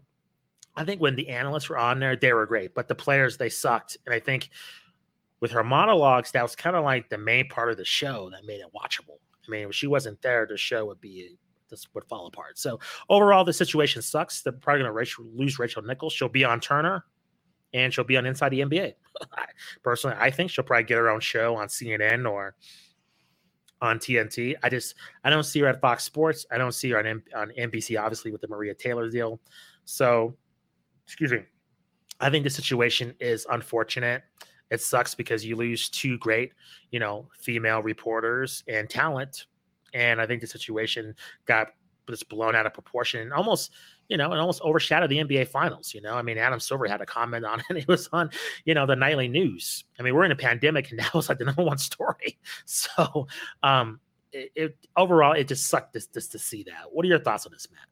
I 0.76 0.84
think 0.84 1.00
when 1.00 1.16
the 1.16 1.28
analysts 1.28 1.68
were 1.68 1.78
on 1.78 1.98
there, 1.98 2.16
they 2.16 2.32
were 2.32 2.46
great, 2.46 2.74
but 2.74 2.88
the 2.88 2.94
players 2.94 3.36
they 3.36 3.48
sucked. 3.48 3.98
And 4.06 4.14
I 4.14 4.20
think 4.20 4.50
with 5.40 5.50
her 5.50 5.64
monologues, 5.64 6.30
that 6.32 6.42
was 6.42 6.54
kind 6.54 6.76
of 6.76 6.84
like 6.84 7.08
the 7.08 7.18
main 7.18 7.48
part 7.48 7.70
of 7.70 7.76
the 7.76 7.84
show 7.84 8.30
that 8.30 8.46
made 8.46 8.60
it 8.60 8.72
watchable. 8.74 9.18
I 9.46 9.50
mean, 9.50 9.68
if 9.68 9.74
she 9.74 9.88
wasn't 9.88 10.22
there, 10.22 10.46
the 10.48 10.56
show 10.56 10.86
would 10.86 11.00
be 11.00 11.36
this 11.70 11.86
would 11.94 12.04
fall 12.04 12.26
apart. 12.26 12.58
So 12.58 12.78
overall, 13.08 13.44
the 13.44 13.52
situation 13.52 14.02
sucks. 14.02 14.42
They're 14.42 14.52
probably 14.52 14.82
going 14.82 15.06
to 15.06 15.22
lose 15.34 15.58
Rachel 15.58 15.82
Nichols. 15.82 16.12
She'll 16.12 16.28
be 16.28 16.44
on 16.44 16.60
Turner, 16.60 17.04
and 17.72 17.92
she'll 17.92 18.04
be 18.04 18.16
on 18.16 18.26
Inside 18.26 18.50
the 18.50 18.60
NBA. 18.60 18.94
Personally, 19.82 20.16
I 20.18 20.30
think 20.30 20.50
she'll 20.50 20.64
probably 20.64 20.84
get 20.84 20.98
her 20.98 21.08
own 21.08 21.20
show 21.20 21.56
on 21.56 21.68
CNN 21.68 22.30
or 22.30 22.54
on 23.80 23.98
TNT. 23.98 24.54
I 24.62 24.68
just 24.68 24.94
I 25.24 25.30
don't 25.30 25.44
see 25.44 25.60
her 25.60 25.66
at 25.66 25.80
Fox 25.80 26.04
Sports. 26.04 26.46
I 26.50 26.58
don't 26.58 26.72
see 26.72 26.90
her 26.90 26.98
on 26.98 27.06
M- 27.06 27.24
on 27.34 27.52
NBC, 27.58 28.00
obviously 28.00 28.32
with 28.32 28.40
the 28.40 28.48
Maria 28.48 28.74
Taylor 28.74 29.08
deal. 29.08 29.40
So, 29.84 30.36
excuse 31.06 31.32
me. 31.32 31.40
I 32.20 32.28
think 32.28 32.44
the 32.44 32.50
situation 32.50 33.14
is 33.18 33.46
unfortunate. 33.50 34.22
It 34.70 34.80
sucks 34.80 35.14
because 35.14 35.44
you 35.44 35.56
lose 35.56 35.88
two 35.88 36.18
great, 36.18 36.52
you 36.90 37.00
know, 37.00 37.28
female 37.38 37.82
reporters 37.82 38.62
and 38.68 38.88
talent 38.88 39.46
and 39.92 40.20
I 40.20 40.26
think 40.26 40.40
the 40.40 40.46
situation 40.46 41.14
got 41.46 41.68
just 42.08 42.28
blown 42.28 42.54
out 42.54 42.66
of 42.66 42.74
proportion 42.74 43.20
and 43.20 43.32
almost, 43.32 43.72
you 44.08 44.16
know, 44.16 44.30
and 44.32 44.40
almost 44.40 44.60
overshadowed 44.62 45.10
the 45.10 45.18
NBA 45.18 45.48
finals. 45.48 45.94
You 45.94 46.00
know, 46.00 46.14
I 46.14 46.22
mean, 46.22 46.38
Adam 46.38 46.60
Silver 46.60 46.86
had 46.86 47.00
a 47.00 47.06
comment 47.06 47.44
on 47.44 47.60
it. 47.70 47.76
It 47.76 47.88
was 47.88 48.08
on, 48.12 48.30
you 48.64 48.74
know, 48.74 48.86
the 48.86 48.96
nightly 48.96 49.28
news. 49.28 49.84
I 49.98 50.02
mean, 50.02 50.14
we're 50.14 50.24
in 50.24 50.32
a 50.32 50.36
pandemic 50.36 50.90
and 50.90 50.98
that 51.00 51.14
was 51.14 51.28
like 51.28 51.38
the 51.38 51.44
number 51.44 51.62
one 51.62 51.78
story. 51.78 52.38
So, 52.66 53.26
um, 53.62 54.00
it, 54.32 54.52
it 54.54 54.76
overall, 54.96 55.32
it 55.32 55.48
just 55.48 55.66
sucked 55.66 55.94
just, 55.94 56.14
just 56.14 56.32
to 56.32 56.38
see 56.38 56.62
that. 56.64 56.84
What 56.90 57.04
are 57.04 57.08
your 57.08 57.18
thoughts 57.18 57.46
on 57.46 57.52
this, 57.52 57.68
Matt? 57.70 57.89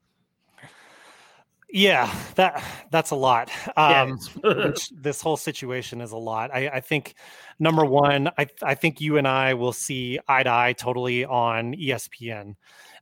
Yeah, 1.70 2.12
that 2.37 2.64
that's 2.90 3.11
a 3.11 3.14
lot. 3.14 3.50
Um, 3.76 4.18
yeah, 4.42 4.70
this 4.92 5.20
whole 5.20 5.37
situation 5.37 6.00
is 6.00 6.12
a 6.12 6.16
lot. 6.16 6.50
I, 6.52 6.68
I 6.68 6.81
think 6.81 7.14
number 7.59 7.85
one, 7.85 8.28
I 8.38 8.46
I 8.62 8.74
think 8.74 9.00
you 9.02 9.18
and 9.18 9.28
I 9.28 9.52
will 9.54 9.74
see 9.74 10.18
eye 10.28 10.44
to 10.44 10.50
eye 10.50 10.72
totally 10.72 11.26
on 11.26 11.74
ESPN. 11.74 12.54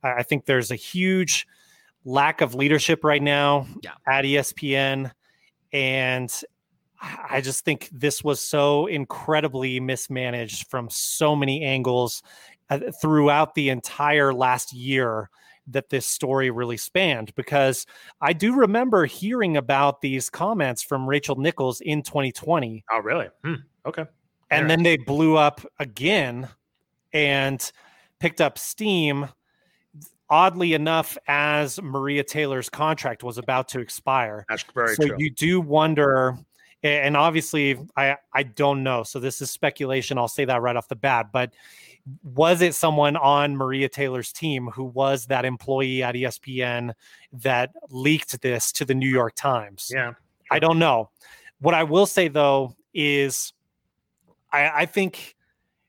I, 0.03 0.15
I 0.15 0.23
think 0.25 0.47
there's 0.47 0.73
a 0.73 0.77
huge 0.77 1.47
lack 2.05 2.41
of 2.41 2.55
leadership 2.55 3.05
right 3.05 3.23
now 3.23 3.69
yeah. 3.83 3.93
at 4.07 4.25
ESPN, 4.25 5.13
and 5.73 6.43
I 7.01 7.41
just 7.43 7.65
think 7.65 7.89
this 7.93 8.25
was 8.25 8.41
so 8.41 8.87
incredibly 8.87 9.79
mismanaged 9.79 10.69
from 10.69 10.89
so 10.91 11.37
many 11.37 11.63
angles 11.63 12.23
uh, 12.69 12.81
throughout 13.01 13.55
the 13.55 13.69
entire 13.69 14.35
last 14.35 14.73
year 14.73 15.31
that 15.69 15.91
this 15.91 16.07
story 16.07 16.51
really 16.51 16.77
spanned 16.77 17.35
because 17.35 17.87
I 18.21 18.33
do 18.33 18.55
remember 18.55 19.05
hearing 19.07 19.57
about 19.57 20.01
these 20.01 20.31
comments 20.31 20.83
from 20.83 21.09
Rachel 21.09 21.37
Nichols 21.37 21.81
in 21.81 22.03
2020. 22.03 22.85
Oh, 22.91 23.01
really? 23.01 23.29
Hmm. 23.45 23.55
Okay. 23.85 24.05
And 24.51 24.71
then 24.71 24.83
they 24.83 24.97
blew 24.97 25.37
up 25.37 25.61
again 25.79 26.49
and 27.13 27.73
picked 28.21 28.41
up 28.41 28.59
steam. 28.59 29.29
Oddly 30.29 30.75
enough, 30.75 31.17
as 31.29 31.81
Maria 31.81 32.25
Taylor's 32.25 32.69
contract 32.69 33.23
was 33.23 33.39
about 33.39 33.69
to 33.69 33.81
expire. 33.81 34.45
That's 34.49 34.65
very 34.75 34.97
so 34.97 35.07
true. 35.07 35.17
you 35.21 35.31
do 35.31 35.61
wonder, 35.61 36.37
and 36.83 37.17
obviously, 37.17 37.79
I 37.97 38.17
I 38.33 38.43
don't 38.43 38.83
know. 38.83 39.05
So 39.05 39.21
this 39.21 39.41
is 39.41 39.53
speculation. 39.53 40.19
I'll 40.19 40.27
say 40.27 40.45
that 40.45 40.63
right 40.63 40.75
off 40.75 40.89
the 40.89 40.97
bat. 40.97 41.27
But 41.33 41.55
was 42.23 42.63
it 42.63 42.75
someone 42.75 43.17
on 43.17 43.57
Maria 43.57 43.89
Taylor's 43.89 44.33
team 44.33 44.69
who 44.69 44.85
was 44.85 45.27
that 45.27 45.45
employee 45.45 46.03
at 46.03 46.15
ESPN 46.15 46.93
that 47.33 47.71
leaked 47.91 48.41
this 48.43 48.73
to 48.73 48.85
the 48.85 48.95
New 48.95 49.09
York 49.09 49.35
Times? 49.35 49.91
Yeah. 49.93 50.13
I 50.51 50.59
don't 50.59 50.79
know. 50.79 51.11
What 51.61 51.75
I 51.75 51.83
will 51.83 52.07
say 52.07 52.29
though 52.29 52.77
is 52.95 53.53
I, 54.53 54.71
I 54.83 54.87
think 54.87 55.37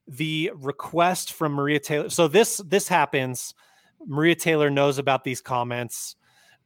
the 0.08 0.52
request 0.56 1.34
from 1.34 1.54
Maria 1.54 1.80
Taylor. 1.80 2.10
So 2.10 2.28
this 2.28 2.58
this 2.66 2.88
happens. 2.88 3.54
Maria 4.06 4.36
Taylor 4.36 4.70
knows 4.70 4.98
about 4.98 5.24
these 5.24 5.42
comments. 5.42 6.16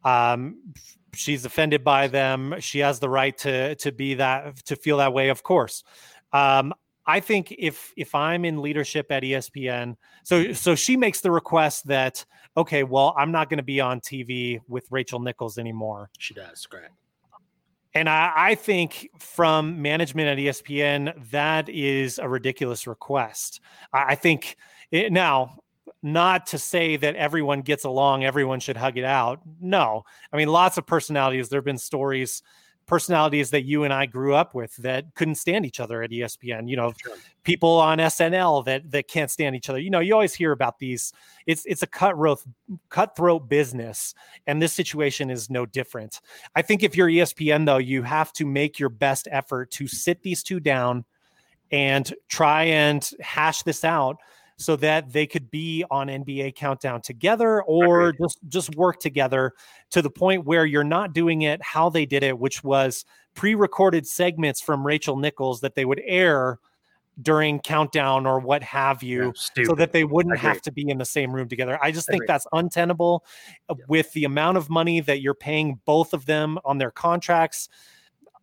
Um, 0.04 0.74
she's 1.14 1.46
offended 1.46 1.84
by 1.84 2.08
them. 2.08 2.56
She 2.60 2.80
has 2.80 3.00
the 3.00 3.10
right 3.10 3.38
to 3.40 3.76
to 3.76 3.92
be 3.92 4.16
that 4.16 4.58
to 4.66 4.76
feel 4.76 4.98
that 4.98 5.14
way, 5.14 5.30
of 5.30 5.44
course. 5.44 5.84
Um, 6.32 6.74
I 7.06 7.20
think 7.20 7.54
if 7.58 7.94
if 7.98 8.14
I'm 8.14 8.46
in 8.46 8.62
leadership 8.62 9.12
at 9.12 9.24
ESPN, 9.24 9.96
so 10.24 10.54
so 10.54 10.76
she 10.76 10.96
makes 10.96 11.22
the 11.22 11.32
request 11.32 11.88
that 11.88 12.24
okay, 12.56 12.84
well, 12.84 13.16
I'm 13.18 13.32
not 13.32 13.50
going 13.50 13.58
to 13.58 13.64
be 13.64 13.80
on 13.80 14.02
TV 14.02 14.60
with 14.68 14.86
Rachel 14.92 15.20
Nichols 15.20 15.58
anymore. 15.58 16.10
She 16.18 16.34
does, 16.34 16.66
correct. 16.66 16.94
And 17.94 18.08
I, 18.08 18.32
I 18.36 18.56
think 18.56 19.10
from 19.20 19.82
management 19.82 20.28
at 20.30 20.38
ESPN, 20.38 21.30
that 21.32 21.68
is 21.68 22.20
a 22.20 22.30
ridiculous 22.30 22.88
request. 22.88 23.60
I, 23.92 24.12
I 24.12 24.16
think 24.16 24.56
it, 24.92 25.12
now, 25.12 25.58
not 26.04 26.48
to 26.48 26.58
say 26.58 26.96
that 26.98 27.16
everyone 27.16 27.62
gets 27.62 27.84
along, 27.84 28.24
everyone 28.24 28.60
should 28.60 28.78
hug 28.78 28.98
it 28.98 29.04
out. 29.04 29.42
No, 29.60 30.04
I 30.32 30.38
mean, 30.38 30.48
lots 30.48 30.78
of 30.78 30.86
personalities. 30.86 31.50
There 31.50 31.60
have 31.60 31.66
been 31.66 31.78
stories 31.78 32.42
personalities 32.86 33.52
that 33.52 33.64
you 33.64 33.84
and 33.84 33.94
I 33.94 34.06
grew 34.06 34.36
up 34.36 34.54
with 34.54 34.76
that 34.78 35.14
couldn't 35.16 35.36
stand 35.36 35.66
each 35.66 35.80
other 35.80 36.04
at 36.04 36.12
ESPN. 36.12 36.70
You 36.70 36.76
know, 36.76 36.94
sure. 37.02 37.16
people 37.44 37.80
on 37.80 38.00
SNL 38.00 38.66
that 38.66 38.92
that 38.92 39.08
can't 39.08 39.32
stand 39.32 39.56
each 39.56 39.70
other. 39.70 39.80
You 39.80 39.90
know, 39.90 40.00
you 40.00 40.14
always 40.14 40.34
hear 40.34 40.52
about 40.52 40.80
these. 40.80 41.14
It's 41.46 41.66
it's 41.66 41.84
a 41.84 41.88
cutthroat 41.88 42.44
cutthroat 42.90 43.48
business, 43.48 44.14
and 44.48 44.62
this 44.62 44.74
situation 44.74 45.30
is 45.30 45.50
no 45.50 45.66
different. 45.66 46.22
I 46.56 46.62
think 46.62 46.84
if 46.84 46.96
you're 46.96 47.08
ESPN 47.08 47.66
though, 47.66 47.78
you 47.78 48.04
have 48.04 48.34
to 48.34 48.46
make 48.46 48.80
your 48.80 48.90
best 48.90 49.28
effort 49.32 49.72
to 49.72 49.88
sit 49.88 50.22
these 50.22 50.44
two 50.44 50.60
down 50.60 51.06
and 51.72 52.14
try 52.28 52.64
and 52.64 53.10
hash 53.22 53.64
this 53.64 53.86
out 53.86 54.18
so 54.62 54.76
that 54.76 55.12
they 55.12 55.26
could 55.26 55.50
be 55.50 55.84
on 55.90 56.08
NBA 56.08 56.56
Countdown 56.56 57.02
together 57.02 57.64
or 57.64 58.14
just 58.14 58.40
just 58.48 58.76
work 58.76 59.00
together 59.00 59.54
to 59.90 60.02
the 60.02 60.10
point 60.10 60.46
where 60.46 60.66
you're 60.66 60.84
not 60.84 61.14
doing 61.14 61.42
it 61.42 61.62
how 61.64 61.90
they 61.90 62.06
did 62.06 62.24
it, 62.24 62.38
which 62.38 62.64
was 62.64 63.04
pre-recorded 63.34 64.06
segments 64.06 64.62
from 64.62 64.86
Rachel 64.86 65.18
Nichols 65.18 65.62
that 65.62 65.76
they 65.76 65.86
would 65.86 66.02
air 66.06 66.60
during 67.22 67.60
countdown 67.60 68.26
or 68.26 68.40
what 68.40 68.64
have 68.64 69.04
you 69.04 69.34
yeah, 69.56 69.66
so 69.66 69.76
that 69.76 69.92
they 69.92 70.04
wouldn't 70.04 70.38
have 70.38 70.62
to 70.62 70.72
be 70.72 70.90
in 70.90 70.98
the 70.98 71.06
same 71.06 71.32
room 71.34 71.48
together. 71.50 71.78
I 71.82 71.92
just 71.92 72.08
think 72.08 72.24
that's 72.26 72.48
untenable 72.54 73.26
uh, 73.70 73.76
yeah. 73.78 73.86
with 73.88 74.12
the 74.14 74.24
amount 74.24 74.58
of 74.58 74.70
money 74.70 75.02
that 75.02 75.22
you're 75.22 75.34
paying 75.34 75.80
both 75.86 76.14
of 76.14 76.26
them 76.26 76.58
on 76.64 76.78
their 76.78 76.92
contracts. 76.92 77.68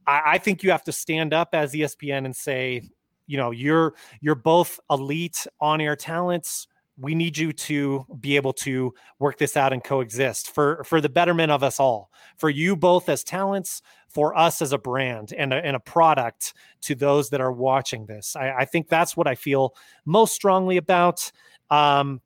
I, 0.07 0.23
I 0.27 0.39
think 0.39 0.63
you 0.63 0.71
have 0.71 0.85
to 0.85 0.93
stand 0.93 1.33
up 1.33 1.51
as 1.55 1.73
espn 1.73 2.25
and 2.25 2.37
say 2.37 2.83
you 3.29 3.37
know 3.37 3.53
you're 3.53 3.95
you're 4.21 4.35
both 4.35 4.81
elite 4.91 5.47
on 5.61 5.81
air 5.81 5.95
talents 5.95 6.67
we 7.01 7.15
need 7.15 7.39
you 7.39 7.53
to 7.53 8.05
be 8.19 8.35
able 8.35 8.53
to 8.53 8.93
work 9.21 9.39
this 9.39 9.57
out 9.57 9.73
and 9.73 9.85
coexist 9.85 10.51
for 10.51 10.83
for 10.83 11.01
the 11.01 11.09
betterment 11.09 11.53
of 11.53 11.63
us 11.63 11.79
all 11.79 12.11
for 12.37 12.51
you 12.51 12.75
both 12.75 13.09
as 13.09 13.23
talents 13.23 13.83
for 14.09 14.37
us 14.37 14.61
as 14.61 14.73
a 14.73 14.79
brand 14.79 15.33
and 15.37 15.53
a, 15.53 15.65
and 15.65 15.77
a 15.77 15.81
product 15.81 16.55
to 16.81 16.97
those 16.97 17.31
that 17.31 17.41
are 17.41 17.53
watching 17.53 18.07
this 18.07 18.35
I, 18.35 18.51
I 18.51 18.65
think 18.65 18.89
that's 18.89 19.17
what 19.17 19.29
i 19.29 19.37
feel 19.37 19.75
most 20.05 20.35
strongly 20.35 20.77
about 20.77 21.31
um, 21.71 22.21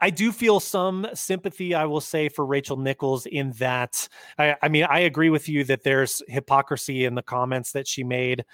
I 0.00 0.10
do 0.10 0.32
feel 0.32 0.60
some 0.60 1.06
sympathy, 1.14 1.74
I 1.74 1.86
will 1.86 2.00
say, 2.00 2.28
for 2.28 2.44
Rachel 2.44 2.76
Nichols 2.76 3.26
in 3.26 3.52
that. 3.52 4.08
I, 4.38 4.54
I 4.62 4.68
mean, 4.68 4.84
I 4.84 5.00
agree 5.00 5.30
with 5.30 5.48
you 5.48 5.64
that 5.64 5.82
there's 5.82 6.22
hypocrisy 6.28 7.04
in 7.04 7.14
the 7.14 7.22
comments 7.22 7.72
that 7.72 7.88
she 7.88 8.04
made. 8.04 8.44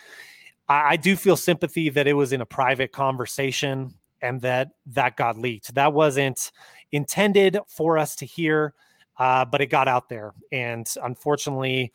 I, 0.68 0.90
I 0.90 0.96
do 0.96 1.16
feel 1.16 1.36
sympathy 1.36 1.88
that 1.90 2.06
it 2.06 2.14
was 2.14 2.32
in 2.32 2.40
a 2.40 2.46
private 2.46 2.92
conversation 2.92 3.94
and 4.20 4.40
that 4.40 4.70
that 4.86 5.16
got 5.16 5.36
leaked. 5.38 5.74
That 5.74 5.92
wasn't 5.92 6.50
intended 6.92 7.58
for 7.68 7.98
us 7.98 8.16
to 8.16 8.26
hear, 8.26 8.74
uh, 9.18 9.44
but 9.44 9.60
it 9.60 9.66
got 9.66 9.88
out 9.88 10.08
there. 10.08 10.32
And 10.50 10.86
unfortunately, 11.02 11.92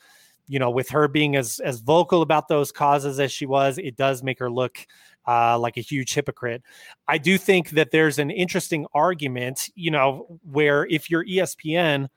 you 0.47 0.59
know, 0.59 0.69
with 0.69 0.89
her 0.89 1.07
being 1.07 1.35
as 1.35 1.59
as 1.59 1.79
vocal 1.79 2.21
about 2.21 2.47
those 2.47 2.71
causes 2.71 3.19
as 3.19 3.31
she 3.31 3.45
was, 3.45 3.77
it 3.77 3.95
does 3.95 4.23
make 4.23 4.39
her 4.39 4.49
look 4.49 4.85
uh, 5.27 5.57
like 5.59 5.77
a 5.77 5.81
huge 5.81 6.13
hypocrite. 6.13 6.63
I 7.07 7.19
do 7.19 7.37
think 7.37 7.71
that 7.71 7.91
there's 7.91 8.17
an 8.17 8.31
interesting 8.31 8.87
argument, 8.93 9.69
you 9.75 9.91
know, 9.91 10.39
where 10.43 10.87
if 10.87 11.09
you're 11.09 11.23
ESPN, 11.23 12.07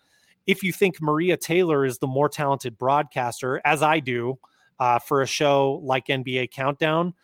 if 0.47 0.63
you 0.63 0.73
think 0.73 1.01
Maria 1.01 1.37
Taylor 1.37 1.85
is 1.85 1.99
the 1.99 2.07
more 2.07 2.29
talented 2.29 2.79
broadcaster, 2.79 3.61
as 3.65 3.83
I 3.83 4.01
do, 4.01 4.39
uh, 4.83 4.99
for 4.99 5.23
a 5.23 5.27
show 5.27 5.81
like 5.85 6.09
NBA 6.09 6.51
Countdown, 6.51 7.15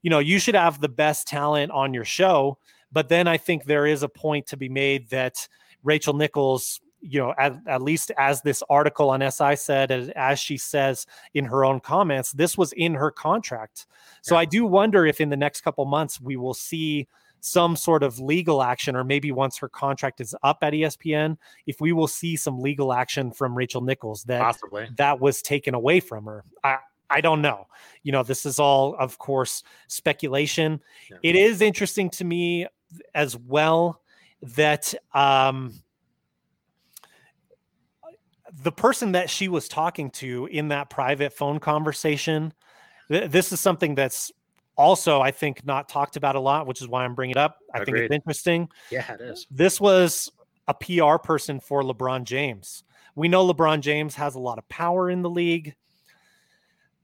you 0.00 0.08
know, 0.08 0.18
you 0.18 0.38
should 0.38 0.54
have 0.54 0.80
the 0.80 0.88
best 0.88 1.28
talent 1.28 1.70
on 1.70 1.92
your 1.92 2.06
show. 2.06 2.56
But 2.90 3.10
then 3.10 3.28
I 3.28 3.36
think 3.36 3.64
there 3.64 3.86
is 3.86 4.02
a 4.02 4.08
point 4.08 4.46
to 4.46 4.56
be 4.56 4.70
made 4.70 5.10
that 5.10 5.46
Rachel 5.84 6.14
Nichols 6.14 6.80
you 7.04 7.18
know, 7.18 7.34
at, 7.36 7.56
at 7.66 7.82
least 7.82 8.12
as 8.16 8.42
this 8.42 8.62
article 8.70 9.10
on 9.10 9.28
SI 9.28 9.56
said, 9.56 9.90
as, 9.90 10.08
as 10.10 10.38
she 10.38 10.56
says 10.56 11.04
in 11.34 11.44
her 11.44 11.64
own 11.64 11.80
comments, 11.80 12.30
this 12.30 12.56
was 12.56 12.72
in 12.74 12.94
her 12.94 13.10
contract. 13.10 13.86
So 14.22 14.36
yeah. 14.36 14.42
I 14.42 14.44
do 14.44 14.64
wonder 14.64 15.04
if 15.04 15.20
in 15.20 15.28
the 15.28 15.36
next 15.36 15.62
couple 15.62 15.84
months 15.84 16.20
we 16.20 16.36
will 16.36 16.54
see 16.54 17.08
some 17.40 17.74
sort 17.74 18.04
of 18.04 18.20
legal 18.20 18.62
action, 18.62 18.94
or 18.94 19.02
maybe 19.02 19.32
once 19.32 19.58
her 19.58 19.68
contract 19.68 20.20
is 20.20 20.32
up 20.44 20.58
at 20.62 20.74
ESPN, 20.74 21.36
if 21.66 21.80
we 21.80 21.92
will 21.92 22.06
see 22.06 22.36
some 22.36 22.60
legal 22.60 22.92
action 22.92 23.32
from 23.32 23.56
Rachel 23.56 23.80
Nichols 23.80 24.22
that 24.24 24.40
Possibly. 24.40 24.88
that 24.96 25.18
was 25.18 25.42
taken 25.42 25.74
away 25.74 25.98
from 25.98 26.24
her. 26.26 26.44
I, 26.62 26.78
I 27.12 27.20
don't 27.20 27.42
know. 27.42 27.66
You 28.02 28.12
know, 28.12 28.22
this 28.22 28.46
is 28.46 28.58
all, 28.58 28.96
of 28.98 29.18
course, 29.18 29.62
speculation. 29.86 30.80
Yeah. 31.10 31.18
It 31.22 31.36
is 31.36 31.60
interesting 31.60 32.10
to 32.10 32.24
me 32.24 32.66
as 33.14 33.36
well 33.36 34.00
that 34.42 34.94
um, 35.14 35.72
the 38.62 38.72
person 38.72 39.12
that 39.12 39.30
she 39.30 39.48
was 39.48 39.68
talking 39.68 40.10
to 40.10 40.46
in 40.46 40.68
that 40.68 40.90
private 40.90 41.32
phone 41.32 41.58
conversation, 41.58 42.52
th- 43.08 43.30
this 43.30 43.52
is 43.52 43.60
something 43.60 43.94
that's 43.94 44.32
also 44.76 45.20
I 45.20 45.30
think 45.30 45.64
not 45.64 45.88
talked 45.88 46.16
about 46.16 46.36
a 46.36 46.40
lot, 46.40 46.66
which 46.66 46.80
is 46.80 46.88
why 46.88 47.04
I'm 47.04 47.14
bringing 47.14 47.32
it 47.32 47.38
up. 47.38 47.58
I 47.74 47.78
Agreed. 47.78 47.92
think 47.92 48.04
it's 48.06 48.14
interesting. 48.14 48.68
Yeah, 48.90 49.12
it 49.12 49.20
is. 49.20 49.46
This 49.50 49.80
was 49.80 50.30
a 50.68 50.74
PR 50.74 51.16
person 51.22 51.60
for 51.60 51.82
LeBron 51.82 52.24
James. 52.24 52.84
We 53.14 53.28
know 53.28 53.46
LeBron 53.46 53.80
James 53.80 54.14
has 54.14 54.34
a 54.34 54.40
lot 54.40 54.58
of 54.58 54.68
power 54.68 55.10
in 55.10 55.22
the 55.22 55.30
league. 55.30 55.74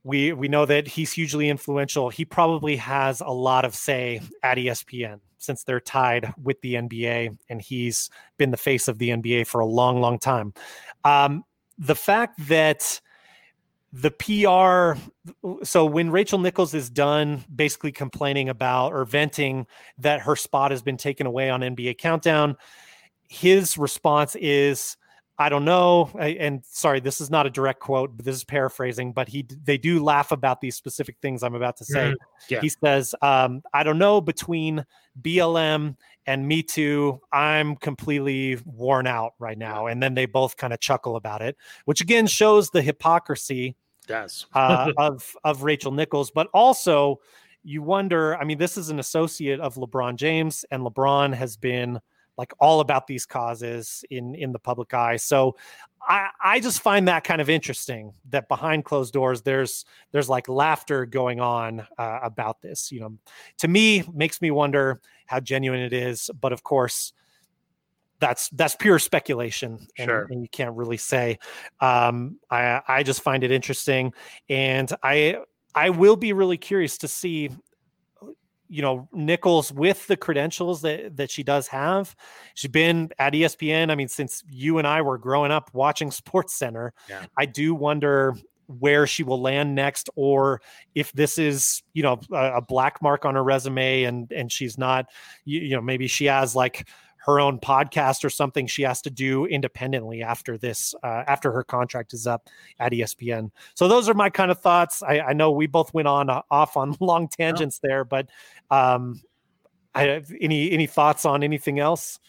We 0.09 0.33
we 0.33 0.47
know 0.47 0.65
that 0.65 0.87
he's 0.87 1.13
hugely 1.13 1.49
influential. 1.49 2.09
He 2.09 2.25
probably 2.25 2.75
has 2.77 3.21
a 3.21 3.29
lot 3.29 3.63
of 3.63 3.75
say 3.75 4.21
at 4.41 4.57
ESPN 4.57 5.19
since 5.37 5.63
they're 5.63 5.79
tied 5.79 6.33
with 6.41 6.59
the 6.61 6.73
NBA 6.73 7.37
and 7.47 7.61
he's 7.61 8.09
been 8.37 8.49
the 8.49 8.57
face 8.57 8.87
of 8.87 8.97
the 8.97 9.09
NBA 9.09 9.45
for 9.45 9.61
a 9.61 9.67
long, 9.67 10.01
long 10.01 10.17
time. 10.17 10.51
Um, 11.05 11.43
the 11.77 11.95
fact 11.95 12.35
that 12.47 12.99
the 13.93 14.09
PR, 14.11 14.99
so 15.63 15.85
when 15.85 16.09
Rachel 16.09 16.39
Nichols 16.39 16.73
is 16.73 16.89
done 16.89 17.45
basically 17.55 17.91
complaining 17.91 18.49
about 18.49 18.93
or 18.93 19.05
venting 19.05 19.67
that 19.99 20.21
her 20.21 20.35
spot 20.35 20.71
has 20.71 20.81
been 20.81 20.97
taken 20.97 21.27
away 21.27 21.51
on 21.51 21.61
NBA 21.61 21.99
Countdown, 21.99 22.57
his 23.27 23.77
response 23.77 24.35
is, 24.35 24.97
I 25.41 25.47
don't 25.47 25.63
know. 25.63 26.09
And 26.19 26.65
sorry, 26.65 26.99
this 26.99 27.21
is 27.21 27.29
not 27.29 27.47
a 27.47 27.49
direct 27.49 27.79
quote, 27.79 28.15
but 28.17 28.25
this 28.25 28.35
is 28.35 28.43
paraphrasing. 28.43 29.13
But 29.13 29.29
he, 29.29 29.47
they 29.63 29.77
do 29.77 30.03
laugh 30.03 30.33
about 30.33 30.59
these 30.59 30.75
specific 30.75 31.15
things 31.21 31.43
I'm 31.43 31.55
about 31.55 31.77
to 31.77 31.85
say. 31.85 32.11
Mm, 32.11 32.15
yeah. 32.49 32.59
He 32.59 32.67
says, 32.67 33.15
um, 33.21 33.63
"I 33.73 33.83
don't 33.83 33.97
know 33.97 34.19
between 34.19 34.85
BLM 35.21 35.95
and 36.25 36.45
Me 36.45 36.61
Too. 36.61 37.21
I'm 37.31 37.77
completely 37.77 38.57
worn 38.65 39.07
out 39.07 39.33
right 39.39 39.57
now." 39.57 39.87
And 39.87 40.03
then 40.03 40.13
they 40.13 40.25
both 40.25 40.57
kind 40.57 40.73
of 40.73 40.81
chuckle 40.81 41.15
about 41.15 41.41
it, 41.41 41.55
which 41.85 42.01
again 42.01 42.27
shows 42.27 42.69
the 42.69 42.81
hypocrisy 42.81 43.77
does 44.07 44.45
uh, 44.53 44.91
of 44.97 45.33
of 45.45 45.63
Rachel 45.63 45.93
Nichols, 45.93 46.31
but 46.31 46.47
also 46.53 47.21
you 47.63 47.81
wonder. 47.81 48.35
I 48.35 48.43
mean, 48.43 48.57
this 48.57 48.77
is 48.77 48.89
an 48.89 48.99
associate 48.99 49.61
of 49.61 49.75
LeBron 49.75 50.17
James, 50.17 50.65
and 50.69 50.83
LeBron 50.83 51.33
has 51.33 51.55
been 51.55 52.01
like 52.39 52.53
all 52.57 52.79
about 52.79 53.05
these 53.05 53.25
causes 53.25 54.05
in 54.09 54.33
in 54.33 54.53
the 54.53 54.59
public 54.59 54.93
eye. 54.93 55.17
So 55.17 55.57
I 56.01 56.29
I 56.41 56.59
just 56.61 56.81
find 56.81 57.09
that 57.09 57.25
kind 57.25 57.41
of 57.41 57.49
interesting 57.49 58.13
that 58.29 58.47
behind 58.47 58.85
closed 58.85 59.13
doors 59.13 59.41
there's 59.41 59.83
there's 60.13 60.29
like 60.29 60.47
laughter 60.47 61.05
going 61.05 61.41
on 61.41 61.85
uh, 61.97 62.19
about 62.23 62.61
this. 62.61 62.93
You 62.93 63.01
know, 63.01 63.17
to 63.57 63.67
me 63.67 64.05
makes 64.13 64.41
me 64.41 64.51
wonder 64.51 65.01
how 65.25 65.41
genuine 65.41 65.81
it 65.81 65.91
is. 65.91 66.31
But 66.39 66.53
of 66.53 66.63
course, 66.63 67.11
that's 68.21 68.47
that's 68.51 68.75
pure 68.77 68.99
speculation 68.99 69.85
and, 69.97 70.07
sure. 70.07 70.27
and, 70.29 70.41
you 70.41 70.49
can't 70.49 70.75
really 70.75 70.97
say 70.97 71.39
um, 71.79 72.37
i 72.49 72.81
i 72.87 73.03
just 73.03 73.21
find 73.21 73.43
it 73.45 73.51
interesting 73.51 74.13
and 74.49 74.91
i 75.03 75.37
i 75.73 75.89
will 75.89 76.17
be 76.17 76.33
really 76.33 76.57
curious 76.57 76.97
to 76.97 77.07
see 77.07 77.49
you 78.69 78.81
know 78.81 79.09
Nichols 79.11 79.71
with 79.71 80.05
the 80.07 80.15
credentials 80.15 80.81
that 80.81 81.17
that 81.17 81.31
she 81.31 81.43
does 81.43 81.67
have. 81.67 82.15
She's 82.53 82.71
been 82.71 83.11
at 83.19 83.33
ESPN. 83.33 83.91
I 83.91 83.95
mean, 83.95 84.07
since 84.07 84.43
you 84.49 84.77
and 84.77 84.87
I 84.87 85.01
were 85.01 85.17
growing 85.17 85.51
up 85.51 85.69
watching 85.73 86.11
Sports 86.19 86.55
Center, 86.55 86.93
yeah. 87.09 87.25
I 87.37 87.45
do 87.45 87.75
wonder 87.75 88.35
where 88.67 89.07
she 89.07 89.23
will 89.23 89.41
land 89.41 89.73
next, 89.73 90.09
or 90.15 90.61
if 90.93 91.11
this 91.13 91.39
is 91.39 91.81
you 91.93 92.03
know 92.03 92.19
a, 92.31 92.57
a 92.57 92.61
black 92.61 93.01
mark 93.01 93.25
on 93.25 93.35
her 93.35 93.43
resume, 93.43 94.03
and 94.03 94.31
and 94.31 94.51
she's 94.51 94.77
not, 94.77 95.07
you, 95.43 95.59
you 95.61 95.75
know, 95.75 95.81
maybe 95.81 96.07
she 96.07 96.25
has 96.25 96.55
like 96.55 96.87
her 97.19 97.39
own 97.39 97.59
podcast 97.59 98.23
or 98.23 98.29
something 98.29 98.67
she 98.67 98.83
has 98.83 99.01
to 99.01 99.09
do 99.09 99.45
independently 99.45 100.23
after 100.23 100.57
this 100.57 100.95
uh, 101.03 101.23
after 101.27 101.51
her 101.51 101.63
contract 101.63 102.13
is 102.13 102.27
up 102.27 102.47
at 102.79 102.91
espn 102.91 103.51
so 103.75 103.87
those 103.87 104.09
are 104.09 104.13
my 104.13 104.29
kind 104.29 104.51
of 104.51 104.59
thoughts. 104.59 105.03
I, 105.03 105.19
I 105.19 105.33
know 105.33 105.51
we 105.51 105.67
both 105.67 105.93
went 105.93 106.07
on 106.07 106.29
uh, 106.29 106.41
off 106.49 106.77
on 106.77 106.95
long 106.99 107.27
tangents 107.27 107.79
there 107.79 108.03
but 108.03 108.29
um 108.71 109.21
I, 109.95 110.03
have 110.03 110.31
any 110.39 110.71
any 110.71 110.85
thoughts 110.87 111.25
on 111.25 111.43
anything 111.43 111.79
else? 111.79 112.19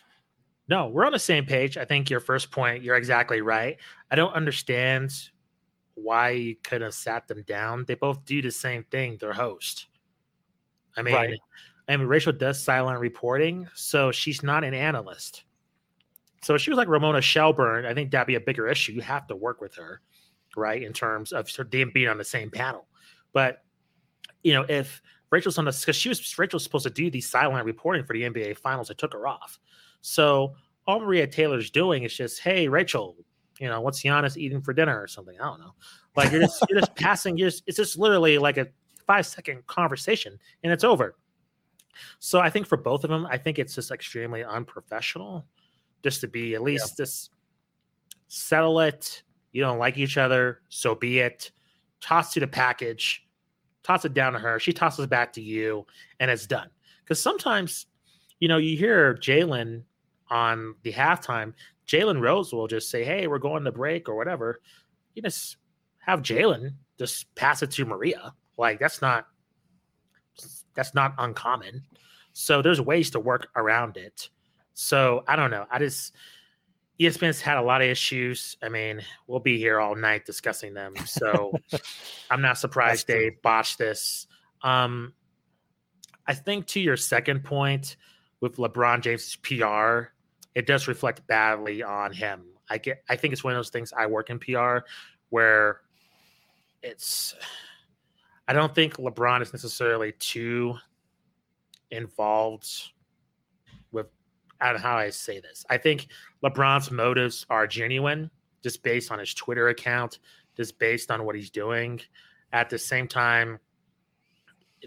No 0.68 0.88
we're 0.88 1.04
on 1.04 1.12
the 1.12 1.18
same 1.18 1.44
page. 1.44 1.76
I 1.76 1.84
think 1.84 2.10
your 2.10 2.20
first 2.20 2.50
point 2.50 2.82
you're 2.82 2.96
exactly 2.96 3.42
right. 3.42 3.76
I 4.10 4.16
don't 4.16 4.32
understand 4.32 5.12
why 5.94 6.30
you 6.30 6.56
could 6.62 6.80
have 6.80 6.94
sat 6.94 7.28
them 7.28 7.42
down. 7.42 7.84
They 7.86 7.94
both 7.94 8.24
do 8.24 8.40
the 8.40 8.50
same 8.50 8.84
thing 8.84 9.18
they're 9.20 9.32
host 9.32 9.86
i 10.96 11.02
mean 11.02 11.14
right. 11.14 11.38
I 11.90 11.96
mean, 11.96 12.06
Rachel 12.06 12.32
does 12.32 12.62
silent 12.62 13.00
reporting, 13.00 13.66
so 13.74 14.12
she's 14.12 14.42
not 14.42 14.62
an 14.62 14.74
analyst. 14.74 15.44
So 16.42 16.56
she 16.56 16.70
was 16.70 16.78
like 16.78 16.88
Ramona 16.88 17.20
Shelburne, 17.20 17.84
I 17.84 17.92
think 17.92 18.10
that'd 18.10 18.26
be 18.26 18.36
a 18.36 18.40
bigger 18.40 18.68
issue. 18.68 18.92
You 18.92 19.02
have 19.02 19.26
to 19.26 19.36
work 19.36 19.60
with 19.60 19.74
her, 19.74 20.00
right? 20.56 20.82
In 20.82 20.92
terms 20.92 21.32
of 21.32 21.50
them 21.70 21.90
being 21.92 22.08
on 22.08 22.16
the 22.16 22.24
same 22.24 22.50
panel. 22.50 22.86
But 23.32 23.62
you 24.42 24.54
know, 24.54 24.64
if 24.68 25.02
Rachel's 25.30 25.58
on 25.58 25.64
the 25.64 25.72
because 25.72 25.96
she 25.96 26.08
was 26.08 26.38
Rachel's 26.38 26.64
supposed 26.64 26.84
to 26.84 26.90
do 26.90 27.10
the 27.10 27.20
silent 27.20 27.64
reporting 27.66 28.04
for 28.04 28.14
the 28.14 28.22
NBA 28.22 28.56
finals, 28.56 28.90
I 28.90 28.94
took 28.94 29.12
her 29.12 29.26
off. 29.26 29.58
So 30.00 30.54
all 30.86 31.00
Maria 31.00 31.26
Taylor's 31.26 31.70
doing 31.70 32.04
is 32.04 32.16
just, 32.16 32.40
hey, 32.40 32.68
Rachel, 32.68 33.16
you 33.58 33.68
know, 33.68 33.80
what's 33.80 34.02
Giannis 34.02 34.36
eating 34.36 34.62
for 34.62 34.72
dinner 34.72 34.98
or 35.00 35.06
something? 35.06 35.38
I 35.40 35.44
don't 35.44 35.60
know. 35.60 35.74
Like 36.16 36.32
you're 36.32 36.40
just 36.40 36.64
you're 36.68 36.80
just 36.80 36.94
passing, 36.96 37.36
you're 37.36 37.50
just, 37.50 37.64
it's 37.66 37.76
just 37.76 37.98
literally 37.98 38.38
like 38.38 38.56
a 38.56 38.68
five 39.06 39.26
second 39.26 39.66
conversation 39.66 40.38
and 40.62 40.72
it's 40.72 40.84
over. 40.84 41.16
So 42.18 42.40
I 42.40 42.50
think 42.50 42.66
for 42.66 42.76
both 42.76 43.04
of 43.04 43.10
them, 43.10 43.26
I 43.26 43.38
think 43.38 43.58
it's 43.58 43.74
just 43.74 43.90
extremely 43.90 44.44
unprofessional 44.44 45.46
just 46.02 46.20
to 46.22 46.28
be 46.28 46.54
at 46.54 46.62
least 46.62 46.94
yeah. 46.98 47.04
just 47.04 47.30
settle 48.28 48.80
it. 48.80 49.22
You 49.52 49.62
don't 49.62 49.78
like 49.78 49.98
each 49.98 50.16
other, 50.16 50.62
so 50.68 50.94
be 50.94 51.18
it. 51.18 51.50
Toss 52.00 52.32
to 52.34 52.40
the 52.40 52.46
package, 52.46 53.26
toss 53.82 54.04
it 54.04 54.14
down 54.14 54.32
to 54.32 54.38
her. 54.38 54.58
She 54.58 54.72
tosses 54.72 55.06
back 55.06 55.32
to 55.34 55.42
you, 55.42 55.86
and 56.18 56.30
it's 56.30 56.46
done. 56.46 56.70
Because 57.02 57.20
sometimes, 57.22 57.86
you 58.38 58.48
know, 58.48 58.56
you 58.56 58.76
hear 58.76 59.14
Jalen 59.14 59.82
on 60.30 60.76
the 60.82 60.92
halftime, 60.92 61.52
Jalen 61.86 62.20
Rose 62.20 62.52
will 62.52 62.68
just 62.68 62.88
say, 62.88 63.04
Hey, 63.04 63.26
we're 63.26 63.38
going 63.38 63.64
to 63.64 63.72
break 63.72 64.08
or 64.08 64.14
whatever. 64.14 64.60
You 65.14 65.22
just 65.22 65.56
have 65.98 66.22
Jalen 66.22 66.74
just 66.98 67.34
pass 67.34 67.62
it 67.62 67.70
to 67.72 67.84
Maria. 67.84 68.32
Like, 68.56 68.78
that's 68.78 69.02
not 69.02 69.26
that's 70.74 70.94
not 70.94 71.14
uncommon. 71.18 71.84
So 72.32 72.62
there's 72.62 72.80
ways 72.80 73.10
to 73.10 73.20
work 73.20 73.48
around 73.56 73.96
it. 73.96 74.28
So 74.74 75.24
I 75.26 75.36
don't 75.36 75.50
know. 75.50 75.66
I 75.70 75.78
just 75.78 76.14
ESPN's 77.00 77.40
had 77.40 77.56
a 77.56 77.62
lot 77.62 77.80
of 77.80 77.88
issues. 77.88 78.56
I 78.62 78.68
mean, 78.68 79.00
we'll 79.26 79.40
be 79.40 79.58
here 79.58 79.80
all 79.80 79.96
night 79.96 80.26
discussing 80.26 80.74
them. 80.74 80.94
So 81.06 81.52
I'm 82.30 82.42
not 82.42 82.58
surprised 82.58 83.06
they 83.06 83.30
botched 83.42 83.78
this. 83.78 84.26
Um, 84.62 85.14
I 86.26 86.34
think 86.34 86.66
to 86.68 86.80
your 86.80 86.96
second 86.96 87.42
point 87.42 87.96
with 88.40 88.56
LeBron 88.56 89.00
James' 89.00 89.36
PR, 89.36 90.12
it 90.54 90.66
does 90.66 90.88
reflect 90.88 91.26
badly 91.26 91.82
on 91.82 92.12
him. 92.12 92.44
I 92.68 92.78
get 92.78 93.02
I 93.08 93.16
think 93.16 93.32
it's 93.32 93.42
one 93.42 93.54
of 93.54 93.58
those 93.58 93.70
things 93.70 93.92
I 93.96 94.06
work 94.06 94.30
in 94.30 94.38
PR 94.38 94.78
where 95.30 95.80
it's 96.82 97.34
I 98.50 98.52
don't 98.52 98.74
think 98.74 98.96
LeBron 98.96 99.42
is 99.42 99.52
necessarily 99.52 100.10
too 100.18 100.74
involved 101.92 102.68
with 103.92 104.08
I 104.60 104.72
don't 104.72 104.82
know 104.82 104.88
how 104.88 104.96
I 104.96 105.10
say 105.10 105.38
this. 105.38 105.64
I 105.70 105.76
think 105.76 106.08
LeBron's 106.42 106.90
motives 106.90 107.46
are 107.48 107.68
genuine 107.68 108.28
just 108.64 108.82
based 108.82 109.12
on 109.12 109.20
his 109.20 109.34
Twitter 109.34 109.68
account, 109.68 110.18
just 110.56 110.80
based 110.80 111.12
on 111.12 111.24
what 111.24 111.36
he's 111.36 111.48
doing. 111.48 112.00
At 112.52 112.70
the 112.70 112.76
same 112.76 113.06
time, 113.06 113.60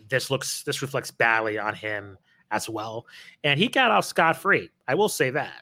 this 0.10 0.30
looks 0.30 0.64
this 0.64 0.82
reflects 0.82 1.12
badly 1.12 1.58
on 1.58 1.74
him 1.74 2.18
as 2.52 2.68
well. 2.68 3.06
And 3.46 3.58
he 3.58 3.70
got 3.70 3.92
off 3.92 4.04
scot 4.04 4.36
free. 4.36 4.72
I 4.90 4.96
will 4.96 5.08
say 5.08 5.30
that. 5.30 5.62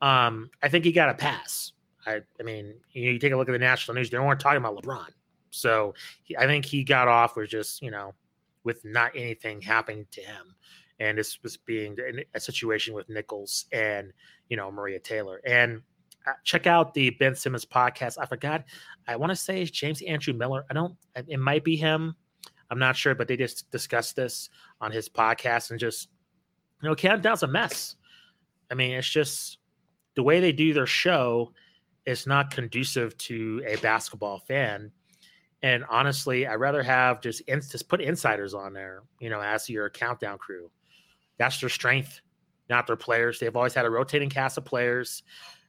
Um, 0.00 0.48
I 0.62 0.70
think 0.70 0.86
he 0.86 0.92
got 0.92 1.10
a 1.10 1.14
pass. 1.14 1.72
I, 2.06 2.22
I 2.40 2.44
mean, 2.44 2.72
you, 2.92 3.10
you, 3.10 3.18
take 3.18 3.32
a 3.32 3.36
look 3.36 3.50
at 3.50 3.52
the 3.52 3.58
national 3.58 3.96
news; 3.96 4.08
they 4.08 4.18
weren't 4.18 4.40
talking 4.40 4.56
about 4.56 4.82
LeBron. 4.82 5.10
So 5.52 5.94
he, 6.22 6.36
I 6.36 6.46
think 6.46 6.64
he 6.64 6.82
got 6.82 7.08
off 7.08 7.36
with 7.36 7.50
just 7.50 7.82
you 7.82 7.90
know, 7.90 8.14
with 8.64 8.84
not 8.84 9.12
anything 9.14 9.60
happening 9.60 10.06
to 10.10 10.20
him, 10.20 10.54
and 10.98 11.16
this 11.16 11.42
was 11.42 11.56
being 11.56 11.96
a 12.34 12.40
situation 12.40 12.94
with 12.94 13.08
Nichols 13.08 13.66
and 13.72 14.12
you 14.48 14.56
know 14.56 14.70
Maria 14.70 14.98
Taylor. 14.98 15.40
And 15.46 15.82
uh, 16.26 16.32
check 16.44 16.66
out 16.66 16.94
the 16.94 17.10
Ben 17.10 17.34
Simmons 17.34 17.64
podcast. 17.64 18.16
I 18.20 18.26
forgot. 18.26 18.64
I 19.06 19.16
want 19.16 19.30
to 19.30 19.36
say 19.36 19.64
James 19.64 20.02
Andrew 20.02 20.34
Miller. 20.34 20.64
I 20.70 20.74
don't. 20.74 20.96
It 21.14 21.40
might 21.40 21.64
be 21.64 21.76
him. 21.76 22.16
I'm 22.70 22.78
not 22.78 22.96
sure, 22.96 23.14
but 23.14 23.28
they 23.28 23.36
just 23.36 23.70
discussed 23.70 24.16
this 24.16 24.48
on 24.80 24.90
his 24.90 25.08
podcast 25.08 25.70
and 25.70 25.78
just 25.78 26.08
you 26.82 26.88
know, 26.88 26.94
Countdown's 26.94 27.42
a 27.42 27.46
mess. 27.46 27.96
I 28.70 28.74
mean, 28.74 28.92
it's 28.92 29.08
just 29.08 29.58
the 30.14 30.22
way 30.22 30.40
they 30.40 30.52
do 30.52 30.72
their 30.72 30.86
show 30.86 31.52
is 32.06 32.26
not 32.26 32.50
conducive 32.50 33.16
to 33.18 33.62
a 33.66 33.76
basketball 33.76 34.40
fan. 34.40 34.90
And 35.62 35.84
honestly, 35.88 36.46
I'd 36.46 36.56
rather 36.56 36.82
have 36.82 37.20
just 37.20 37.40
in, 37.42 37.60
just 37.60 37.88
put 37.88 38.00
insiders 38.00 38.54
on 38.54 38.72
there, 38.72 39.02
you 39.20 39.30
know, 39.30 39.40
as 39.40 39.68
your 39.68 39.88
countdown 39.90 40.38
crew. 40.38 40.70
That's 41.38 41.60
their 41.60 41.68
strength, 41.68 42.20
not 42.68 42.86
their 42.86 42.96
players. 42.96 43.38
They've 43.38 43.54
always 43.54 43.74
had 43.74 43.86
a 43.86 43.90
rotating 43.90 44.28
cast 44.28 44.58
of 44.58 44.64
players. 44.64 45.22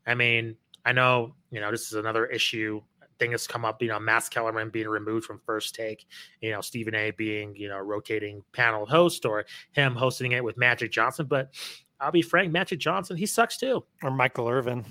I 0.05 0.15
mean, 0.15 0.55
I 0.85 0.91
know, 0.91 1.35
you 1.51 1.61
know, 1.61 1.71
this 1.71 1.87
is 1.87 1.93
another 1.93 2.25
issue 2.25 2.81
thing 3.19 3.31
has 3.31 3.47
come 3.47 3.63
up, 3.65 3.81
you 3.81 3.87
know, 3.87 3.99
Max 3.99 4.27
Kellerman 4.27 4.69
being 4.69 4.87
removed 4.87 5.25
from 5.25 5.39
first 5.45 5.75
take, 5.75 6.05
you 6.41 6.51
know, 6.51 6.61
Stephen 6.61 6.95
A 6.95 7.11
being, 7.11 7.55
you 7.55 7.69
know, 7.69 7.77
rotating 7.77 8.43
panel 8.51 8.85
host 8.85 9.25
or 9.25 9.45
him 9.71 9.95
hosting 9.95 10.31
it 10.31 10.43
with 10.43 10.57
Magic 10.57 10.91
Johnson. 10.91 11.27
But 11.27 11.53
I'll 11.99 12.11
be 12.11 12.21
frank, 12.21 12.51
Magic 12.51 12.79
Johnson, 12.79 13.15
he 13.15 13.25
sucks 13.25 13.57
too. 13.57 13.83
Or 14.01 14.11
Michael 14.11 14.49
Irvin. 14.49 14.85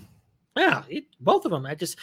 Yeah, 0.56 0.82
it, 0.88 1.04
both 1.20 1.44
of 1.44 1.50
them. 1.50 1.66
I 1.66 1.74
just, 1.74 1.98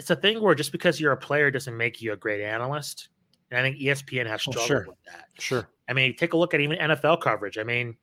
it's 0.00 0.08
a 0.08 0.16
thing 0.16 0.40
where 0.40 0.54
just 0.54 0.72
because 0.72 0.98
you're 0.98 1.12
a 1.12 1.16
player 1.16 1.50
doesn't 1.50 1.76
make 1.76 2.00
you 2.00 2.14
a 2.14 2.16
great 2.16 2.40
analyst. 2.40 3.10
And 3.50 3.60
I 3.60 3.62
think 3.62 3.76
ESPN 3.76 4.26
has 4.26 4.42
oh, 4.48 4.52
struggled 4.52 4.66
sure. 4.66 4.86
with 4.88 4.96
that. 5.04 5.28
Sure. 5.38 5.68
I 5.90 5.92
mean, 5.92 6.16
take 6.16 6.32
a 6.32 6.38
look 6.38 6.54
at 6.54 6.60
even 6.60 6.78
NFL 6.78 7.20
coverage. 7.20 7.58
I 7.58 7.64
mean, 7.64 7.96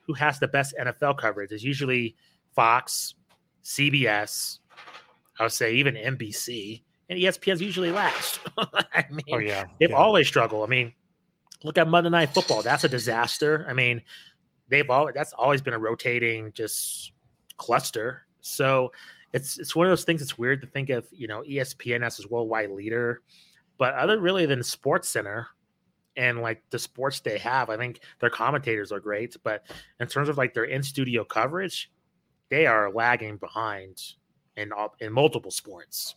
who 0.00 0.12
has 0.12 0.38
the 0.38 0.48
best 0.48 0.74
NFL 0.78 1.16
coverage? 1.16 1.50
It's 1.50 1.62
usually 1.62 2.14
Fox, 2.54 3.14
CBS, 3.64 4.58
I 5.38 5.44
would 5.44 5.52
say 5.52 5.72
even 5.76 5.94
NBC 5.94 6.82
and 7.08 7.18
ESPN's 7.18 7.62
usually 7.62 7.90
last. 7.90 8.40
I 8.58 9.06
oh, 9.10 9.14
mean, 9.14 9.24
oh, 9.32 9.38
yeah. 9.38 9.64
they've 9.78 9.88
yeah. 9.88 9.96
always 9.96 10.28
struggled. 10.28 10.62
I 10.62 10.68
mean, 10.68 10.92
look 11.64 11.78
at 11.78 11.88
Monday 11.88 12.10
Night 12.10 12.34
Football. 12.34 12.60
That's 12.60 12.84
a 12.84 12.88
disaster. 12.88 13.64
I 13.66 13.72
mean, 13.72 14.02
they've 14.68 14.90
all 14.90 15.10
that's 15.14 15.32
always 15.32 15.62
been 15.62 15.72
a 15.72 15.78
rotating 15.78 16.52
just 16.52 17.12
cluster. 17.56 18.26
So 18.42 18.92
it's 19.32 19.58
it's 19.58 19.76
one 19.76 19.86
of 19.86 19.90
those 19.90 20.04
things. 20.04 20.22
It's 20.22 20.38
weird 20.38 20.60
to 20.62 20.66
think 20.66 20.90
of 20.90 21.06
you 21.12 21.28
know 21.28 21.42
ESPN 21.42 22.04
as 22.04 22.16
his 22.16 22.28
worldwide 22.28 22.70
leader, 22.70 23.22
but 23.78 23.94
other 23.94 24.20
really 24.20 24.46
than 24.46 24.62
Sports 24.62 25.08
Center 25.08 25.48
and 26.16 26.40
like 26.40 26.62
the 26.70 26.78
sports 26.78 27.20
they 27.20 27.38
have, 27.38 27.70
I 27.70 27.76
think 27.76 28.00
their 28.18 28.30
commentators 28.30 28.92
are 28.92 29.00
great. 29.00 29.36
But 29.42 29.64
in 30.00 30.06
terms 30.06 30.28
of 30.28 30.38
like 30.38 30.54
their 30.54 30.64
in 30.64 30.82
studio 30.82 31.24
coverage, 31.24 31.90
they 32.50 32.66
are 32.66 32.92
lagging 32.92 33.36
behind 33.36 34.02
in 34.56 34.70
in 35.00 35.12
multiple 35.12 35.50
sports. 35.50 36.16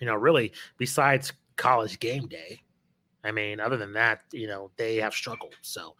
You 0.00 0.06
know, 0.06 0.14
really 0.14 0.52
besides 0.78 1.32
college 1.56 2.00
game 2.00 2.26
day. 2.26 2.60
I 3.24 3.30
mean, 3.30 3.60
other 3.60 3.76
than 3.76 3.92
that, 3.92 4.22
you 4.32 4.48
know, 4.48 4.72
they 4.76 4.96
have 4.96 5.14
struggled. 5.14 5.54
So, 5.62 5.94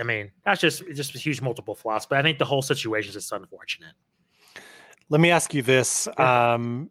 I 0.00 0.02
mean, 0.02 0.30
that's 0.44 0.62
just 0.62 0.82
just 0.94 1.14
a 1.14 1.18
huge 1.18 1.42
multiple 1.42 1.74
flaws. 1.74 2.06
But 2.06 2.18
I 2.18 2.22
think 2.22 2.38
the 2.38 2.46
whole 2.46 2.62
situation 2.62 3.10
is 3.10 3.14
just 3.14 3.32
unfortunate. 3.32 3.92
Let 5.10 5.20
me 5.20 5.30
ask 5.30 5.54
you 5.54 5.62
this. 5.62 6.08
Yeah. 6.18 6.54
Um, 6.54 6.90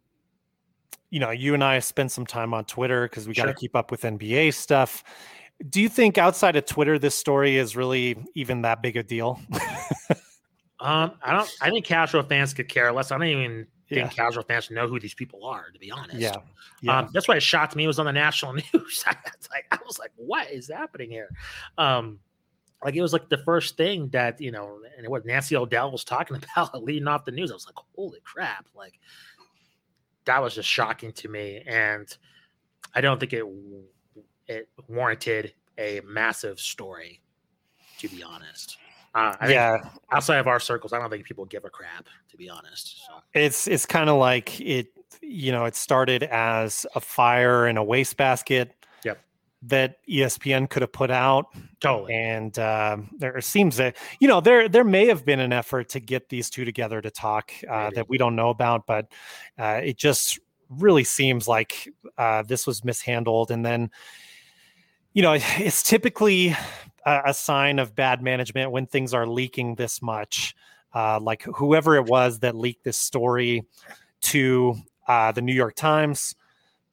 you 1.10 1.20
know, 1.20 1.30
you 1.30 1.54
and 1.54 1.64
I 1.64 1.78
spent 1.78 2.12
some 2.12 2.26
time 2.26 2.52
on 2.52 2.64
Twitter 2.64 3.08
because 3.08 3.26
we 3.26 3.34
got 3.34 3.46
to 3.46 3.54
keep 3.54 3.74
up 3.74 3.90
with 3.90 4.02
NBA 4.02 4.52
stuff. 4.54 5.02
Do 5.68 5.80
you 5.80 5.88
think 5.88 6.18
outside 6.18 6.54
of 6.56 6.66
Twitter, 6.66 6.98
this 6.98 7.14
story 7.14 7.56
is 7.56 7.76
really 7.76 8.16
even 8.34 8.62
that 8.62 8.82
big 8.82 8.96
a 8.96 9.02
deal? 9.02 9.40
um, 10.80 11.12
I 11.22 11.32
don't. 11.32 11.50
I 11.60 11.70
think 11.70 11.84
casual 11.84 12.22
fans 12.22 12.52
could 12.52 12.68
care 12.68 12.92
less. 12.92 13.10
I 13.10 13.18
don't 13.18 13.26
even 13.26 13.66
yeah. 13.88 14.02
think 14.02 14.16
casual 14.16 14.44
fans 14.44 14.70
know 14.70 14.86
who 14.86 15.00
these 15.00 15.14
people 15.14 15.44
are, 15.44 15.70
to 15.72 15.78
be 15.78 15.90
honest. 15.90 16.18
Yeah. 16.18 16.36
yeah. 16.82 16.98
Um, 16.98 17.10
that's 17.12 17.26
why 17.26 17.36
it 17.36 17.42
shocked 17.42 17.74
me. 17.74 17.84
It 17.84 17.88
was 17.88 17.98
on 17.98 18.06
the 18.06 18.12
national 18.12 18.52
news. 18.54 18.64
I, 19.06 19.16
was 19.36 19.48
like, 19.50 19.66
I 19.70 19.78
was 19.84 19.98
like, 19.98 20.12
what 20.16 20.50
is 20.50 20.68
happening 20.68 21.10
here? 21.10 21.30
Um, 21.78 22.18
like 22.84 22.94
it 22.94 23.02
was 23.02 23.12
like 23.12 23.28
the 23.28 23.38
first 23.38 23.76
thing 23.76 24.08
that, 24.08 24.40
you 24.40 24.50
know, 24.50 24.78
and 24.96 25.08
what 25.08 25.26
Nancy 25.26 25.56
O'Dell 25.56 25.90
was 25.90 26.04
talking 26.04 26.36
about 26.56 26.82
leading 26.82 27.08
off 27.08 27.24
the 27.24 27.32
news. 27.32 27.50
I 27.50 27.54
was 27.54 27.66
like, 27.66 27.84
holy 27.94 28.20
crap. 28.24 28.66
Like 28.74 28.98
that 30.24 30.42
was 30.42 30.54
just 30.54 30.68
shocking 30.68 31.12
to 31.12 31.28
me. 31.28 31.62
And 31.66 32.16
I 32.94 33.00
don't 33.00 33.18
think 33.18 33.32
it, 33.32 33.44
it 34.46 34.68
warranted 34.86 35.52
a 35.76 36.00
massive 36.04 36.60
story, 36.60 37.20
to 37.98 38.08
be 38.08 38.22
honest. 38.22 38.78
Uh, 39.14 39.34
yeah, 39.48 39.78
outside 40.12 40.38
of 40.38 40.46
our 40.46 40.60
circles, 40.60 40.92
I 40.92 40.98
don't 40.98 41.10
think 41.10 41.24
people 41.24 41.44
give 41.46 41.64
a 41.64 41.70
crap, 41.70 42.06
to 42.30 42.36
be 42.36 42.48
honest. 42.48 43.04
So. 43.06 43.14
It's 43.34 43.66
it's 43.66 43.86
kind 43.86 44.10
of 44.10 44.18
like 44.18 44.60
it, 44.60 44.88
you 45.22 45.50
know, 45.50 45.64
it 45.64 45.74
started 45.74 46.24
as 46.24 46.86
a 46.94 47.00
fire 47.00 47.66
in 47.66 47.76
a 47.78 47.82
wastebasket. 47.82 48.74
That 49.62 49.96
ESPN 50.08 50.70
could 50.70 50.82
have 50.82 50.92
put 50.92 51.10
out. 51.10 51.46
Totally. 51.80 52.14
And 52.14 52.56
uh, 52.58 52.98
there 53.18 53.40
seems 53.40 53.76
that 53.78 53.96
you 54.20 54.28
know 54.28 54.40
there 54.40 54.68
there 54.68 54.84
may 54.84 55.06
have 55.06 55.24
been 55.24 55.40
an 55.40 55.52
effort 55.52 55.88
to 55.90 56.00
get 56.00 56.28
these 56.28 56.48
two 56.48 56.64
together 56.64 57.00
to 57.00 57.10
talk 57.10 57.52
uh, 57.68 57.90
that 57.90 58.08
we 58.08 58.18
don't 58.18 58.36
know 58.36 58.50
about, 58.50 58.86
but 58.86 59.10
uh, 59.58 59.80
it 59.82 59.96
just 59.96 60.38
really 60.70 61.04
seems 61.04 61.48
like 61.48 61.88
uh, 62.18 62.42
this 62.42 62.66
was 62.66 62.84
mishandled, 62.84 63.50
and 63.50 63.64
then 63.64 63.90
you 65.12 65.22
know 65.22 65.32
it's 65.58 65.82
typically 65.82 66.54
a, 67.04 67.22
a 67.26 67.34
sign 67.34 67.78
of 67.78 67.94
bad 67.94 68.22
management 68.22 68.70
when 68.70 68.86
things 68.86 69.14
are 69.14 69.26
leaking 69.26 69.74
this 69.74 70.00
much. 70.00 70.54
Uh, 70.94 71.18
like 71.20 71.42
whoever 71.42 71.96
it 71.96 72.06
was 72.06 72.38
that 72.40 72.56
leaked 72.56 72.84
this 72.84 72.96
story 72.96 73.62
to 74.20 74.74
uh, 75.06 75.32
the 75.32 75.42
New 75.42 75.52
York 75.52 75.74
Times, 75.74 76.34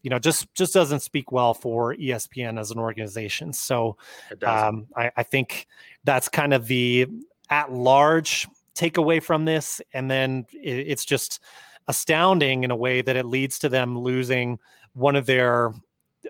you 0.06 0.12
know, 0.12 0.20
just 0.20 0.54
just 0.54 0.72
doesn't 0.72 1.00
speak 1.00 1.32
well 1.32 1.56
for 1.56 1.96
ESPN 1.96 2.60
as 2.60 2.70
an 2.70 2.78
organization. 2.78 3.52
So 3.52 3.98
um, 4.46 4.86
I, 4.96 5.12
I 5.18 5.24
think 5.24 5.66
that's 6.04 6.30
kind 6.30 6.54
of 6.54 6.68
the 6.68 7.08
at 7.50 7.74
large 7.74 8.48
takeaway 8.76 9.22
from 9.22 9.46
this, 9.46 9.82
and 9.94 10.10
then 10.10 10.46
it, 10.54 10.90
it's 10.90 11.06
just 11.06 11.40
astounding 11.88 12.64
in 12.64 12.70
a 12.70 12.76
way 12.76 13.02
that 13.02 13.16
it 13.16 13.26
leads 13.26 13.58
to 13.60 13.68
them 13.68 13.98
losing 13.98 14.60
one 14.94 15.16
of 15.16 15.26
their 15.26 15.74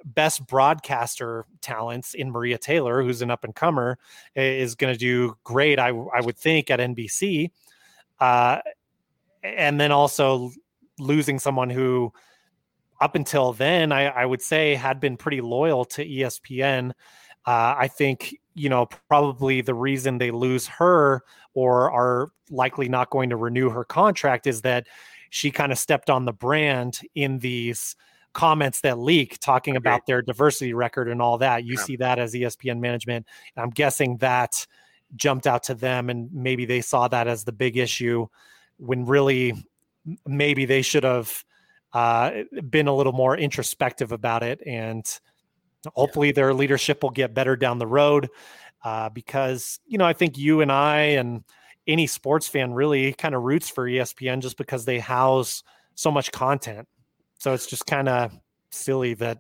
best 0.06 0.48
broadcaster 0.48 1.46
talents 1.60 2.14
in 2.14 2.32
Maria 2.32 2.58
Taylor, 2.58 3.04
who's 3.04 3.22
an 3.22 3.30
up 3.30 3.44
and 3.44 3.54
comer, 3.54 3.98
is 4.38 4.76
going 4.76 4.94
to 4.94 4.98
do 4.98 5.36
great. 5.44 5.80
I 5.80 5.90
I 5.90 6.22
would 6.22 6.38
think 6.38 6.72
at 6.72 6.80
NBC, 6.80 7.52
uh, 8.22 8.60
and 9.44 9.82
then 9.82 9.92
also 9.92 10.54
losing 10.98 11.40
someone 11.40 11.70
who, 11.70 12.14
up 13.02 13.16
until 13.16 13.54
then, 13.54 13.92
I, 13.92 14.06
I 14.06 14.26
would 14.26 14.42
say 14.42 14.76
had 14.76 15.00
been 15.00 15.18
pretty 15.18 15.42
loyal 15.42 15.86
to 15.86 16.06
ESPN. 16.06 16.92
Uh, 17.46 17.76
I 17.78 17.88
think 17.88 18.36
you 18.54 18.70
know 18.70 18.88
probably 19.10 19.62
the 19.62 19.74
reason 19.74 20.18
they 20.18 20.32
lose 20.32 20.68
her 20.68 21.22
or 21.54 21.92
are 21.92 22.30
likely 22.50 22.90
not 22.90 23.10
going 23.10 23.30
to 23.30 23.36
renew 23.36 23.70
her 23.70 23.84
contract 23.84 24.48
is 24.48 24.62
that 24.62 24.88
she 25.30 25.52
kind 25.52 25.72
of 25.72 25.78
stepped 25.78 26.10
on 26.10 26.26
the 26.26 26.34
brand 26.34 27.00
in 27.16 27.40
these 27.40 27.96
comments 28.34 28.82
that 28.82 29.00
leak 29.00 29.40
talking 29.40 29.76
about 29.76 30.06
their 30.06 30.22
diversity 30.22 30.74
record 30.74 31.10
and 31.10 31.22
all 31.22 31.38
that. 31.38 31.64
You 31.64 31.76
yeah. 31.76 31.84
see 31.84 31.96
that 31.98 32.20
as 32.20 32.34
ESPN 32.34 32.80
management. 32.80 33.26
I'm 33.58 33.70
guessing 33.70 34.18
that 34.18 34.68
jumped 35.16 35.48
out 35.48 35.64
to 35.64 35.74
them 35.74 36.10
and 36.10 36.30
maybe 36.34 36.66
they 36.66 36.82
saw 36.82 37.08
that 37.08 37.28
as 37.28 37.46
the 37.46 37.54
big 37.54 37.78
issue 37.78 38.28
when 38.78 39.06
really 39.06 39.54
maybe 40.26 40.66
they 40.66 40.82
should 40.82 41.04
have 41.04 41.44
uh, 41.96 42.44
been 42.70 42.88
a 42.88 42.96
little 42.96 43.14
more 43.14 43.36
introspective 43.36 44.12
about 44.12 44.44
it 44.44 44.62
and 44.66 45.20
hopefully 45.96 46.32
their 46.32 46.54
leadership 46.54 47.02
will 47.02 47.10
get 47.10 47.34
better 47.34 47.56
down 47.56 47.80
the 47.80 47.88
road 47.88 48.30
uh, 48.84 49.10
because 49.10 49.80
you 49.88 49.98
know 49.98 50.06
i 50.06 50.14
think 50.14 50.38
you 50.38 50.62
and 50.62 50.72
i 50.72 50.98
and 50.98 51.44
any 51.88 52.06
sports 52.06 52.48
fan 52.48 52.74
really 52.74 53.14
kind 53.14 53.34
of 53.34 53.42
roots 53.44 53.70
for 53.70 53.86
espn 53.86 54.40
just 54.42 54.58
because 54.58 54.86
they 54.86 55.00
house 55.00 55.64
so 55.96 56.12
much 56.12 56.32
content. 56.32 56.88
So 57.40 57.54
it's 57.54 57.66
just 57.66 57.86
kind 57.88 58.08
of 58.08 58.38
silly 58.70 59.16
that 59.16 59.40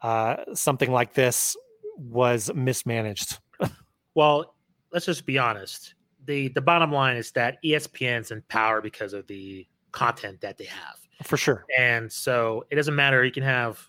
uh, 0.00 0.36
something 0.54 0.90
like 0.90 1.12
this 1.12 1.56
was 1.96 2.50
mismanaged. 2.54 3.38
Well 4.12 4.56
let's 4.92 5.06
just 5.06 5.24
be 5.24 5.38
honest. 5.38 5.94
The 6.24 6.48
the 6.48 6.60
bottom 6.60 6.90
line 6.90 7.16
is 7.16 7.30
that 7.32 7.58
espn's 7.64 8.32
in 8.32 8.42
power 8.48 8.80
because 8.80 9.12
of 9.12 9.24
the 9.28 9.68
content 9.92 10.40
that 10.40 10.58
they 10.58 10.64
have 10.64 10.98
for 11.22 11.36
sure. 11.36 11.64
And 11.76 12.10
so 12.10 12.64
it 12.70 12.76
doesn't 12.76 12.94
matter 12.94 13.24
you 13.24 13.32
can 13.32 13.42
have 13.42 13.88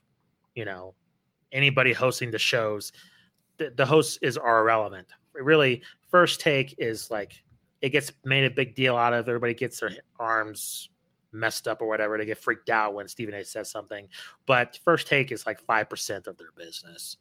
you 0.55 0.65
know 0.65 0.93
anybody 1.51 1.93
hosting 1.93 2.31
the 2.31 2.39
shows 2.39 2.91
the, 3.61 3.71
the 3.75 3.85
host 3.85 4.19
is 4.21 4.37
are 4.37 4.61
irrelevant. 4.61 5.07
Really 5.33 5.81
first 6.09 6.41
take 6.41 6.75
is 6.77 7.11
like 7.11 7.43
it 7.81 7.89
gets 7.89 8.11
made 8.25 8.43
a 8.43 8.49
big 8.49 8.75
deal 8.75 8.97
out 8.97 9.13
of 9.13 9.27
everybody 9.27 9.53
gets 9.53 9.79
their 9.79 9.91
arms 10.19 10.89
messed 11.31 11.67
up 11.67 11.81
or 11.81 11.87
whatever 11.87 12.17
they 12.17 12.25
get 12.25 12.37
freaked 12.37 12.69
out 12.69 12.93
when 12.93 13.07
stephen 13.07 13.33
a 13.33 13.45
says 13.45 13.71
something 13.71 14.09
but 14.45 14.77
first 14.83 15.07
take 15.07 15.31
is 15.31 15.45
like 15.45 15.65
5% 15.65 16.27
of 16.27 16.37
their 16.37 16.51
business. 16.57 17.17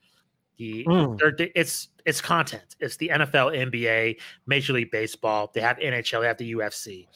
The 0.58 0.84
mm. 0.84 1.50
it's 1.54 1.88
it's 2.04 2.20
content. 2.20 2.76
It's 2.80 2.96
the 2.96 3.08
nfl 3.08 3.70
nba 3.70 4.16
major 4.46 4.72
league 4.72 4.90
baseball 4.90 5.50
they 5.54 5.60
have 5.60 5.78
nhl 5.78 6.20
they 6.20 6.26
have 6.26 6.36
the 6.38 6.52
ufc 6.52 7.06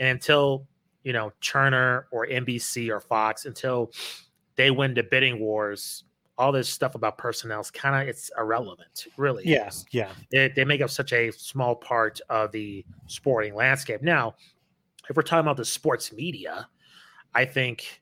and 0.00 0.08
until 0.08 0.66
you 1.04 1.12
know 1.12 1.32
turner 1.40 2.06
or 2.10 2.26
nbc 2.26 2.90
or 2.90 3.00
fox 3.00 3.44
until 3.44 3.92
they 4.56 4.70
win 4.70 4.94
the 4.94 5.02
bidding 5.02 5.38
wars 5.38 6.04
all 6.36 6.50
this 6.50 6.68
stuff 6.68 6.96
about 6.96 7.16
personnel 7.16 7.60
is 7.60 7.70
kind 7.70 7.94
of 7.94 8.08
it's 8.08 8.30
irrelevant 8.36 9.06
really 9.16 9.44
yes 9.46 9.84
yeah. 9.92 10.10
They, 10.32 10.48
they 10.48 10.64
make 10.64 10.80
up 10.80 10.90
such 10.90 11.12
a 11.12 11.30
small 11.30 11.76
part 11.76 12.20
of 12.28 12.50
the 12.50 12.84
sporting 13.06 13.54
landscape. 13.54 14.02
Now 14.02 14.34
if 15.08 15.16
we're 15.16 15.22
talking 15.22 15.46
about 15.46 15.58
the 15.58 15.64
sports 15.64 16.12
media 16.12 16.66
i 17.34 17.44
think 17.44 18.00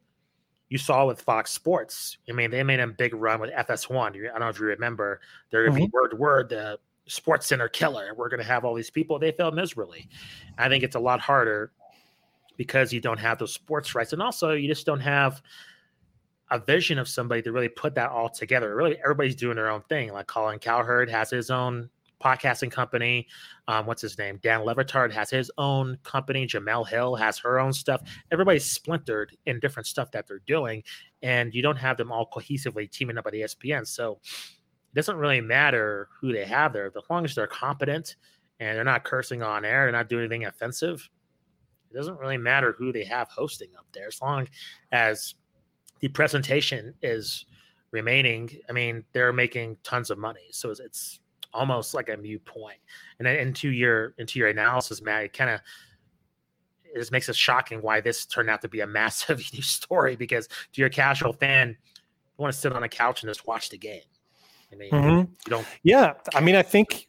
you 0.71 0.79
saw 0.79 1.07
with 1.07 1.21
fox 1.21 1.51
sports 1.51 2.17
i 2.31 2.33
mean 2.33 2.51
they 2.51 2.63
made 2.63 2.81
a 2.81 2.87
big 2.87 3.15
run 3.15 3.41
with 3.41 3.51
fs1 3.51 3.93
i 3.93 4.29
don't 4.29 4.41
know 4.41 4.49
if 4.49 4.59
you 4.59 4.67
remember 4.67 5.21
they're 5.51 5.65
going 5.67 5.75
to 5.75 5.81
mm-hmm. 5.81 5.87
be 5.87 5.93
word 5.93 6.09
to 6.11 6.17
word 6.17 6.49
the 6.49 6.79
sports 7.07 7.47
center 7.47 7.69
killer. 7.69 8.15
We're 8.17 8.29
going 8.29 8.41
to 8.41 8.47
have 8.47 8.65
all 8.65 8.75
these 8.75 8.91
people. 8.91 9.19
They 9.19 9.33
failed 9.33 9.55
miserably. 9.55 10.09
I 10.59 10.69
think 10.69 10.85
it's 10.85 10.97
a 10.97 11.01
lot 11.01 11.21
harder 11.21 11.73
because 12.57 12.93
you 12.93 13.01
don't 13.01 13.19
have 13.19 13.39
those 13.39 13.53
sports 13.53 13.95
rights 13.95 14.13
and 14.13 14.23
also 14.23 14.53
you 14.53 14.69
just 14.69 14.87
don't 14.87 15.01
have 15.01 15.43
a 16.51 16.59
vision 16.59 16.99
of 16.99 17.09
somebody 17.09 17.41
to 17.43 17.51
really 17.51 17.69
put 17.69 17.95
that 17.95 18.11
all 18.11 18.29
together. 18.29 18.77
Really, 18.77 18.99
everybody's 18.99 19.35
doing 19.35 19.57
their 19.57 19.71
own 19.71 19.83
thing. 19.89 20.13
Like 20.13 20.27
Colin 20.27 20.59
Cowherd 20.59 21.09
has 21.11 21.31
his 21.31 21.51
own 21.51 21.89
podcasting 22.23 22.71
company. 22.71 23.27
Um, 23.69 23.87
what's 23.87 24.03
his 24.03 24.19
name? 24.19 24.39
Dan 24.43 24.61
Le 24.61 24.75
Batard 24.75 25.13
has 25.13 25.31
his 25.31 25.51
own 25.57 25.99
company. 26.03 26.47
Jemele 26.47 26.87
Hill 26.87 27.17
has 27.17 27.39
her 27.39 27.59
own 27.59 27.73
stuff. 27.73 28.03
Everybody's 28.31 28.67
splintered 28.67 29.37
in 29.47 29.61
different 29.61 29.87
stuff 29.87 30.11
that 30.13 30.29
they're 30.29 30.43
doing, 30.47 30.83
and 31.23 31.55
you 31.55 31.63
don't 31.63 31.77
have 31.77 31.97
them 31.97 32.13
all 32.13 32.29
cohesively 32.31 32.89
teaming 32.91 33.19
up 33.19 33.27
at 33.27 33.33
ESPN. 33.33 33.87
So 33.87 34.21
it 34.23 34.95
doesn't 34.95 35.17
really 35.17 35.41
matter 35.41 36.09
who 36.21 36.33
they 36.33 36.45
have 36.45 36.75
there, 36.75 36.87
as 36.87 36.93
long 37.09 37.25
as 37.25 37.35
they're 37.35 37.47
competent 37.47 38.17
and 38.61 38.77
they're 38.77 38.85
not 38.85 39.05
cursing 39.05 39.43
on 39.43 39.65
air, 39.65 39.85
they're 39.85 39.93
not 39.93 40.09
doing 40.09 40.25
anything 40.25 40.45
offensive. 40.45 41.09
It 41.93 41.97
doesn't 41.97 42.19
really 42.19 42.39
matter 42.39 42.75
who 42.79 42.93
they 42.93 43.05
have 43.05 43.29
hosting 43.29 43.69
up 43.79 43.87
there, 43.93 44.09
as 44.09 44.21
long 44.21 44.49
as 44.93 45.35
the 46.01 46.09
presentation 46.09 46.95
is 47.03 47.47
remaining. 47.91 48.51
I 48.69 48.73
mean, 48.73 49.05
they're 49.13 49.33
making 49.33 49.77
tons 49.83 50.11
of 50.11 50.19
money, 50.19 50.49
so 50.51 50.71
it's, 50.71 50.81
it's 50.81 51.21
almost 51.55 51.95
like 51.95 52.09
a 52.09 52.17
mute 52.17 52.45
point. 52.45 52.79
And 53.19 53.27
then 53.27 53.37
into 53.37 53.69
your 53.69 54.15
into 54.19 54.39
your 54.39 54.49
analysis, 54.49 55.03
Matt, 55.03 55.25
it 55.25 55.33
kind 55.33 55.51
of 55.51 55.61
it 56.85 56.99
just 56.99 57.13
makes 57.13 57.29
it 57.29 57.37
shocking 57.37 57.81
why 57.81 58.01
this 58.01 58.27
turned 58.27 58.51
out 58.51 58.63
to 58.63 58.69
be 58.69 58.81
a 58.81 58.87
massive 58.87 59.39
news 59.53 59.67
story. 59.67 60.17
Because 60.17 60.49
to 60.49 60.81
your 60.81 60.91
casual 60.91 61.33
fan, 61.33 61.69
you 61.69 62.43
want 62.43 62.53
to 62.53 62.59
sit 62.59 62.73
on 62.73 62.83
a 62.83 62.89
couch 62.89 63.23
and 63.23 63.31
just 63.31 63.47
watch 63.47 63.69
the 63.71 63.79
game. 63.79 64.03
I 64.73 64.77
mean, 64.77 64.91
mm-hmm. 64.91 65.19
you 65.19 65.51
don't. 65.51 65.67
Yeah, 65.83 66.15
I 66.35 66.41
mean, 66.41 66.57
I 66.57 66.63
think 66.63 67.09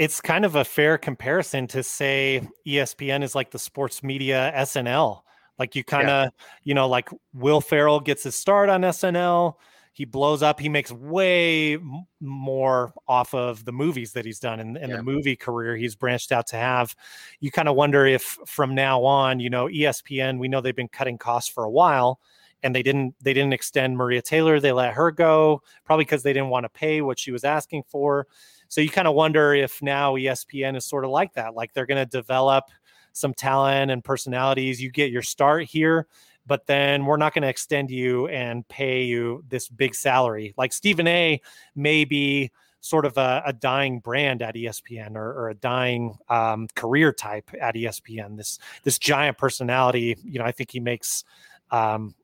it's 0.00 0.18
kind 0.18 0.46
of 0.46 0.56
a 0.56 0.64
fair 0.64 0.96
comparison 0.96 1.66
to 1.66 1.82
say 1.82 2.48
ESPN 2.66 3.22
is 3.22 3.34
like 3.34 3.50
the 3.50 3.58
sports 3.58 4.02
media 4.02 4.50
SNL. 4.56 5.20
Like 5.58 5.76
you 5.76 5.84
kind 5.84 6.08
of, 6.08 6.24
yeah. 6.24 6.30
you 6.64 6.72
know, 6.72 6.88
like 6.88 7.10
Will 7.34 7.60
Ferrell 7.60 8.00
gets 8.00 8.22
his 8.22 8.34
start 8.34 8.70
on 8.70 8.80
SNL. 8.80 9.56
He 9.92 10.06
blows 10.06 10.42
up. 10.42 10.58
He 10.58 10.70
makes 10.70 10.90
way 10.90 11.76
more 12.18 12.94
off 13.06 13.34
of 13.34 13.66
the 13.66 13.72
movies 13.72 14.12
that 14.12 14.24
he's 14.24 14.38
done 14.40 14.58
in, 14.58 14.78
in 14.78 14.88
yeah. 14.88 14.96
the 14.96 15.02
movie 15.02 15.36
career 15.36 15.76
he's 15.76 15.96
branched 15.96 16.32
out 16.32 16.46
to 16.46 16.56
have. 16.56 16.96
You 17.40 17.50
kind 17.50 17.68
of 17.68 17.76
wonder 17.76 18.06
if 18.06 18.38
from 18.46 18.74
now 18.74 19.04
on, 19.04 19.38
you 19.38 19.50
know, 19.50 19.66
ESPN, 19.66 20.38
we 20.38 20.48
know 20.48 20.62
they've 20.62 20.74
been 20.74 20.88
cutting 20.88 21.18
costs 21.18 21.50
for 21.52 21.64
a 21.64 21.70
while 21.70 22.20
and 22.62 22.74
they 22.74 22.82
didn't 22.82 23.14
they 23.20 23.34
didn't 23.34 23.52
extend 23.52 23.98
Maria 23.98 24.22
Taylor. 24.22 24.60
They 24.60 24.72
let 24.72 24.94
her 24.94 25.10
go 25.10 25.60
probably 25.84 26.06
because 26.06 26.22
they 26.22 26.32
didn't 26.32 26.48
want 26.48 26.64
to 26.64 26.70
pay 26.70 27.02
what 27.02 27.18
she 27.18 27.32
was 27.32 27.44
asking 27.44 27.82
for. 27.82 28.26
So 28.70 28.80
you 28.80 28.88
kind 28.88 29.08
of 29.08 29.16
wonder 29.16 29.52
if 29.52 29.82
now 29.82 30.14
ESPN 30.14 30.76
is 30.76 30.86
sort 30.86 31.04
of 31.04 31.10
like 31.10 31.34
that, 31.34 31.54
like 31.54 31.74
they're 31.74 31.86
going 31.86 31.98
to 31.98 32.06
develop 32.06 32.64
some 33.12 33.34
talent 33.34 33.90
and 33.90 34.02
personalities. 34.02 34.80
You 34.80 34.92
get 34.92 35.10
your 35.10 35.22
start 35.22 35.64
here, 35.64 36.06
but 36.46 36.66
then 36.66 37.04
we're 37.04 37.16
not 37.16 37.34
going 37.34 37.42
to 37.42 37.48
extend 37.48 37.90
you 37.90 38.28
and 38.28 38.66
pay 38.68 39.02
you 39.02 39.44
this 39.48 39.68
big 39.68 39.92
salary. 39.92 40.54
Like 40.56 40.72
Stephen 40.72 41.08
A 41.08 41.40
may 41.74 42.04
be 42.04 42.52
sort 42.80 43.06
of 43.06 43.18
a, 43.18 43.42
a 43.44 43.52
dying 43.52 43.98
brand 43.98 44.40
at 44.40 44.54
ESPN 44.54 45.16
or, 45.16 45.32
or 45.32 45.50
a 45.50 45.54
dying 45.54 46.16
um, 46.28 46.68
career 46.76 47.12
type 47.12 47.50
at 47.60 47.74
ESPN. 47.74 48.36
This 48.36 48.60
this 48.84 49.00
giant 49.00 49.36
personality, 49.36 50.16
you 50.22 50.38
know, 50.38 50.44
I 50.44 50.52
think 50.52 50.70
he 50.70 50.78
makes 50.78 51.24
um, 51.72 52.14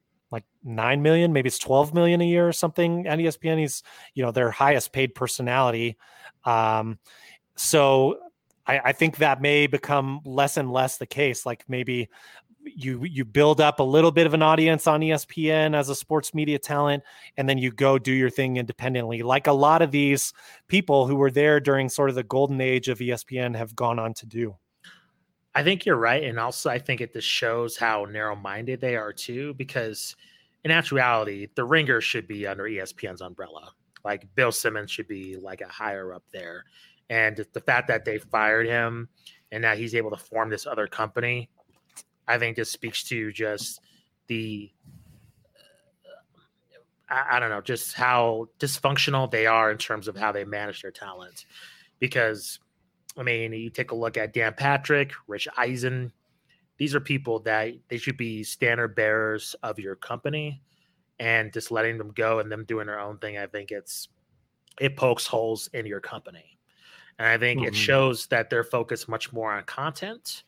nine 0.67 1.03
million, 1.03 1.33
maybe 1.33 1.49
it's 1.49 1.59
twelve 1.59 1.95
million 1.95 2.21
a 2.21 2.27
year 2.27 2.47
or 2.47 2.53
something 2.53 3.07
at 3.07 3.19
ESPN. 3.19 3.59
He's 3.59 3.83
you 4.15 4.23
know 4.23 4.33
their 4.33 4.51
highest 4.51 4.93
paid 4.93 5.15
personality. 5.15 5.97
Um, 6.45 6.99
so 7.57 8.19
I, 8.67 8.81
I 8.87 8.93
think 8.93 9.17
that 9.19 9.41
may 9.41 9.67
become 9.67 10.21
less 10.25 10.57
and 10.57 10.71
less 10.71 10.99
the 10.99 11.07
case. 11.07 11.47
Like 11.47 11.65
maybe 11.69 12.09
you 12.75 13.05
you 13.05 13.25
build 13.25 13.61
up 13.61 13.81
a 13.81 13.83
little 13.83 14.11
bit 14.11 14.27
of 14.27 14.35
an 14.35 14.43
audience 14.43 14.87
on 14.87 15.01
ESPN 15.01 15.75
as 15.75 15.89
a 15.89 15.95
sports 15.95 16.35
media 16.35 16.59
talent 16.59 17.03
and 17.37 17.49
then 17.49 17.59
you 17.59 17.71
go 17.71 17.99
do 17.99 18.13
your 18.13 18.31
thing 18.31 18.57
independently 18.57 19.23
like 19.23 19.47
a 19.47 19.53
lot 19.53 19.83
of 19.83 19.93
these 19.93 20.33
people 20.67 21.07
who 21.07 21.15
were 21.15 21.31
there 21.31 21.61
during 21.61 21.89
sort 21.89 22.09
of 22.09 22.17
the 22.17 22.25
golden 22.25 22.61
age 22.61 22.89
of 22.89 22.99
ESPN 22.99 23.55
have 23.57 23.77
gone 23.77 23.99
on 23.99 24.13
to 24.15 24.27
do. 24.27 24.57
I 25.55 25.63
think 25.63 25.87
you're 25.87 25.97
right 25.97 26.25
and 26.25 26.39
also 26.41 26.69
I 26.69 26.79
think 26.79 27.01
it 27.01 27.13
just 27.13 27.29
shows 27.29 27.77
how 27.77 28.05
narrow-minded 28.05 28.81
they 28.81 28.97
are 28.97 29.13
too 29.13 29.55
because 29.55 30.17
in 30.67 30.73
actuality 30.73 31.47
the 31.55 31.65
ringer 31.65 32.01
should 32.01 32.27
be 32.27 32.45
under 32.45 32.65
ESPN's 32.65 33.21
umbrella. 33.21 33.71
Like 34.05 34.27
Bill 34.35 34.51
Simmons 34.51 34.91
should 34.91 35.07
be 35.07 35.37
like 35.37 35.61
a 35.61 35.69
higher 35.69 36.13
up 36.13 36.25
there 36.33 36.65
and 37.09 37.45
the 37.53 37.61
fact 37.61 37.89
that 37.89 38.05
they 38.05 38.19
fired 38.19 38.67
him 38.67 39.09
and 39.53 39.63
that 39.65 39.79
he's 39.79 39.95
able 39.95 40.11
to 40.11 40.17
form 40.17 40.51
this 40.51 40.67
other 40.67 40.87
company, 40.87 41.49
I 42.27 42.39
think 42.39 42.57
just 42.57 42.73
speaks 42.73 43.05
to 43.05 43.33
just 43.33 43.81
the 44.27 44.73
uh, 46.05 47.15
I, 47.15 47.37
I, 47.37 47.39
don't 47.39 47.51
know, 47.51 47.61
just 47.61 47.95
how 47.95 48.49
dysfunctional 48.59 49.31
they 49.31 49.47
are 49.47 49.71
in 49.71 49.79
terms 49.79 50.09
of 50.09 50.17
how 50.17 50.33
they 50.33 50.45
manage 50.45 50.83
their 50.83 50.91
talent. 50.91 51.47
Because 52.01 52.59
I 53.17 53.23
mean, 53.23 53.53
you 53.53 53.71
take 53.71 53.93
a 53.93 53.97
look 53.97 54.17
at 54.17 54.35
Dan 54.35 54.55
Patrick, 54.57 55.13
Rich 55.29 55.47
Eisen. 55.57 56.13
These 56.79 56.95
are 56.95 57.01
people 57.01 57.39
that 57.41 57.75
they 57.89 57.99
should 57.99 58.17
be 58.17 58.45
standard 58.45 58.95
bearers 58.95 59.57
of 59.63 59.79
your 59.79 59.97
company, 59.97 60.61
and 61.19 61.53
just 61.53 61.71
letting 61.71 61.99
them 61.99 62.13
go 62.13 62.41
and 62.41 62.51
them 62.53 62.65
doing 62.65 62.87
their 62.87 63.01
own 63.01 63.19
thing. 63.19 63.39
I 63.39 63.47
think 63.47 63.71
it's 63.71 64.09
it 64.81 64.97
pokes 64.97 65.27
holes 65.27 65.69
in 65.73 65.87
your 65.87 66.01
company. 66.01 66.59
And 67.19 67.27
I 67.27 67.39
think 67.39 67.61
mm-hmm. 67.61 67.69
it 67.69 67.75
shows 67.75 68.27
that 68.27 68.51
they're 68.51 68.65
focused 68.65 69.09
much 69.09 69.33
more 69.33 69.53
on 69.53 69.65
content 69.65 70.45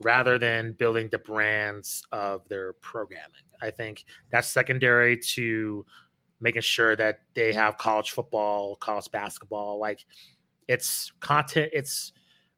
rather 0.00 0.38
than 0.38 0.72
building 0.72 1.08
the 1.10 1.18
brands 1.18 2.04
of 2.12 2.48
their 2.48 2.74
programming. 2.74 3.42
I 3.60 3.70
think 3.70 4.04
that's 4.30 4.48
secondary 4.48 5.16
to 5.16 5.84
making 6.40 6.62
sure 6.62 6.96
that 6.96 7.20
they 7.34 7.52
have 7.52 7.78
college 7.78 8.10
football, 8.10 8.76
college 8.76 9.10
basketball. 9.10 9.78
Like 9.78 10.04
it's 10.68 11.12
content, 11.20 11.70
it's 11.72 12.12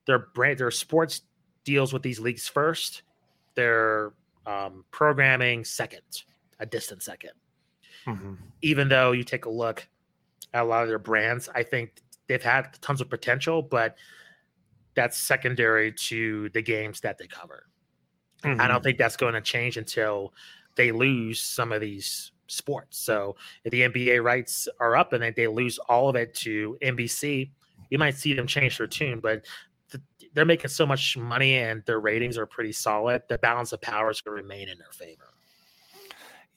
their 0.07 0.19
brand, 0.35 0.59
their 0.59 0.71
sports 0.71 1.23
deals 1.65 1.93
with 1.93 2.03
these 2.03 2.21
leagues 2.21 2.49
first, 2.49 3.03
their 3.55 4.13
um, 4.47 4.85
programming 4.91 5.65
second, 5.65 6.03
a 6.61 6.67
distant 6.67 7.01
2nd 7.01 7.31
mm-hmm. 8.07 8.35
Even 8.63 8.89
though 8.89 9.13
you 9.13 9.25
take 9.25 9.45
a 9.47 9.51
look 9.51 9.87
at 10.53 10.63
a 10.63 10.67
lot 10.67 10.83
of 10.83 10.89
their 10.89 10.99
brands, 10.99 11.49
I 11.55 11.63
think 11.63 12.03
they've 12.29 12.43
had 12.43 12.81
tons 12.81 13.01
of 13.01 13.11
potential, 13.11 13.63
but 13.63 13.97
that's 14.95 15.19
secondary 15.19 15.93
to 15.93 16.49
the 16.51 16.63
games 16.63 17.01
that 17.01 17.19
they 17.19 17.27
cover. 17.27 17.67
Mm-hmm. 18.43 18.61
I 18.61 18.67
don't 18.67 18.77
mm-hmm. 18.77 18.85
think 18.85 18.99
that's 18.99 19.17
going 19.17 19.35
to 19.35 19.41
change 19.41 19.77
until 19.77 20.33
they 20.77 20.93
lose 20.93 21.41
some 21.41 21.73
of 21.73 21.81
these 21.81 22.33
sports. 22.47 22.99
So 22.99 23.37
if 23.65 23.71
the 23.71 23.83
NBA 23.83 24.23
rights 24.23 24.69
are 24.81 24.97
up 24.97 25.13
and 25.13 25.23
then 25.23 25.33
they 25.37 25.47
lose 25.47 25.79
all 25.79 26.09
of 26.09 26.17
it 26.17 26.35
to 26.35 26.77
NBC, 26.83 27.51
you 27.91 27.99
might 27.99 28.17
see 28.17 28.35
them 28.35 28.47
change 28.47 28.79
their 28.79 28.87
tune. 28.87 29.21
But 29.21 29.47
they're 30.35 30.45
making 30.45 30.69
so 30.69 30.85
much 30.85 31.17
money 31.17 31.55
and 31.55 31.83
their 31.87 32.01
ratings 32.01 32.37
are 32.37 32.47
pretty 32.47 32.73
solid. 32.73 33.23
The 33.29 33.39
balance 33.39 33.73
of 33.73 33.81
power 33.81 34.11
is 34.11 34.21
going 34.21 34.37
to 34.37 34.43
remain 34.43 34.69
in 34.69 34.79
their 34.79 34.93
favor. 34.93 35.31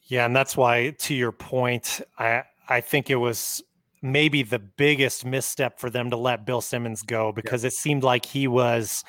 Yeah, 0.04 0.26
and 0.26 0.34
that's 0.34 0.56
why, 0.56 0.90
to 0.90 1.14
your 1.14 1.32
point, 1.32 2.00
I 2.18 2.42
I 2.68 2.80
think 2.80 3.10
it 3.10 3.16
was 3.16 3.62
maybe 4.02 4.42
the 4.42 4.58
biggest 4.58 5.24
misstep 5.24 5.78
for 5.78 5.90
them 5.90 6.10
to 6.10 6.16
let 6.16 6.46
Bill 6.46 6.60
Simmons 6.60 7.02
go 7.02 7.32
because 7.32 7.62
yeah. 7.62 7.68
it 7.68 7.72
seemed 7.72 8.02
like 8.02 8.24
he 8.26 8.48
was. 8.48 9.04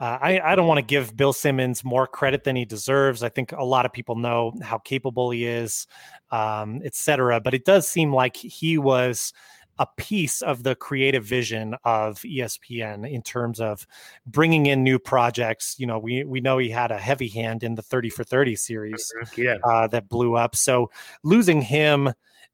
Uh, 0.00 0.18
I, 0.20 0.40
I 0.40 0.54
don't 0.56 0.66
want 0.66 0.78
to 0.78 0.84
give 0.84 1.16
Bill 1.16 1.32
Simmons 1.32 1.84
more 1.84 2.08
credit 2.08 2.42
than 2.42 2.56
he 2.56 2.64
deserves. 2.64 3.22
I 3.22 3.28
think 3.28 3.52
a 3.52 3.62
lot 3.62 3.86
of 3.86 3.92
people 3.92 4.16
know 4.16 4.52
how 4.60 4.78
capable 4.78 5.30
he 5.30 5.46
is, 5.46 5.86
um, 6.32 6.82
et 6.84 6.96
cetera. 6.96 7.40
But 7.40 7.54
it 7.54 7.64
does 7.64 7.86
seem 7.86 8.12
like 8.12 8.36
he 8.36 8.76
was 8.76 9.32
a 9.78 9.86
piece 9.96 10.42
of 10.42 10.62
the 10.62 10.74
creative 10.74 11.24
vision 11.24 11.74
of 11.84 12.18
ESPN 12.18 13.10
in 13.10 13.22
terms 13.22 13.60
of 13.60 13.86
bringing 14.26 14.66
in 14.66 14.82
new 14.82 14.98
projects. 14.98 15.76
You 15.78 15.86
know, 15.86 15.98
we 15.98 16.24
we 16.24 16.40
know 16.40 16.58
he 16.58 16.70
had 16.70 16.90
a 16.90 16.98
heavy 16.98 17.28
hand 17.28 17.62
in 17.62 17.74
the 17.74 17.82
30 17.82 18.10
for 18.10 18.24
30 18.24 18.56
series 18.56 19.12
mm-hmm. 19.22 19.42
yeah. 19.42 19.56
uh, 19.64 19.86
that 19.88 20.08
blew 20.08 20.36
up. 20.36 20.54
So 20.56 20.90
losing 21.22 21.60
him, 21.60 22.08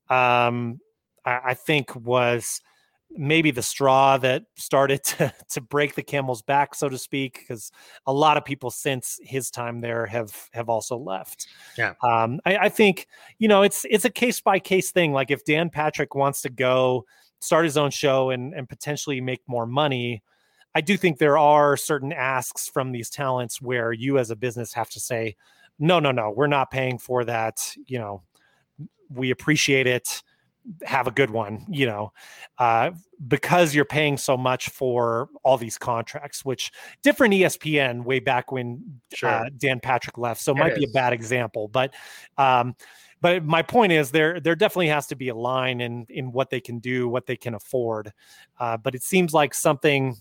um, 0.09 0.81
I, 1.25 1.41
I 1.45 1.55
think 1.55 1.95
was 1.95 2.61
maybe 3.17 3.51
the 3.51 3.63
straw 3.63 4.17
that 4.19 4.45
started 4.57 5.03
to, 5.05 5.33
to 5.51 5.61
break 5.61 5.95
the 5.95 6.03
camel's 6.03 6.43
back 6.43 6.75
so 6.75 6.89
to 6.89 6.99
speak 6.99 7.41
because 7.41 7.71
a 8.07 8.13
lot 8.13 8.37
of 8.37 8.45
people 8.45 8.71
since 8.71 9.19
his 9.23 9.51
time 9.51 9.81
there 9.81 10.07
have 10.07 10.49
have 10.53 10.69
also 10.69 10.97
left. 10.97 11.47
Yeah. 11.77 11.95
Um, 12.03 12.41
I, 12.45 12.57
I, 12.57 12.69
think 12.69 13.07
you 13.39 13.49
know 13.49 13.63
it's 13.63 13.85
it's 13.91 14.05
a 14.05 14.11
case 14.11 14.41
by 14.41 14.59
case 14.59 14.91
thing 14.91 15.13
like 15.13 15.31
if 15.31 15.45
dan 15.45 15.71
patrick 15.71 16.15
wants 16.15 16.43
to 16.43 16.49
go 16.49 17.05
start 17.41 17.65
his 17.65 17.77
own 17.77 17.91
show 17.91 18.31
and 18.31 18.55
and 18.55 18.69
potentially 18.69 19.21
make 19.21 19.41
more 19.47 19.67
money 19.67 20.23
i 20.75 20.81
do 20.81 20.97
think 20.97 21.19
there 21.19 21.39
are 21.39 21.77
certain 21.77 22.13
asks 22.13 22.69
from 22.69 22.93
these 22.93 23.11
talents 23.11 23.61
where 23.61 23.93
you 23.93 24.19
as 24.19 24.31
a 24.31 24.37
business 24.37 24.73
have 24.73 24.91
to 24.91 25.01
say 25.01 25.35
no 25.79 25.99
no 25.99 26.13
no 26.13 26.31
we're 26.31 26.47
not 26.47 26.71
paying 26.71 26.99
for 26.99 27.25
that 27.25 27.75
you 27.87 27.99
know 27.99 28.23
we 29.09 29.31
appreciate 29.31 29.87
it 29.87 30.23
have 30.83 31.07
a 31.07 31.11
good 31.11 31.31
one, 31.31 31.65
you 31.69 31.87
know, 31.87 32.13
uh, 32.59 32.91
because 33.27 33.75
you're 33.75 33.85
paying 33.85 34.17
so 34.17 34.37
much 34.37 34.69
for 34.69 35.29
all 35.43 35.57
these 35.57 35.79
contracts, 35.79 36.45
which 36.45 36.71
different 37.03 37.35
ESPN 37.35 38.05
way 38.05 38.21
back 38.21 38.53
when 38.53 38.83
uh, 39.13 39.17
sure. 39.17 39.29
uh, 39.29 39.51
Dan 39.57 39.81
Patrick 39.81 40.19
left. 40.19 40.41
So 40.41 40.53
it 40.53 40.59
might 40.59 40.73
is. 40.73 40.79
be 40.79 40.85
a 40.85 40.93
bad 40.93 41.13
example, 41.13 41.69
but, 41.69 41.95
um, 42.39 42.75
but 43.21 43.45
my 43.45 43.63
point 43.63 43.93
is 43.93 44.11
there 44.11 44.41
there 44.41 44.57
definitely 44.57 44.89
has 44.89 45.07
to 45.09 45.15
be 45.15 45.29
a 45.29 45.35
line 45.35 45.83
in 45.83 46.07
in 46.09 46.33
what 46.33 46.49
they 46.49 46.61
can 46.61 46.79
do, 46.79 47.07
what 47.07 47.27
they 47.27 47.37
can 47.37 47.55
afford. 47.55 48.13
Uh, 48.59 48.79
but 48.79 48.95
it 48.95 49.03
seems 49.03 49.35
like 49.35 49.53
something 49.53 50.17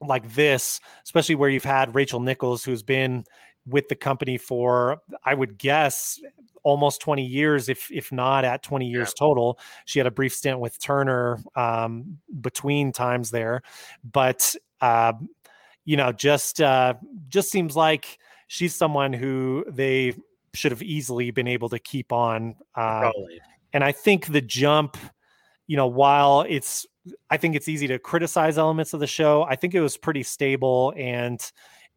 like 0.00 0.32
this, 0.34 0.80
especially 1.04 1.34
where 1.34 1.50
you've 1.50 1.64
had 1.64 1.94
Rachel 1.94 2.20
Nichols, 2.20 2.64
who's 2.64 2.82
been 2.82 3.24
with 3.70 3.88
the 3.88 3.94
company 3.94 4.38
for 4.38 4.98
I 5.24 5.34
would 5.34 5.58
guess 5.58 6.20
almost 6.62 7.00
20 7.00 7.24
years, 7.24 7.68
if 7.68 7.90
if 7.90 8.12
not 8.12 8.44
at 8.44 8.62
20 8.62 8.86
years 8.86 9.12
yeah. 9.16 9.26
total. 9.26 9.58
She 9.86 9.98
had 9.98 10.06
a 10.06 10.10
brief 10.10 10.34
stint 10.34 10.60
with 10.60 10.78
Turner 10.78 11.38
um, 11.56 12.18
between 12.40 12.92
times 12.92 13.30
there, 13.30 13.62
but 14.04 14.54
uh, 14.80 15.12
you 15.84 15.96
know, 15.96 16.12
just 16.12 16.60
uh, 16.60 16.94
just 17.28 17.50
seems 17.50 17.76
like 17.76 18.18
she's 18.46 18.74
someone 18.74 19.12
who 19.12 19.64
they 19.68 20.14
should 20.54 20.72
have 20.72 20.82
easily 20.82 21.30
been 21.30 21.46
able 21.46 21.68
to 21.68 21.78
keep 21.78 22.12
on. 22.12 22.56
Uh, 22.74 23.10
and 23.72 23.84
I 23.84 23.92
think 23.92 24.26
the 24.26 24.40
jump, 24.40 24.96
you 25.66 25.76
know, 25.76 25.86
while 25.86 26.44
it's 26.48 26.86
I 27.30 27.36
think 27.36 27.56
it's 27.56 27.68
easy 27.68 27.86
to 27.88 27.98
criticize 27.98 28.58
elements 28.58 28.92
of 28.92 29.00
the 29.00 29.06
show. 29.06 29.44
I 29.44 29.56
think 29.56 29.74
it 29.74 29.80
was 29.80 29.96
pretty 29.96 30.22
stable 30.22 30.92
and 30.96 31.40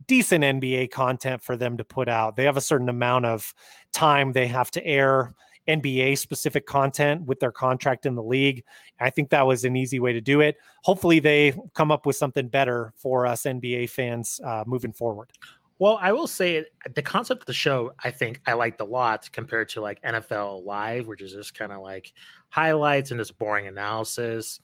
decent 0.07 0.43
NBA 0.43 0.91
content 0.91 1.41
for 1.41 1.55
them 1.55 1.77
to 1.77 1.83
put 1.83 2.09
out. 2.09 2.35
They 2.35 2.43
have 2.43 2.57
a 2.57 2.61
certain 2.61 2.89
amount 2.89 3.25
of 3.25 3.53
time 3.91 4.31
they 4.31 4.47
have 4.47 4.71
to 4.71 4.85
air 4.85 5.33
NBA 5.67 6.17
specific 6.17 6.65
content 6.65 7.25
with 7.25 7.39
their 7.39 7.51
contract 7.51 8.05
in 8.05 8.15
the 8.15 8.23
league. 8.23 8.63
I 8.99 9.09
think 9.09 9.29
that 9.29 9.47
was 9.47 9.63
an 9.63 9.75
easy 9.75 9.99
way 9.99 10.13
to 10.13 10.21
do 10.21 10.41
it. 10.41 10.57
Hopefully, 10.83 11.19
they 11.19 11.53
come 11.73 11.91
up 11.91 12.05
with 12.05 12.15
something 12.15 12.47
better 12.47 12.93
for 12.97 13.25
us 13.25 13.43
NBA 13.43 13.89
fans 13.89 14.41
uh, 14.43 14.63
moving 14.67 14.91
forward. 14.91 15.31
Well, 15.79 15.97
I 16.01 16.11
will 16.11 16.27
say 16.27 16.65
the 16.93 17.01
concept 17.01 17.41
of 17.41 17.45
the 17.45 17.53
show, 17.53 17.93
I 18.03 18.11
think 18.11 18.39
I 18.45 18.53
liked 18.53 18.79
a 18.79 18.85
lot 18.85 19.29
compared 19.31 19.69
to 19.69 19.81
like 19.81 20.01
NFL 20.03 20.63
Live, 20.65 21.07
which 21.07 21.21
is 21.21 21.33
just 21.33 21.55
kind 21.55 21.71
of 21.71 21.81
like 21.81 22.13
highlights 22.49 23.11
and 23.11 23.19
just 23.19 23.37
boring 23.39 23.67
analysis. 23.67 24.59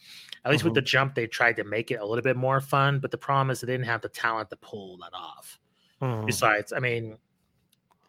At 0.46 0.52
least 0.52 0.62
mm-hmm. 0.62 0.70
with 0.70 0.76
the 0.76 0.82
jump, 0.82 1.16
they 1.16 1.28
tried 1.28 1.56
to 1.58 1.64
make 1.64 1.92
it 1.92 2.00
a 2.00 2.06
little 2.06 2.22
bit 2.22 2.38
more 2.38 2.62
fun, 2.62 3.00
but 3.00 3.12
the 3.12 3.18
problem 3.18 3.50
is 3.50 3.60
they 3.60 3.68
didn't 3.68 3.88
have 3.88 4.02
the 4.02 4.10
talent 4.10 4.50
to 4.52 4.56
pull 4.58 4.98
that 4.98 5.14
off. 5.14 5.60
Mm-hmm. 6.02 6.26
Besides, 6.26 6.72
I 6.72 6.80
mean, 6.80 7.18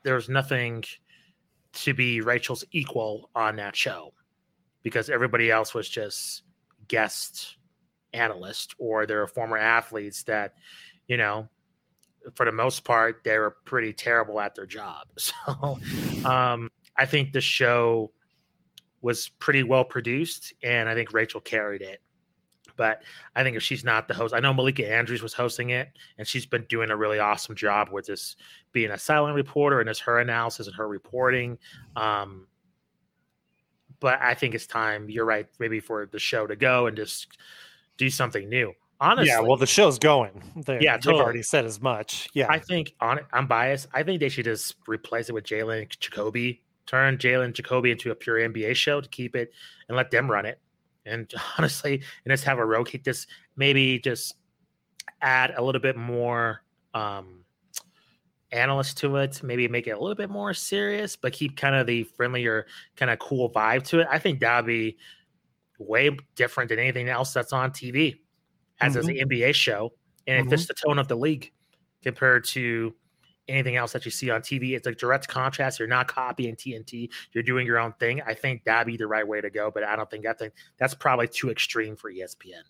there's 0.02 0.28
nothing 0.28 0.84
to 1.72 1.94
be 1.94 2.20
Rachel's 2.20 2.64
equal 2.72 3.30
on 3.34 3.56
that 3.56 3.74
show 3.74 4.12
because 4.82 5.10
everybody 5.10 5.50
else 5.50 5.74
was 5.74 5.88
just 5.88 6.42
guest 6.88 7.56
analyst 8.12 8.74
or 8.78 9.06
they're 9.06 9.26
former 9.26 9.56
athletes 9.56 10.22
that, 10.24 10.54
you 11.06 11.16
know, 11.16 11.48
for 12.34 12.46
the 12.46 12.52
most 12.52 12.84
part, 12.84 13.22
they 13.24 13.38
were 13.38 13.56
pretty 13.64 13.92
terrible 13.92 14.40
at 14.40 14.54
their 14.54 14.66
job. 14.66 15.06
So 15.18 15.78
um, 16.24 16.70
I 16.96 17.06
think 17.06 17.32
the 17.32 17.40
show 17.40 18.12
was 19.02 19.28
pretty 19.38 19.62
well 19.62 19.84
produced, 19.84 20.52
and 20.62 20.88
I 20.88 20.94
think 20.94 21.12
Rachel 21.12 21.40
carried 21.40 21.82
it. 21.82 22.00
But 22.76 23.02
I 23.34 23.42
think 23.42 23.56
if 23.56 23.62
she's 23.62 23.84
not 23.84 24.08
the 24.08 24.14
host, 24.14 24.34
I 24.34 24.40
know 24.40 24.54
Malika 24.54 24.90
Andrews 24.90 25.22
was 25.22 25.34
hosting 25.34 25.70
it, 25.70 25.88
and 26.18 26.26
she's 26.26 26.46
been 26.46 26.64
doing 26.68 26.90
a 26.90 26.96
really 26.96 27.18
awesome 27.18 27.54
job 27.54 27.90
with 27.90 28.06
this 28.06 28.36
being 28.72 28.90
a 28.90 28.98
silent 28.98 29.34
reporter 29.34 29.80
and 29.80 29.88
as 29.88 29.98
her 29.98 30.18
analysis 30.18 30.66
and 30.66 30.76
her 30.76 30.88
reporting. 30.88 31.58
Um, 31.96 32.46
but 34.00 34.18
I 34.20 34.34
think 34.34 34.54
it's 34.54 34.66
time. 34.66 35.10
You're 35.10 35.26
right, 35.26 35.46
maybe 35.58 35.80
for 35.80 36.06
the 36.06 36.18
show 36.18 36.46
to 36.46 36.56
go 36.56 36.86
and 36.86 36.96
just 36.96 37.36
do 37.98 38.08
something 38.08 38.48
new. 38.48 38.72
Honestly, 39.00 39.28
yeah. 39.28 39.40
Well, 39.40 39.56
the 39.56 39.66
show's 39.66 39.98
going. 39.98 40.42
They, 40.66 40.78
yeah, 40.80 40.96
totally. 40.96 41.14
they've 41.14 41.24
already 41.24 41.42
said 41.42 41.64
as 41.64 41.80
much. 41.80 42.28
Yeah, 42.34 42.46
I 42.50 42.58
think 42.58 42.94
on 43.00 43.18
it, 43.18 43.26
I'm 43.32 43.46
biased. 43.46 43.88
I 43.94 44.02
think 44.02 44.20
they 44.20 44.28
should 44.28 44.44
just 44.44 44.76
replace 44.86 45.30
it 45.30 45.32
with 45.32 45.44
Jalen 45.44 45.88
Jacoby. 45.98 46.62
Turn 46.86 47.16
Jalen 47.16 47.54
Jacoby 47.54 47.92
into 47.92 48.10
a 48.10 48.14
pure 48.14 48.38
NBA 48.38 48.74
show 48.74 49.00
to 49.00 49.08
keep 49.08 49.34
it 49.36 49.52
and 49.88 49.96
let 49.96 50.10
them 50.10 50.30
run 50.30 50.44
it. 50.44 50.60
And 51.06 51.32
honestly, 51.58 52.02
and 52.24 52.32
just 52.32 52.44
have 52.44 52.58
a 52.58 52.64
rotate 52.64 53.04
this. 53.04 53.26
Maybe 53.56 53.98
just 53.98 54.34
add 55.22 55.54
a 55.56 55.62
little 55.62 55.80
bit 55.80 55.96
more 55.96 56.62
um 56.92 57.44
analyst 58.52 58.98
to 58.98 59.16
it. 59.16 59.42
Maybe 59.42 59.66
make 59.66 59.86
it 59.86 59.92
a 59.92 59.98
little 59.98 60.14
bit 60.14 60.28
more 60.28 60.52
serious, 60.52 61.16
but 61.16 61.32
keep 61.32 61.56
kind 61.56 61.74
of 61.74 61.86
the 61.86 62.04
friendlier, 62.04 62.66
kind 62.96 63.10
of 63.10 63.18
cool 63.18 63.50
vibe 63.50 63.84
to 63.84 64.00
it. 64.00 64.08
I 64.10 64.18
think 64.18 64.40
that'd 64.40 64.66
be 64.66 64.98
way 65.78 66.10
different 66.34 66.68
than 66.68 66.78
anything 66.78 67.08
else 67.08 67.32
that's 67.32 67.54
on 67.54 67.70
TV 67.70 68.18
as 68.80 68.96
mm-hmm. 68.96 69.08
an 69.08 69.28
NBA 69.28 69.54
show, 69.54 69.92
and 70.26 70.44
mm-hmm. 70.44 70.52
it 70.52 70.56
fits 70.56 70.66
the 70.66 70.74
tone 70.74 70.98
of 70.98 71.08
the 71.08 71.16
league 71.16 71.52
compared 72.02 72.44
to 72.44 72.94
anything 73.48 73.76
else 73.76 73.92
that 73.92 74.04
you 74.04 74.10
see 74.10 74.30
on 74.30 74.40
TV. 74.40 74.76
It's 74.76 74.86
a 74.86 74.92
direct 74.92 75.28
contrast. 75.28 75.78
You're 75.78 75.88
not 75.88 76.08
copying 76.08 76.54
TNT. 76.56 77.10
You're 77.32 77.42
doing 77.42 77.66
your 77.66 77.78
own 77.78 77.92
thing. 77.94 78.22
I 78.22 78.34
think 78.34 78.64
that'd 78.64 78.86
be 78.86 78.96
the 78.96 79.06
right 79.06 79.26
way 79.26 79.40
to 79.40 79.50
go, 79.50 79.70
but 79.70 79.82
I 79.84 79.96
don't 79.96 80.10
think 80.10 80.26
I 80.26 80.32
think 80.32 80.54
that's 80.78 80.94
probably 80.94 81.28
too 81.28 81.50
extreme 81.50 81.96
for 81.96 82.10
ESPN 82.10 82.62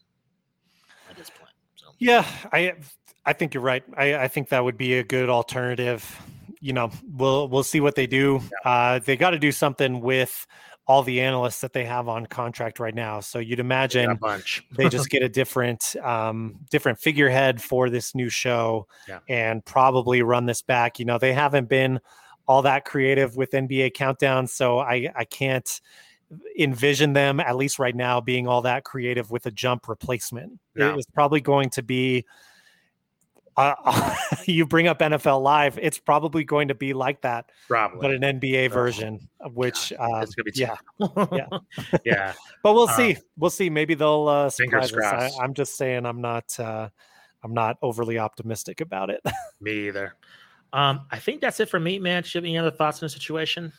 at 1.09 1.17
this 1.17 1.31
point. 1.31 1.51
So. 1.77 1.89
Yeah, 1.99 2.27
I 2.53 2.75
I 3.25 3.33
think 3.33 3.55
you're 3.55 3.63
right. 3.63 3.85
I, 3.97 4.15
I 4.17 4.29
think 4.29 4.49
that 4.49 4.65
would 4.65 4.77
be 4.77 4.95
a 4.95 5.05
good 5.05 5.29
alternative. 5.29 6.21
You 6.61 6.73
know, 6.73 6.91
we'll 7.13 7.49
we'll 7.49 7.63
see 7.63 7.81
what 7.81 7.95
they 7.95 8.07
do. 8.07 8.41
Yeah. 8.65 8.71
Uh, 8.71 8.99
they 8.99 9.17
got 9.17 9.31
to 9.31 9.39
do 9.39 9.53
something 9.53 10.01
with 10.01 10.47
all 10.87 11.03
the 11.03 11.21
analysts 11.21 11.61
that 11.61 11.73
they 11.73 11.85
have 11.85 12.09
on 12.09 12.27
contract 12.27 12.81
right 12.81 12.95
now. 12.95 13.21
So 13.21 13.39
you'd 13.39 13.61
imagine 13.61 14.19
they 14.77 14.89
just 14.89 15.09
get 15.11 15.23
a 15.23 15.29
different 15.29 15.95
um, 16.03 16.57
different 16.71 16.99
figurehead 16.99 17.63
for 17.63 17.91
this 17.91 18.15
new 18.15 18.29
show 18.29 18.87
yeah. 19.09 19.21
and 19.29 19.65
probably 19.65 20.23
run 20.23 20.47
this 20.47 20.63
back. 20.63 20.99
You 20.99 21.05
know, 21.05 21.19
they 21.19 21.33
haven't 21.33 21.69
been 21.69 22.01
all 22.49 22.63
that 22.63 22.85
creative 22.85 23.37
with 23.37 23.53
NBA 23.53 23.95
countdown, 23.95 24.47
so 24.47 24.81
I 24.81 25.09
I 25.15 25.25
can't 25.25 25.81
envision 26.59 27.13
them 27.13 27.41
at 27.41 27.57
least 27.57 27.79
right 27.79 27.95
now 27.95 28.21
being 28.21 28.47
all 28.47 28.63
that 28.63 28.85
creative 28.85 29.31
with 29.31 29.47
a 29.47 29.51
jump 29.51 29.89
replacement. 29.89 30.59
No. 30.75 30.91
It 30.91 30.97
was 30.97 31.07
probably 31.07 31.41
going 31.41 31.71
to 31.71 31.83
be 31.83 32.25
uh, 33.61 34.17
you 34.47 34.67
bring 34.67 34.87
up 34.87 34.99
NFL 34.99 35.43
Live, 35.43 35.79
it's 35.81 35.99
probably 35.99 36.45
going 36.45 36.69
to 36.69 36.75
be 36.75 36.93
like 36.93 37.23
that, 37.23 37.51
probably, 37.69 38.01
but 38.01 38.11
an 38.11 38.41
NBA 38.41 38.71
version, 38.71 39.29
which 39.53 39.93
um, 39.99 40.25
yeah, 40.55 40.77
yeah, 41.33 41.47
yeah. 42.05 42.33
But 42.63 42.75
we'll 42.75 42.89
um, 42.89 42.97
see. 42.97 43.17
We'll 43.37 43.51
see. 43.51 43.71
Maybe 43.71 43.95
they'll 43.95 44.29
uh, 44.29 44.51
surprise 44.51 44.93
us. 44.93 45.39
I, 45.39 45.45
am 45.45 45.55
just 45.55 45.77
saying, 45.77 46.07
I'm 46.07 46.21
not, 46.21 46.59
uh, 46.59 46.89
I'm 47.43 47.55
not 47.55 47.77
overly 47.83 48.19
optimistic 48.19 48.81
about 48.81 49.11
it. 49.11 49.21
me 49.61 49.89
either. 49.89 50.15
Um, 50.73 51.07
I 51.11 51.19
think 51.19 51.41
that's 51.41 51.61
it 51.61 51.69
for 51.69 51.81
me, 51.81 51.99
man. 51.99 52.23
Do 52.23 52.29
you 52.29 52.39
have 52.39 52.45
any 52.45 52.59
other 52.59 52.71
thoughts 52.71 53.03
on 53.03 53.07
the 53.07 53.11
situation? 53.11 53.73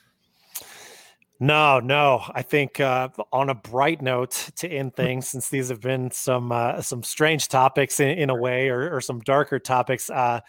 No, 1.41 1.79
no. 1.79 2.21
I 2.35 2.43
think 2.43 2.79
uh, 2.79 3.09
on 3.33 3.49
a 3.49 3.55
bright 3.55 3.99
note 3.99 4.51
to 4.57 4.69
end 4.69 4.95
things, 4.95 5.27
since 5.27 5.49
these 5.49 5.69
have 5.69 5.81
been 5.81 6.11
some 6.11 6.51
uh, 6.51 6.83
some 6.83 7.01
strange 7.01 7.47
topics 7.47 7.99
in, 7.99 8.09
in 8.09 8.29
a 8.29 8.35
way, 8.35 8.69
or, 8.69 8.95
or, 8.95 9.01
some 9.01 9.21
darker 9.21 9.57
topics, 9.57 10.11
uh, 10.11 10.41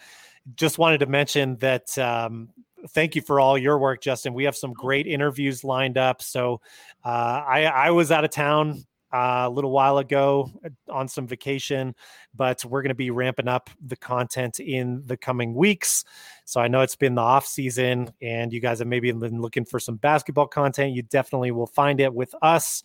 just 0.55 0.77
wanted 0.77 0.99
to 0.99 1.07
mention 1.07 1.57
that. 1.57 1.97
Um, 1.97 2.49
thank 2.89 3.15
you 3.15 3.23
for 3.23 3.39
all 3.39 3.57
your 3.57 3.79
work, 3.79 4.01
Justin. 4.01 4.35
We 4.35 4.43
have 4.43 4.55
some 4.55 4.71
great 4.71 5.07
interviews 5.07 5.63
lined 5.63 5.97
up. 5.97 6.21
So 6.21 6.61
uh, 7.03 7.41
I, 7.47 7.63
I 7.63 7.89
was 7.89 8.11
out 8.11 8.23
of 8.23 8.29
town 8.29 8.85
a 9.13 9.49
little 9.49 9.71
while 9.71 9.99
ago 9.99 10.51
uh, 10.65 10.69
on 10.91 11.07
some 11.07 11.27
vacation, 11.27 11.95
but 12.35 12.65
we're 12.65 12.81
going 12.81 12.89
to 12.89 12.95
be 12.95 13.11
ramping 13.11 13.47
up 13.47 13.69
the 13.85 13.95
content 13.95 14.59
in 14.59 15.03
the 15.05 15.15
coming 15.15 15.53
weeks. 15.53 16.03
So 16.45 16.59
I 16.59 16.67
know 16.67 16.81
it's 16.81 16.95
been 16.95 17.15
the 17.15 17.21
off 17.21 17.45
season, 17.45 18.11
and 18.21 18.51
you 18.51 18.59
guys 18.59 18.79
have 18.79 18.87
maybe 18.87 19.11
been 19.11 19.39
looking 19.41 19.65
for 19.65 19.79
some 19.79 19.97
basketball 19.97 20.47
content. 20.47 20.93
You 20.93 21.03
definitely 21.03 21.51
will 21.51 21.67
find 21.67 21.99
it 21.99 22.13
with 22.13 22.33
us. 22.41 22.83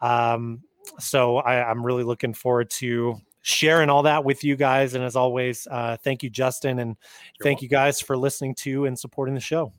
Um, 0.00 0.62
so 0.98 1.36
I, 1.36 1.68
I'm 1.68 1.84
really 1.84 2.04
looking 2.04 2.32
forward 2.32 2.70
to 2.70 3.16
sharing 3.42 3.90
all 3.90 4.02
that 4.02 4.24
with 4.24 4.44
you 4.44 4.56
guys. 4.56 4.94
And 4.94 5.04
as 5.04 5.16
always, 5.16 5.66
uh, 5.70 5.96
thank 6.02 6.22
you, 6.22 6.30
Justin, 6.30 6.78
and 6.78 6.96
You're 7.38 7.44
thank 7.44 7.56
welcome. 7.56 7.64
you 7.64 7.68
guys 7.68 8.00
for 8.00 8.16
listening 8.16 8.54
to 8.56 8.86
and 8.86 8.98
supporting 8.98 9.34
the 9.34 9.40
show. 9.40 9.72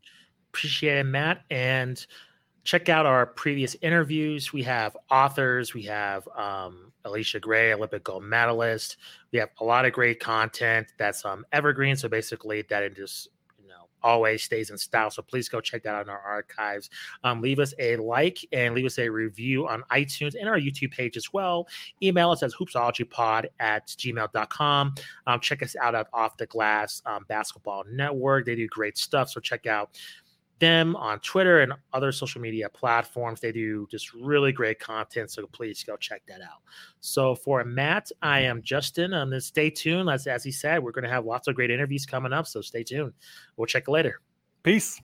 Appreciate 0.51 0.97
it, 0.97 1.03
Matt. 1.03 1.41
And 1.49 2.05
check 2.69 2.87
out 2.87 3.07
our 3.07 3.25
previous 3.25 3.75
interviews. 3.81 4.53
We 4.53 4.61
have 4.61 4.95
authors, 5.09 5.73
we 5.73 5.81
have 5.85 6.27
um, 6.37 6.93
Allisha 7.03 7.41
Gray, 7.41 7.73
Olympic 7.73 8.03
gold 8.03 8.23
medalist. 8.23 8.97
We 9.31 9.39
have 9.39 9.49
a 9.59 9.65
lot 9.65 9.85
of 9.85 9.93
great 9.93 10.19
content 10.19 10.85
that's 10.99 11.25
um, 11.25 11.47
evergreen. 11.51 11.95
So 11.95 12.07
basically, 12.07 12.61
that 12.69 12.83
it 12.83 12.95
just 12.95 13.29
you 13.59 13.69
know 13.69 13.87
always 14.03 14.43
stays 14.43 14.69
in 14.69 14.77
style. 14.77 15.09
So 15.09 15.23
please 15.23 15.49
go 15.49 15.59
check 15.59 15.81
that 15.81 15.95
out 15.95 16.03
in 16.03 16.09
our 16.11 16.21
archives. 16.21 16.91
Um, 17.23 17.41
leave 17.41 17.57
us 17.57 17.73
a 17.79 17.95
like 17.95 18.37
and 18.51 18.75
leave 18.75 18.85
us 18.85 18.99
a 18.99 19.09
review 19.09 19.67
on 19.67 19.81
iTunes 19.91 20.35
and 20.39 20.47
our 20.47 20.59
YouTube 20.59 20.91
page 20.91 21.17
as 21.17 21.33
well. 21.33 21.67
Email 22.03 22.29
us 22.29 22.43
at 22.43 22.51
hoopsologypod 22.51 23.45
at 23.59 23.87
gmail.com. 23.87 24.93
Um, 25.25 25.39
check 25.39 25.63
us 25.63 25.75
out 25.75 25.95
at 25.95 26.05
Off 26.13 26.37
the 26.37 26.45
Glass 26.45 27.01
um, 27.07 27.25
Basketball 27.27 27.83
Network. 27.89 28.45
They 28.45 28.55
do 28.55 28.67
great 28.67 28.95
stuff. 28.95 29.31
So 29.31 29.39
check 29.39 29.65
out 29.65 29.97
them 30.59 30.95
on 30.95 31.19
Twitter 31.19 31.61
and 31.61 31.73
other 31.93 32.11
social 32.11 32.41
media 32.41 32.69
platforms. 32.69 33.39
They 33.39 33.51
do 33.51 33.87
just 33.89 34.13
really 34.13 34.51
great 34.51 34.79
content. 34.79 35.31
So 35.31 35.47
please 35.47 35.83
go 35.83 35.97
check 35.97 36.21
that 36.27 36.41
out. 36.41 36.61
So 36.99 37.35
for 37.35 37.63
Matt, 37.63 38.11
I 38.21 38.41
am 38.41 38.61
Justin. 38.61 39.13
And 39.13 39.31
then 39.31 39.41
stay 39.41 39.69
tuned. 39.69 40.09
As, 40.09 40.27
as 40.27 40.43
he 40.43 40.51
said, 40.51 40.83
we're 40.83 40.91
going 40.91 41.03
to 41.03 41.09
have 41.09 41.25
lots 41.25 41.47
of 41.47 41.55
great 41.55 41.71
interviews 41.71 42.05
coming 42.05 42.33
up. 42.33 42.47
So 42.47 42.61
stay 42.61 42.83
tuned. 42.83 43.13
We'll 43.57 43.67
check 43.67 43.87
later. 43.87 44.19
Peace. 44.63 44.97